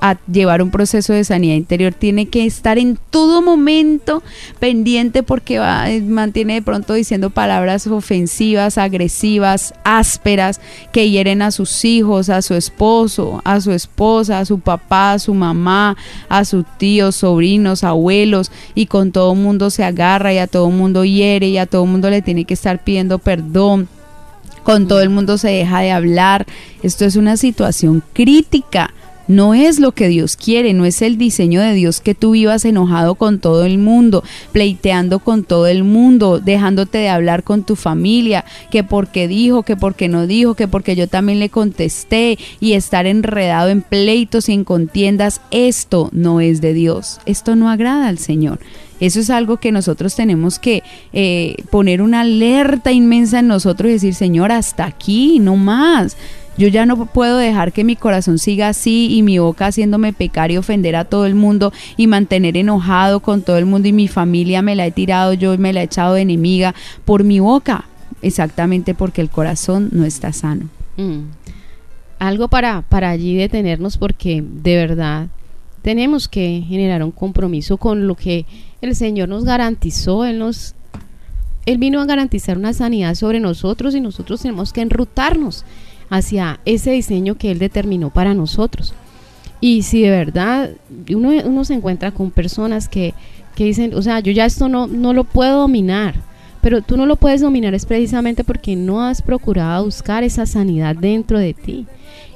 a 0.01 0.17
llevar 0.25 0.63
un 0.63 0.71
proceso 0.71 1.13
de 1.13 1.23
sanidad 1.23 1.53
interior 1.53 1.93
tiene 1.93 2.25
que 2.25 2.47
estar 2.47 2.79
en 2.79 2.97
todo 3.11 3.43
momento 3.43 4.23
pendiente 4.59 5.21
porque 5.21 5.59
va, 5.59 5.91
eh, 5.91 6.01
mantiene 6.01 6.55
de 6.55 6.63
pronto 6.63 6.95
diciendo 6.95 7.29
palabras 7.29 7.85
ofensivas, 7.85 8.79
agresivas, 8.79 9.75
ásperas, 9.83 10.59
que 10.91 11.11
hieren 11.11 11.43
a 11.43 11.51
sus 11.51 11.85
hijos, 11.85 12.29
a 12.29 12.41
su 12.41 12.55
esposo, 12.55 13.39
a 13.45 13.61
su 13.61 13.71
esposa, 13.71 14.39
a 14.39 14.45
su 14.45 14.59
papá, 14.61 15.11
a 15.11 15.19
su 15.19 15.35
mamá, 15.35 15.95
a 16.29 16.45
sus 16.45 16.65
tíos, 16.79 17.17
sobrinos, 17.17 17.83
abuelos, 17.83 18.51
y 18.73 18.87
con 18.87 19.11
todo 19.11 19.35
mundo 19.35 19.69
se 19.69 19.83
agarra 19.83 20.33
y 20.33 20.39
a 20.39 20.47
todo 20.47 20.71
mundo 20.71 21.05
hiere 21.05 21.47
y 21.47 21.59
a 21.59 21.67
todo 21.67 21.85
mundo 21.85 22.09
le 22.09 22.23
tiene 22.23 22.45
que 22.45 22.55
estar 22.55 22.83
pidiendo 22.83 23.19
perdón 23.19 23.87
con 24.69 24.87
todo 24.87 25.01
el 25.01 25.09
mundo 25.09 25.39
se 25.39 25.47
deja 25.47 25.79
de 25.79 25.89
hablar. 25.89 26.45
Esto 26.83 27.03
es 27.03 27.15
una 27.15 27.37
situación 27.37 28.03
crítica 28.13 28.93
no 29.27 29.53
es 29.53 29.79
lo 29.79 29.91
que 29.91 30.07
Dios 30.07 30.35
quiere, 30.35 30.73
no 30.73 30.85
es 30.85 31.03
el 31.03 31.19
diseño 31.19 31.61
de 31.61 31.73
Dios 31.73 32.01
que 32.01 32.15
tú 32.15 32.31
vivas 32.31 32.65
enojado 32.65 33.13
con 33.13 33.39
todo 33.39 33.63
el 33.63 33.77
mundo, 33.77 34.23
pleiteando 34.51 35.19
con 35.19 35.43
todo 35.43 35.67
el 35.67 35.83
mundo, 35.83 36.39
dejándote 36.39 36.97
de 36.97 37.09
hablar 37.09 37.43
con 37.43 37.63
tu 37.63 37.75
familia, 37.75 38.43
que 38.71 38.83
porque 38.83 39.27
dijo, 39.27 39.61
que 39.61 39.75
porque 39.75 40.07
no 40.07 40.25
dijo, 40.25 40.55
que 40.55 40.67
porque 40.67 40.95
yo 40.95 41.07
también 41.07 41.39
le 41.39 41.49
contesté 41.49 42.39
y 42.59 42.73
estar 42.73 43.05
enredado 43.05 43.69
en 43.69 43.83
pleitos 43.83 44.49
y 44.49 44.53
en 44.53 44.63
contiendas. 44.63 45.41
Esto 45.51 46.09
no 46.11 46.41
es 46.41 46.59
de 46.59 46.73
Dios, 46.73 47.19
esto 47.27 47.55
no 47.55 47.69
agrada 47.69 48.07
al 48.07 48.17
Señor. 48.17 48.59
Eso 48.99 49.19
es 49.19 49.29
algo 49.29 49.57
que 49.57 49.71
nosotros 49.71 50.15
tenemos 50.15 50.59
que 50.59 50.83
eh, 51.13 51.55
poner 51.69 52.01
una 52.01 52.21
alerta 52.21 52.91
inmensa 52.91 53.39
en 53.39 53.47
nosotros 53.47 53.89
y 53.89 53.93
decir, 53.93 54.15
Señor, 54.15 54.51
hasta 54.51 54.85
aquí, 54.85 55.39
no 55.39 55.55
más. 55.55 56.17
Yo 56.59 56.67
ya 56.67 56.85
no 56.85 57.05
puedo 57.05 57.37
dejar 57.37 57.71
que 57.71 57.85
mi 57.85 57.95
corazón 57.95 58.37
siga 58.37 58.67
así 58.67 59.15
y 59.15 59.23
mi 59.23 59.39
boca 59.39 59.67
haciéndome 59.67 60.11
pecar 60.11 60.51
y 60.51 60.57
ofender 60.57 60.97
a 60.97 61.05
todo 61.05 61.25
el 61.25 61.33
mundo 61.33 61.71
y 61.95 62.07
mantener 62.07 62.57
enojado 62.57 63.21
con 63.21 63.43
todo 63.43 63.57
el 63.57 63.65
mundo 63.65 63.87
y 63.87 63.93
mi 63.93 64.09
familia 64.09 64.61
me 64.61 64.75
la 64.75 64.85
he 64.85 64.91
tirado 64.91 65.31
yo 65.31 65.57
me 65.57 65.71
la 65.71 65.79
he 65.79 65.85
echado 65.85 66.15
de 66.15 66.21
enemiga 66.21 66.75
por 67.05 67.23
mi 67.23 67.39
boca, 67.39 67.85
exactamente 68.21 68.93
porque 68.93 69.21
el 69.21 69.29
corazón 69.29 69.87
no 69.93 70.03
está 70.03 70.33
sano. 70.33 70.65
Mm. 70.97 71.29
Algo 72.19 72.49
para, 72.49 72.81
para 72.81 73.09
allí 73.09 73.37
detenernos 73.37 73.97
porque 73.97 74.43
de 74.45 74.75
verdad 74.75 75.27
tenemos 75.81 76.27
que 76.27 76.63
generar 76.67 77.03
un 77.03 77.11
compromiso 77.11 77.77
con 77.77 78.07
lo 78.07 78.15
que 78.15 78.45
el 78.81 78.95
Señor 78.95 79.29
nos 79.29 79.43
garantizó, 79.45 80.25
Él 80.25 80.39
nos 80.39 80.75
él 81.65 81.77
vino 81.77 82.01
a 82.01 82.05
garantizar 82.05 82.57
una 82.57 82.73
sanidad 82.73 83.13
sobre 83.13 83.39
nosotros 83.39 83.93
y 83.93 84.01
nosotros 84.01 84.41
tenemos 84.41 84.73
que 84.73 84.81
enrutarnos 84.81 85.65
hacia 86.09 86.59
ese 86.65 86.89
diseño 86.91 87.35
que 87.35 87.51
Él 87.51 87.59
determinó 87.59 88.09
para 88.09 88.33
nosotros. 88.33 88.93
Y 89.61 89.83
si 89.83 90.01
de 90.01 90.09
verdad 90.09 90.71
uno, 91.13 91.65
se 91.65 91.75
encuentra 91.75 92.11
con 92.11 92.31
personas 92.31 92.87
que, 92.87 93.13
que, 93.55 93.65
dicen, 93.65 93.93
o 93.93 94.01
sea, 94.01 94.19
yo 94.19 94.31
ya 94.31 94.45
esto 94.45 94.69
no, 94.69 94.87
no 94.87 95.13
lo 95.13 95.25
puedo 95.25 95.59
dominar, 95.59 96.15
pero 96.61 96.81
tú 96.81 96.97
no 96.97 97.05
lo 97.05 97.17
puedes 97.17 97.41
dominar 97.41 97.73
es 97.73 97.85
precisamente 97.85 98.43
porque 98.43 98.75
no 98.75 99.03
has 99.03 99.21
procurado 99.21 99.85
buscar 99.85 100.23
esa 100.23 100.45
sanidad 100.45 100.95
dentro 100.95 101.37
de 101.37 101.53
ti. 101.53 101.85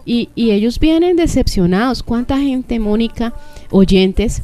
Y, 0.06 0.30
y 0.36 0.52
ellos 0.52 0.80
vienen 0.80 1.16
decepcionados. 1.16 2.04
¿Cuánta 2.04 2.38
gente, 2.38 2.80
Mónica, 2.80 3.34
oyentes, 3.72 4.44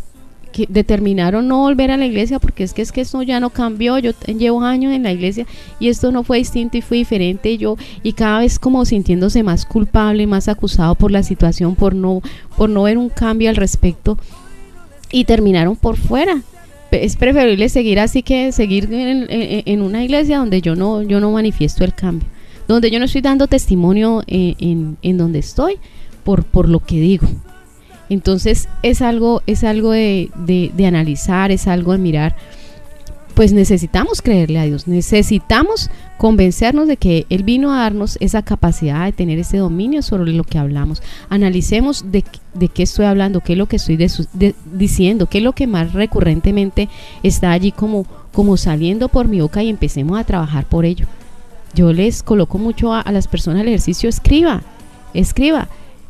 que 0.51 0.65
determinaron 0.67 1.47
no 1.47 1.59
volver 1.59 1.91
a 1.91 1.97
la 1.97 2.05
iglesia 2.05 2.39
porque 2.39 2.63
es 2.63 2.73
que 2.73 2.81
es 2.81 2.91
que 2.91 3.01
esto 3.01 3.21
ya 3.21 3.39
no 3.39 3.49
cambió, 3.49 3.97
yo 3.99 4.11
llevo 4.25 4.61
años 4.63 4.93
en 4.93 5.03
la 5.03 5.11
iglesia 5.11 5.45
y 5.79 5.89
esto 5.89 6.11
no 6.11 6.23
fue 6.23 6.39
distinto 6.39 6.77
y 6.77 6.81
fue 6.81 6.97
diferente. 6.97 7.51
Y 7.51 7.57
yo 7.57 7.77
y 8.03 8.13
cada 8.13 8.39
vez 8.39 8.59
como 8.59 8.85
sintiéndose 8.85 9.43
más 9.43 9.65
culpable, 9.65 10.27
más 10.27 10.47
acusado 10.47 10.95
por 10.95 11.11
la 11.11 11.23
situación, 11.23 11.75
por 11.75 11.95
no 11.95 12.21
por 12.57 12.69
no 12.69 12.83
ver 12.83 12.97
un 12.97 13.09
cambio 13.09 13.49
al 13.49 13.55
respecto. 13.55 14.17
Y 15.11 15.25
terminaron 15.25 15.75
por 15.75 15.97
fuera. 15.97 16.41
Es 16.91 17.15
preferible 17.15 17.69
seguir 17.69 17.99
así 17.99 18.23
que 18.23 18.51
seguir 18.51 18.89
en, 18.91 19.81
una 19.81 20.03
iglesia 20.03 20.39
donde 20.39 20.61
yo 20.61 20.75
no 20.75 21.03
yo 21.03 21.19
no 21.19 21.31
manifiesto 21.31 21.83
el 21.83 21.93
cambio, 21.93 22.27
donde 22.73 22.91
yo 22.91 22.99
no 22.99 23.05
estoy 23.05 23.21
dando 23.21 23.47
testimonio 23.47 24.23
en, 24.27 24.97
en 25.01 25.17
donde 25.17 25.39
estoy 25.39 25.77
por 26.23 26.69
lo 26.69 26.79
que 26.79 26.99
digo. 26.99 27.27
Entonces 28.09 28.67
es 28.81 29.01
algo, 29.01 29.43
es 29.45 29.63
algo 29.63 29.91
de, 29.91 30.71
analizar, 30.85 31.51
es 31.51 31.67
algo 31.67 31.93
de 31.93 31.99
mirar. 31.99 32.35
Pues 33.35 33.53
necesitamos 33.53 34.21
creerle 34.21 34.59
a 34.59 34.65
Dios, 34.65 34.87
necesitamos 34.87 35.89
convencernos 36.17 36.87
de 36.87 36.97
que 36.97 37.25
Él 37.29 37.43
vino 37.43 37.71
a 37.71 37.79
darnos 37.79 38.17
esa 38.19 38.41
capacidad 38.41 39.05
de 39.05 39.13
tener 39.13 39.39
ese 39.39 39.57
dominio 39.57 40.01
sobre 40.01 40.33
lo 40.33 40.43
que 40.43 40.57
hablamos. 40.57 41.01
Analicemos 41.29 42.11
de, 42.11 42.25
de 42.55 42.67
qué 42.67 42.83
estoy 42.83 43.05
hablando, 43.05 43.39
qué 43.39 43.53
es 43.53 43.57
lo 43.57 43.67
que 43.67 43.77
estoy 43.77 43.97
diciendo, 44.73 45.27
qué 45.27 45.37
es 45.37 45.43
lo 45.43 45.53
que 45.53 45.67
más 45.67 45.93
recurrentemente 45.93 46.89
está 47.23 47.51
allí 47.51 47.71
como 47.71 48.57
saliendo 48.57 49.07
por 49.07 49.29
mi 49.29 49.39
boca 49.39 49.63
y 49.63 49.69
empecemos 49.69 50.19
a 50.19 50.25
trabajar 50.25 50.65
por 50.65 50.83
ello. 50.83 51.05
Yo 51.73 51.93
les 51.93 52.23
coloco 52.23 52.57
mucho 52.57 52.93
a, 52.93 53.03
las 53.11 53.27
personas 53.27 53.61
el 53.61 53.69
ejercicio, 53.69 54.09
escriba, 54.09 54.63
escriba 55.13 55.69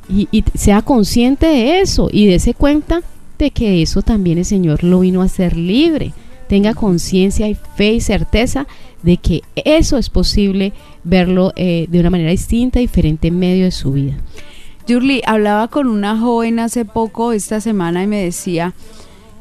y, 0.10 0.43
sea 0.55 0.82
consciente 0.82 1.45
de 1.45 1.82
eso 1.82 2.10
y 2.12 2.28
dése 2.28 2.53
cuenta 2.53 3.01
de 3.38 3.51
que 3.51 3.82
eso 3.82 4.01
también 4.01 4.38
el 4.38 4.45
Señor 4.45 4.84
lo 4.84 5.01
vino 5.01 5.22
a 5.22 5.26
hacer 5.26 5.55
libre. 5.55 6.14
Tenga 6.47 6.74
conciencia 6.74 7.47
y 7.47 7.55
fe 7.76 7.93
y 7.93 8.01
certeza 8.01 8.68
de 9.03 9.18
que 9.18 9.43
eso 9.55 9.97
es 9.97 10.10
posible 10.10 10.74
verlo 11.03 11.53
eh, 11.55 11.86
de 11.89 11.99
una 11.99 12.10
manera 12.10 12.32
distinta, 12.32 12.80
diferente 12.80 13.28
en 13.28 13.39
medio 13.39 13.66
de 13.66 13.72
su 13.72 13.93
vida. 13.93 14.18
Yurli, 14.88 15.22
hablaba 15.26 15.68
con 15.68 15.88
una 15.88 16.18
joven 16.18 16.60
hace 16.60 16.84
poco, 16.84 17.32
esta 17.32 17.62
semana, 17.62 18.03
y 18.03 18.07
me 18.07 18.24
decía, 18.24 18.74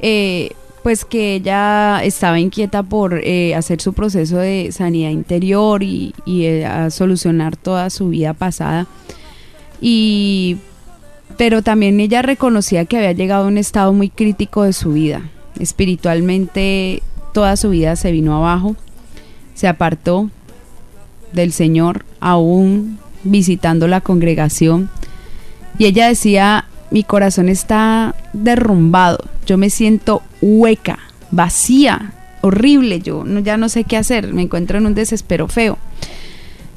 eh, 0.01 0.51
pues 0.89 1.05
que 1.05 1.34
ella 1.34 2.03
estaba 2.03 2.41
inquieta 2.41 2.82
por 2.82 3.20
eh, 3.22 3.55
hacer 3.55 3.78
su 3.78 3.93
proceso 3.93 4.39
de 4.39 4.72
sanidad 4.72 5.11
interior 5.11 5.82
y, 5.82 6.14
y 6.24 6.62
a 6.62 6.89
solucionar 6.89 7.59
toda 7.59 7.91
su 7.91 8.09
vida 8.09 8.32
pasada 8.32 8.86
y 9.82 10.57
pero 11.36 11.61
también 11.61 12.01
ella 12.01 12.22
reconocía 12.22 12.86
que 12.86 12.97
había 12.97 13.12
llegado 13.12 13.45
a 13.45 13.49
un 13.49 13.59
estado 13.59 13.93
muy 13.93 14.09
crítico 14.09 14.62
de 14.62 14.72
su 14.72 14.95
vida. 14.95 15.28
Espiritualmente 15.61 17.03
toda 17.34 17.59
su 17.59 17.68
vida 17.68 17.95
se 17.95 18.11
vino 18.11 18.34
abajo, 18.34 18.74
se 19.53 19.68
apartó 19.68 20.30
del 21.34 21.53
Señor, 21.53 22.07
aún 22.18 22.99
visitando 23.24 23.89
la 23.89 24.01
congregación. 24.01 24.89
Y 25.76 25.84
ella 25.84 26.09
decía, 26.09 26.64
mi 26.91 27.05
corazón 27.05 27.49
está 27.49 28.14
derrumbado, 28.32 29.24
yo 29.47 29.59
me 29.59 29.70
siento 29.70 30.22
hueca, 30.41 30.99
vacía, 31.30 32.12
horrible, 32.41 33.01
yo 33.01 33.24
ya 33.43 33.57
no 33.57 33.68
sé 33.68 33.84
qué 33.84 33.97
hacer, 33.97 34.32
me 34.32 34.43
encuentro 34.43 34.78
en 34.78 34.86
un 34.86 34.95
desespero 34.95 35.49
feo. 35.49 35.78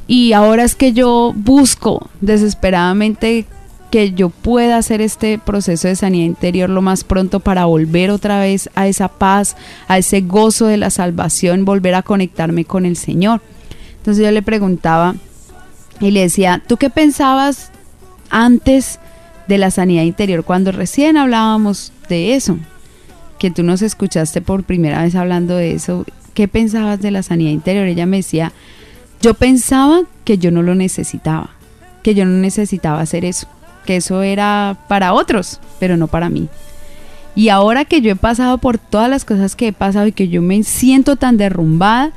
Y 0.08 0.34
ahora 0.34 0.64
es 0.64 0.76
que 0.76 0.92
yo 0.94 1.34
busco 1.36 2.10
desesperadamente 2.20 3.46
que 3.92 4.14
yo 4.14 4.30
pueda 4.30 4.78
hacer 4.78 5.02
este 5.02 5.38
proceso 5.38 5.88
de 5.88 5.96
sanidad 5.96 6.26
interior 6.26 6.70
lo 6.70 6.82
más 6.82 7.04
pronto 7.04 7.42
para 7.42 7.66
volver 7.66 8.10
otra 8.10 8.40
vez 8.40 8.70
a 8.74 8.88
esa 8.88 9.10
paz, 9.10 9.58
a 9.88 9.98
ese 9.98 10.22
gozo 10.22 10.66
de 10.66 10.78
la 10.78 10.90
salvación, 10.90 11.66
volver 11.66 11.96
a 11.96 12.02
conectarme 12.02 12.66
con 12.66 12.86
el 12.86 12.96
Señor. 12.96 13.42
Entonces 13.98 14.24
yo 14.24 14.32
le 14.32 14.42
preguntaba 14.42 15.16
y 16.00 16.12
le 16.12 16.22
decía, 16.22 16.64
¿tú 16.66 16.78
qué 16.78 16.90
pensabas 16.90 17.72
antes 18.30 19.00
de 19.48 19.58
la 19.58 19.72
sanidad 19.72 20.04
interior 20.04 20.44
cuando 20.44 20.72
recién 20.72 21.18
hablábamos 21.18 21.92
de 22.10 22.36
eso? 22.36 22.58
Que 23.40 23.52
tú 23.52 23.64
nos 23.64 23.82
escuchaste 23.82 24.42
por 24.42 24.64
primera 24.64 25.04
vez 25.04 25.16
hablando 25.16 25.56
de 25.56 25.74
eso. 25.74 26.06
¿Qué 26.34 26.48
pensabas 26.48 27.02
de 27.02 27.12
la 27.12 27.24
sanidad 27.24 27.52
interior? 27.52 27.86
Ella 27.86 28.06
me 28.06 28.18
decía, 28.18 28.54
yo 29.22 29.34
pensaba 29.34 30.04
que 30.24 30.38
yo 30.38 30.52
no 30.52 30.64
lo 30.64 30.76
necesitaba, 30.76 31.52
que 32.04 32.16
yo 32.16 32.26
no 32.26 32.38
necesitaba 32.38 33.02
hacer 33.02 33.26
eso, 33.26 33.48
que 33.86 33.98
eso 33.98 34.22
era 34.22 34.78
para 34.88 35.14
otros, 35.14 35.60
pero 35.80 35.98
no 35.98 36.08
para 36.08 36.30
mí. 36.30 36.48
Y 37.36 37.50
ahora 37.50 37.86
que 37.86 38.02
yo 38.02 38.12
he 38.12 38.16
pasado 38.16 38.58
por 38.58 38.78
todas 38.78 39.10
las 39.10 39.26
cosas 39.26 39.56
que 39.56 39.70
he 39.70 39.74
pasado 39.74 40.08
y 40.08 40.12
que 40.12 40.28
yo 40.28 40.42
me 40.42 40.64
siento 40.64 41.16
tan 41.16 41.38
derrumbada, 41.38 42.12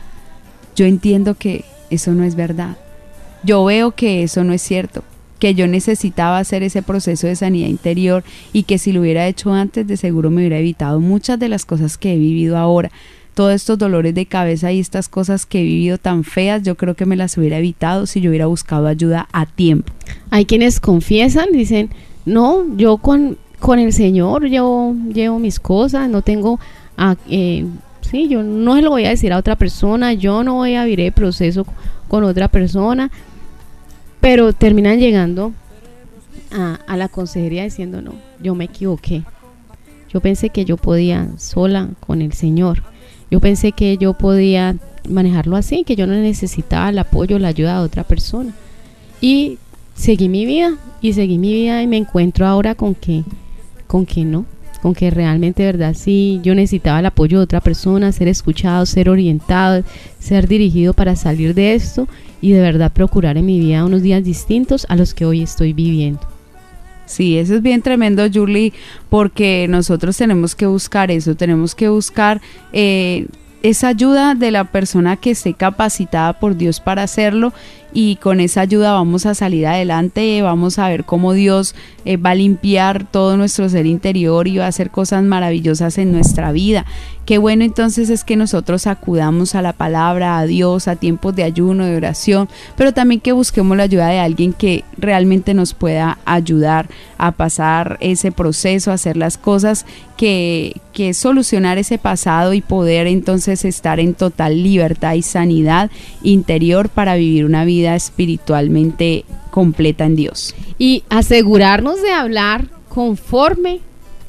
yo 0.75 0.87
entiendo 0.87 1.35
que 1.35 1.65
eso 1.91 2.13
no 2.13 2.25
es 2.25 2.35
verdad. 2.35 2.77
Yo 3.43 3.65
veo 3.65 3.93
que 3.93 4.23
eso 4.23 4.43
no 4.43 4.53
es 4.53 4.63
cierto, 4.63 5.05
que 5.39 5.55
yo 5.55 5.67
necesitaba 5.67 6.39
hacer 6.39 6.63
ese 6.63 6.83
proceso 6.83 7.27
de 7.27 7.37
sanidad 7.37 7.69
interior 7.69 8.25
y 8.53 8.63
que 8.65 8.79
si 8.79 8.93
lo 8.93 9.01
hubiera 9.01 9.27
hecho 9.27 9.53
antes 9.53 9.87
de 9.87 9.97
seguro 9.97 10.31
me 10.31 10.43
hubiera 10.43 10.59
evitado 10.59 11.01
muchas 11.01 11.39
de 11.39 11.49
las 11.49 11.65
cosas 11.65 11.99
que 11.99 12.15
he 12.15 12.19
vivido 12.19 12.57
ahora 12.57 12.91
todos 13.35 13.53
estos 13.53 13.79
dolores 13.79 14.15
de 14.15 14.27
cabeza 14.27 14.73
y 14.73 14.81
estas 14.81 15.09
cosas 15.09 15.45
que 15.45 15.61
he 15.61 15.65
vivido 15.65 15.99
tan 15.99 16.25
feas, 16.25 16.63
yo 16.63 16.77
creo 16.77 16.95
que 16.95 17.05
me 17.05 17.17
las 17.17 17.37
hubiera 17.37 17.59
evitado 17.59 18.07
si 18.07 18.21
yo 18.21 18.31
hubiera 18.31 18.47
buscado 18.47 18.87
ayuda 18.87 19.29
a 19.33 19.45
tiempo. 19.45 19.93
Hay 20.31 20.47
quienes 20.47 20.81
confiesan, 20.81 21.49
dicen, 21.53 21.91
no, 22.25 22.65
yo 22.77 22.99
con, 22.99 23.37
con 23.59 23.79
el 23.79 23.93
Señor 23.93 24.47
yo 24.47 24.95
llevo 25.13 25.39
mis 25.39 25.59
cosas, 25.59 26.09
no 26.09 26.23
tengo, 26.23 26.61
a, 26.97 27.17
eh, 27.29 27.67
sí, 28.03 28.29
yo 28.29 28.43
no 28.43 28.77
se 28.77 28.83
lo 28.83 28.91
voy 28.91 29.05
a 29.05 29.11
decir 29.11 29.33
a 29.33 29.39
otra 29.39 29.57
persona, 29.57 30.13
yo 30.13 30.45
no 30.45 30.55
voy 30.55 30.77
a 30.77 30.85
vivir 30.85 31.01
el 31.01 31.13
proceso 31.13 31.67
con 32.09 32.23
otra 32.23 32.49
persona, 32.49 33.11
pero 34.25 34.55
terminan 34.55 35.01
llegando 35.01 35.53
a, 36.51 36.97
la 36.97 37.11
consejería 37.11 37.65
diciendo, 37.65 38.01
no, 38.01 38.15
yo 38.43 38.55
me 38.55 38.65
equivoqué. 38.65 39.23
Yo 40.09 40.21
pensé 40.21 40.49
que 40.49 40.65
yo 40.65 40.79
podía 40.79 41.29
sola 41.37 41.91
con 42.01 42.23
el 42.23 42.33
Señor. 42.33 42.83
Yo 43.31 43.41
pensé 43.41 43.73
que 43.73 43.99
yo 43.99 44.15
podía 44.15 44.77
manejarlo 45.07 45.57
así, 45.57 45.85
que 45.85 45.95
yo 45.95 46.07
no 46.07 46.15
necesitaba 46.15 46.89
el 46.89 46.99
apoyo, 47.01 47.39
la 47.39 47.49
ayuda 47.49 47.79
de 47.79 47.85
otra 47.85 48.03
persona. 48.03 48.55
Y 49.21 49.59
seguí 49.95 50.31
mi 50.31 50.47
vida 50.47 50.79
y 51.03 51.13
seguí 51.13 51.37
mi 51.37 51.53
vida 51.53 51.83
y 51.83 51.87
me 51.87 51.99
encuentro 51.99 52.47
ahora 52.47 52.75
con 52.75 52.95
que, 52.95 53.25
con 53.87 54.07
que 54.07 54.25
no, 54.25 54.47
con 54.85 54.95
que 54.95 55.09
realmente, 55.11 55.65
verdad, 55.65 55.95
sí, 55.95 56.41
yo 56.43 56.55
necesitaba 56.55 57.01
el 57.01 57.07
apoyo 57.07 57.39
de 57.39 57.45
otra 57.45 57.63
persona, 57.63 58.13
ser 58.13 58.29
escuchado, 58.29 58.85
ser 58.85 59.09
orientado, 59.09 59.83
ser 60.19 60.47
dirigido 60.47 60.93
para 60.93 61.17
salir 61.17 61.55
de 61.55 61.73
esto 61.73 62.07
y 62.43 62.53
de 62.53 62.61
verdad 62.61 62.93
procurar 62.93 63.39
en 63.39 63.47
mi 63.47 63.59
vida 63.59 63.87
unos 63.87 64.03
días 64.03 64.23
distintos 64.23 64.85
a 64.91 64.97
los 64.97 65.15
que 65.15 65.25
hoy 65.25 65.41
estoy 65.41 65.73
viviendo. 65.73 66.21
Sí, 67.07 67.39
eso 67.39 67.55
es 67.55 67.63
bien 67.63 67.81
tremendo, 67.81 68.27
Julie, 68.31 68.75
porque 69.09 69.65
nosotros 69.71 70.19
tenemos 70.19 70.55
que 70.55 70.67
buscar 70.67 71.11
eso, 71.11 71.35
tenemos 71.35 71.75
que 71.75 71.89
buscar 71.89 72.43
eh, 72.75 73.27
esa 73.63 73.89
ayuda 73.89 74.35
de 74.35 74.51
la 74.51 74.65
persona 74.65 75.17
que 75.17 75.31
esté 75.31 75.55
capacitada 75.55 76.35
por 76.35 76.59
Dios 76.59 76.81
para 76.81 77.05
hacerlo 77.05 77.55
y 77.95 78.17
con 78.17 78.41
esa 78.41 78.63
ayuda 78.63 78.93
vamos 78.93 79.25
a 79.25 79.35
salir 79.35 79.69
adelante, 79.69 80.43
vamos 80.43 80.81
a 80.81 80.89
ver 80.89 81.05
cómo 81.05 81.33
Dios 81.33 81.77
eh, 82.05 82.17
va 82.17 82.31
a 82.31 82.35
limpiar 82.35 83.07
todo 83.09 83.37
nuestro 83.37 83.69
ser 83.69 83.87
interior 83.87 84.49
y 84.49 84.59
va 84.59 84.65
a 84.65 84.69
hacer 84.69 84.91
cosas 84.91 85.23
maravillosas 85.23 85.97
en 85.99 86.11
nuestra 86.11 86.51
vida. 86.51 86.85
Qué 87.25 87.39
bueno 87.39 87.65
entonces 87.65 88.11
es 88.11 88.23
que 88.23 88.37
nosotros 88.37 88.87
acudamos 88.87 89.55
a 89.55 89.63
la 89.63 89.73
palabra, 89.73 90.39
a 90.39 90.45
Dios, 90.45 90.89
a 90.89 90.97
tiempos 90.97 91.35
de 91.35 91.45
ayuno, 91.45 91.87
de 91.87 91.97
oración, 91.97 92.51
pero 92.77 92.93
también 92.93 93.21
que 93.21 93.33
busquemos 93.33 93.77
la 93.77 93.85
ayuda 93.85 94.09
de 94.09 94.19
alguien 94.19 94.53
que 94.53 94.85
realmente 94.99 95.55
nos 95.55 95.73
pueda 95.73 96.19
ayudar 96.27 96.89
a 97.17 97.33
pasar 97.33 97.97
ese 98.01 98.31
proceso, 98.31 98.91
a 98.91 98.95
hacer 98.95 99.17
las 99.17 99.39
cosas 99.39 99.87
que, 100.19 100.81
que 100.93 101.15
solucionar 101.15 101.79
ese 101.79 101.97
pasado 101.97 102.53
y 102.53 102.61
poder 102.61 103.07
entonces 103.07 103.65
estar 103.65 104.01
en 104.01 104.13
total 104.15 104.63
libertad 104.63 105.15
y 105.15 105.23
sanidad 105.23 105.91
interior 106.23 106.91
para 106.91 107.15
vivir 107.15 107.47
una 107.47 107.65
vida 107.65 107.84
espiritualmente 107.93 109.25
completa 109.51 110.05
en 110.05 110.17
Dios. 110.17 110.55
Y 110.79 111.05
asegurarnos 111.11 112.01
de 112.03 112.13
hablar 112.13 112.67
conforme 112.89 113.81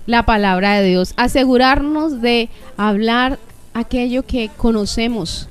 la 0.06 0.24
palabra 0.24 0.80
de 0.80 0.90
Dios, 0.90 1.14
asegurarnos 1.18 2.22
de 2.22 2.50
hablar 2.78 3.40
aquello 3.74 4.24
que 4.26 4.50
conocemos, 4.58 5.50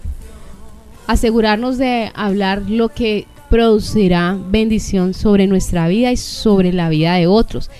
asegurarnos 1.06 1.78
de 1.78 2.10
hablar 2.14 2.62
lo 2.68 2.88
que 2.88 3.26
producirá 3.50 4.36
bendición 4.48 5.14
sobre 5.14 5.46
nuestra 5.46 5.88
vida 5.88 6.12
y 6.12 6.16
sobre 6.16 6.72
la 6.72 6.88
vida 6.88 7.14
de 7.14 7.26
otros. 7.26 7.70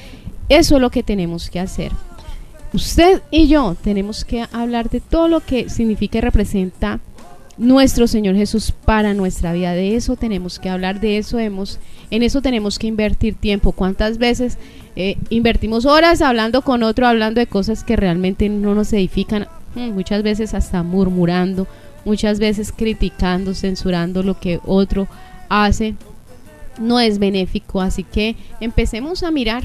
Eso 0.49 0.77
es 0.77 0.81
lo 0.81 0.91
que 0.91 1.03
tenemos 1.03 1.51
que 1.51 1.61
hacer. 1.61 1.93
Usted 2.73 3.23
y 3.31 3.47
yo 3.47 3.77
tenemos 3.83 4.25
que 4.25 4.45
hablar 4.53 4.91
de 4.91 5.01
todo 5.01 5.29
lo 5.29 5.41
que 5.41 5.69
significa 5.71 6.19
y 6.19 6.21
representa 6.21 7.01
nuestro 7.57 8.07
Señor 8.07 8.37
Jesús 8.37 8.73
para 8.73 9.15
nuestra 9.15 9.53
vida. 9.53 9.73
De 9.73 9.97
eso 9.97 10.17
tenemos 10.17 10.59
que 10.59 10.69
hablar, 10.69 11.01
de 11.01 11.19
eso 11.19 11.39
hemos, 11.39 11.79
en 12.11 12.23
eso 12.23 12.43
tenemos 12.43 12.79
que 12.79 12.87
invertir 12.87 13.35
tiempo. 13.35 13.73
¿Cuántas 13.73 14.19
veces 14.19 14.59
eh, 14.97 15.17
invertimos 15.31 15.87
horas 15.87 16.21
hablando 16.23 16.63
con 16.63 16.83
otro, 16.83 17.07
hablando 17.07 17.41
de 17.41 17.47
cosas 17.47 17.85
que 17.85 17.97
realmente 17.97 18.49
no 18.49 18.75
nos 18.75 18.93
edifican? 18.93 19.49
Hmm, 19.75 19.91
muchas 19.91 20.23
veces 20.23 20.55
hasta 20.55 20.83
murmurando, 20.83 21.67
muchas 22.05 22.39
veces 22.39 22.73
criticando, 22.73 23.55
censurando 23.55 24.23
lo 24.23 24.39
que 24.39 24.61
otro 24.65 25.09
hace. 25.49 25.95
No 26.79 26.99
es 26.99 27.19
benéfico, 27.19 27.81
así 27.81 28.03
que 28.03 28.37
empecemos 28.61 29.23
a 29.23 29.31
mirar 29.31 29.63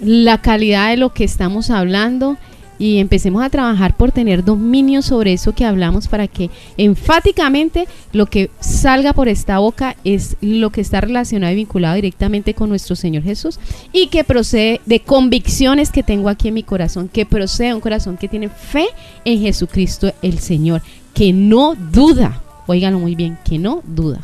la 0.00 0.40
calidad 0.40 0.90
de 0.90 0.96
lo 0.96 1.12
que 1.12 1.24
estamos 1.24 1.70
hablando 1.70 2.38
y 2.78 2.98
empecemos 2.98 3.42
a 3.42 3.50
trabajar 3.50 3.96
por 3.96 4.12
tener 4.12 4.44
dominio 4.44 5.02
sobre 5.02 5.32
eso 5.32 5.52
que 5.52 5.64
hablamos 5.64 6.08
para 6.08 6.28
que 6.28 6.50
enfáticamente 6.76 7.86
lo 8.12 8.26
que 8.26 8.50
salga 8.60 9.12
por 9.12 9.28
esta 9.28 9.58
boca 9.58 9.96
es 10.04 10.36
lo 10.40 10.70
que 10.70 10.80
está 10.80 11.00
relacionado 11.00 11.52
y 11.52 11.56
vinculado 11.56 11.96
directamente 11.96 12.54
con 12.54 12.68
nuestro 12.68 12.96
Señor 12.96 13.22
Jesús 13.22 13.58
y 13.92 14.08
que 14.08 14.24
procede 14.24 14.80
de 14.86 15.00
convicciones 15.00 15.90
que 15.90 16.02
tengo 16.02 16.28
aquí 16.28 16.48
en 16.48 16.54
mi 16.54 16.62
corazón, 16.62 17.08
que 17.08 17.26
procede 17.26 17.68
de 17.68 17.74
un 17.74 17.80
corazón 17.80 18.16
que 18.16 18.28
tiene 18.28 18.48
fe 18.48 18.86
en 19.24 19.40
Jesucristo 19.40 20.12
el 20.22 20.38
Señor, 20.38 20.82
que 21.14 21.32
no 21.32 21.74
duda, 21.74 22.42
óiganlo 22.66 22.98
muy 22.98 23.14
bien, 23.14 23.38
que 23.44 23.58
no 23.58 23.82
duda. 23.84 24.20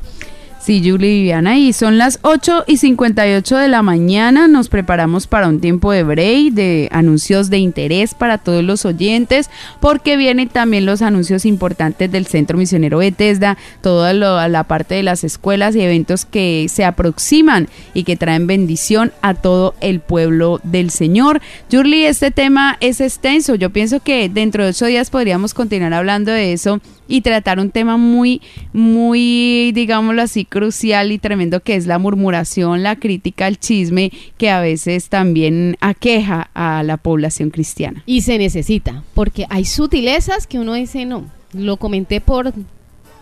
Sí, 0.65 0.81
Julie 0.83 1.11
y 1.11 1.19
Viviana, 1.19 1.59
y 1.59 1.75
son 1.75 1.99
las 1.99 2.21
8 2.23 2.65
y 2.67 2.79
58 2.79 3.59
de 3.59 3.69
la 3.69 3.83
mañana. 3.83 4.49
Nos 4.49 4.71
preparamos 4.71 5.27
para 5.27 5.47
un 5.47 5.61
tiempo 5.61 5.93
de 5.93 6.05
break, 6.05 6.55
de 6.55 6.89
anuncios 6.91 7.51
de 7.51 7.59
interés 7.59 8.15
para 8.15 8.39
todos 8.39 8.65
los 8.65 8.87
oyentes, 8.87 9.51
porque 9.81 10.17
vienen 10.17 10.49
también 10.49 10.87
los 10.87 11.03
anuncios 11.03 11.45
importantes 11.45 12.11
del 12.11 12.25
Centro 12.25 12.57
Misionero 12.57 12.97
Bethesda, 12.97 13.59
toda 13.83 14.15
la 14.15 14.65
parte 14.65 14.95
de 14.95 15.03
las 15.03 15.23
escuelas 15.23 15.77
y 15.77 15.83
eventos 15.83 16.25
que 16.25 16.65
se 16.71 16.87
aproximan 16.87 17.69
y 17.93 18.05
que 18.05 18.17
traen 18.17 18.47
bendición 18.47 19.13
a 19.21 19.35
todo 19.35 19.75
el 19.83 20.01
pueblo 20.01 20.63
del 20.63 20.89
Señor. 20.89 21.43
Julie, 21.71 22.09
este 22.09 22.31
tema 22.31 22.79
es 22.81 23.03
extenso. 23.03 23.55
Yo 23.55 23.69
pienso 23.69 24.01
que 24.01 24.31
dentro 24.31 24.65
de 24.65 24.71
ocho 24.71 24.87
días 24.87 25.11
podríamos 25.11 25.53
continuar 25.53 25.93
hablando 25.93 26.33
de 26.33 26.55
eso 26.55 26.81
y 27.07 27.21
tratar 27.21 27.59
un 27.59 27.71
tema 27.71 27.97
muy, 27.97 28.41
muy, 28.73 29.73
digámoslo 29.73 30.23
así, 30.23 30.45
crucial 30.45 31.13
y 31.13 31.19
tremendo 31.19 31.61
que 31.61 31.77
es 31.77 31.87
la 31.87 31.99
murmuración, 31.99 32.83
la 32.83 32.97
crítica, 32.97 33.47
el 33.49 33.59
chisme 33.59 34.13
que 34.39 34.51
a 34.51 34.61
veces 34.61 35.09
también 35.09 35.77
aqueja 35.81 36.51
a 36.55 36.83
la 36.83 36.97
población 36.97 37.51
cristiana. 37.51 38.03
Y 38.07 38.23
se 38.23 38.39
necesita, 38.39 39.05
porque 39.15 39.47
hay 39.51 39.65
sutilezas 39.65 40.47
que 40.47 40.59
uno 40.59 40.75
dice, 40.75 41.05
no, 41.05 41.25
lo 41.53 41.77
comenté 41.77 42.21
por, 42.21 42.53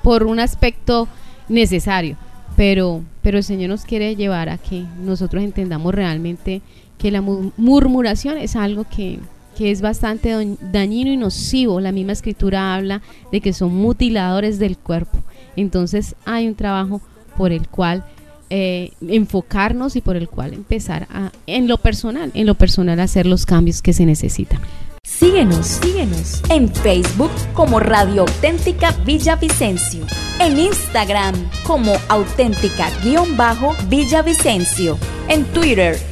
por 0.03 0.25
un 0.25 0.41
aspecto 0.41 1.09
necesario, 1.49 2.17
pero, 2.57 3.03
pero 3.23 3.39
el 3.39 3.45
Señor 3.45 3.71
nos 3.71 3.85
quiere 3.85 4.17
llevar 4.17 4.49
a 4.49 4.59
que 4.59 4.85
nosotros 5.03 5.43
entendamos 5.43 5.95
realmente 5.95 6.63
que 6.99 7.11
la 7.11 7.21
murmuración 7.21 8.39
es 8.39 8.55
algo 8.55 8.85
que 8.85 9.19
que 9.57 9.71
es 9.71 9.81
bastante 9.81 10.57
dañino 10.61 11.13
y 11.13 11.17
nocivo. 11.17 11.81
La 11.81 11.93
misma 11.93 12.13
escritura 12.13 12.75
habla 12.75 13.01
de 13.31 13.41
que 13.41 13.53
son 13.53 13.73
mutiladores 13.75 14.59
del 14.59 14.77
cuerpo. 14.77 15.19
Entonces 15.57 16.17
hay 16.25 16.49
un 16.49 16.55
trabajo 16.55 17.01
por 17.37 17.53
el 17.53 17.69
cual 17.69 18.05
eh, 18.51 18.91
enfocarnos 19.09 19.97
y 19.97 20.03
por 20.03 20.17
el 20.17 20.29
cual 20.29 20.53
empezar 20.53 21.07
a, 21.11 21.33
en 21.47 21.69
lo 21.69 21.79
personal, 21.79 22.31
en 22.35 22.47
lo 22.47 22.55
personal 22.55 23.01
hacer 23.01 23.25
los 23.27 23.47
cambios 23.47 23.81
que 23.81 23.95
se 23.95 24.05
necesitan. 24.05 24.61
Síguenos, 25.05 25.67
síguenos 25.67 26.43
en 26.49 26.73
Facebook 26.73 27.33
como 27.55 27.81
Radio 27.81 28.23
Auténtica 28.23 28.93
Villavicencio, 29.05 30.07
en 30.39 30.57
Instagram 30.59 31.35
como 31.67 31.93
auténtica-villavicencio, 32.09 34.97
en 35.29 35.45
Twitter 35.47 36.12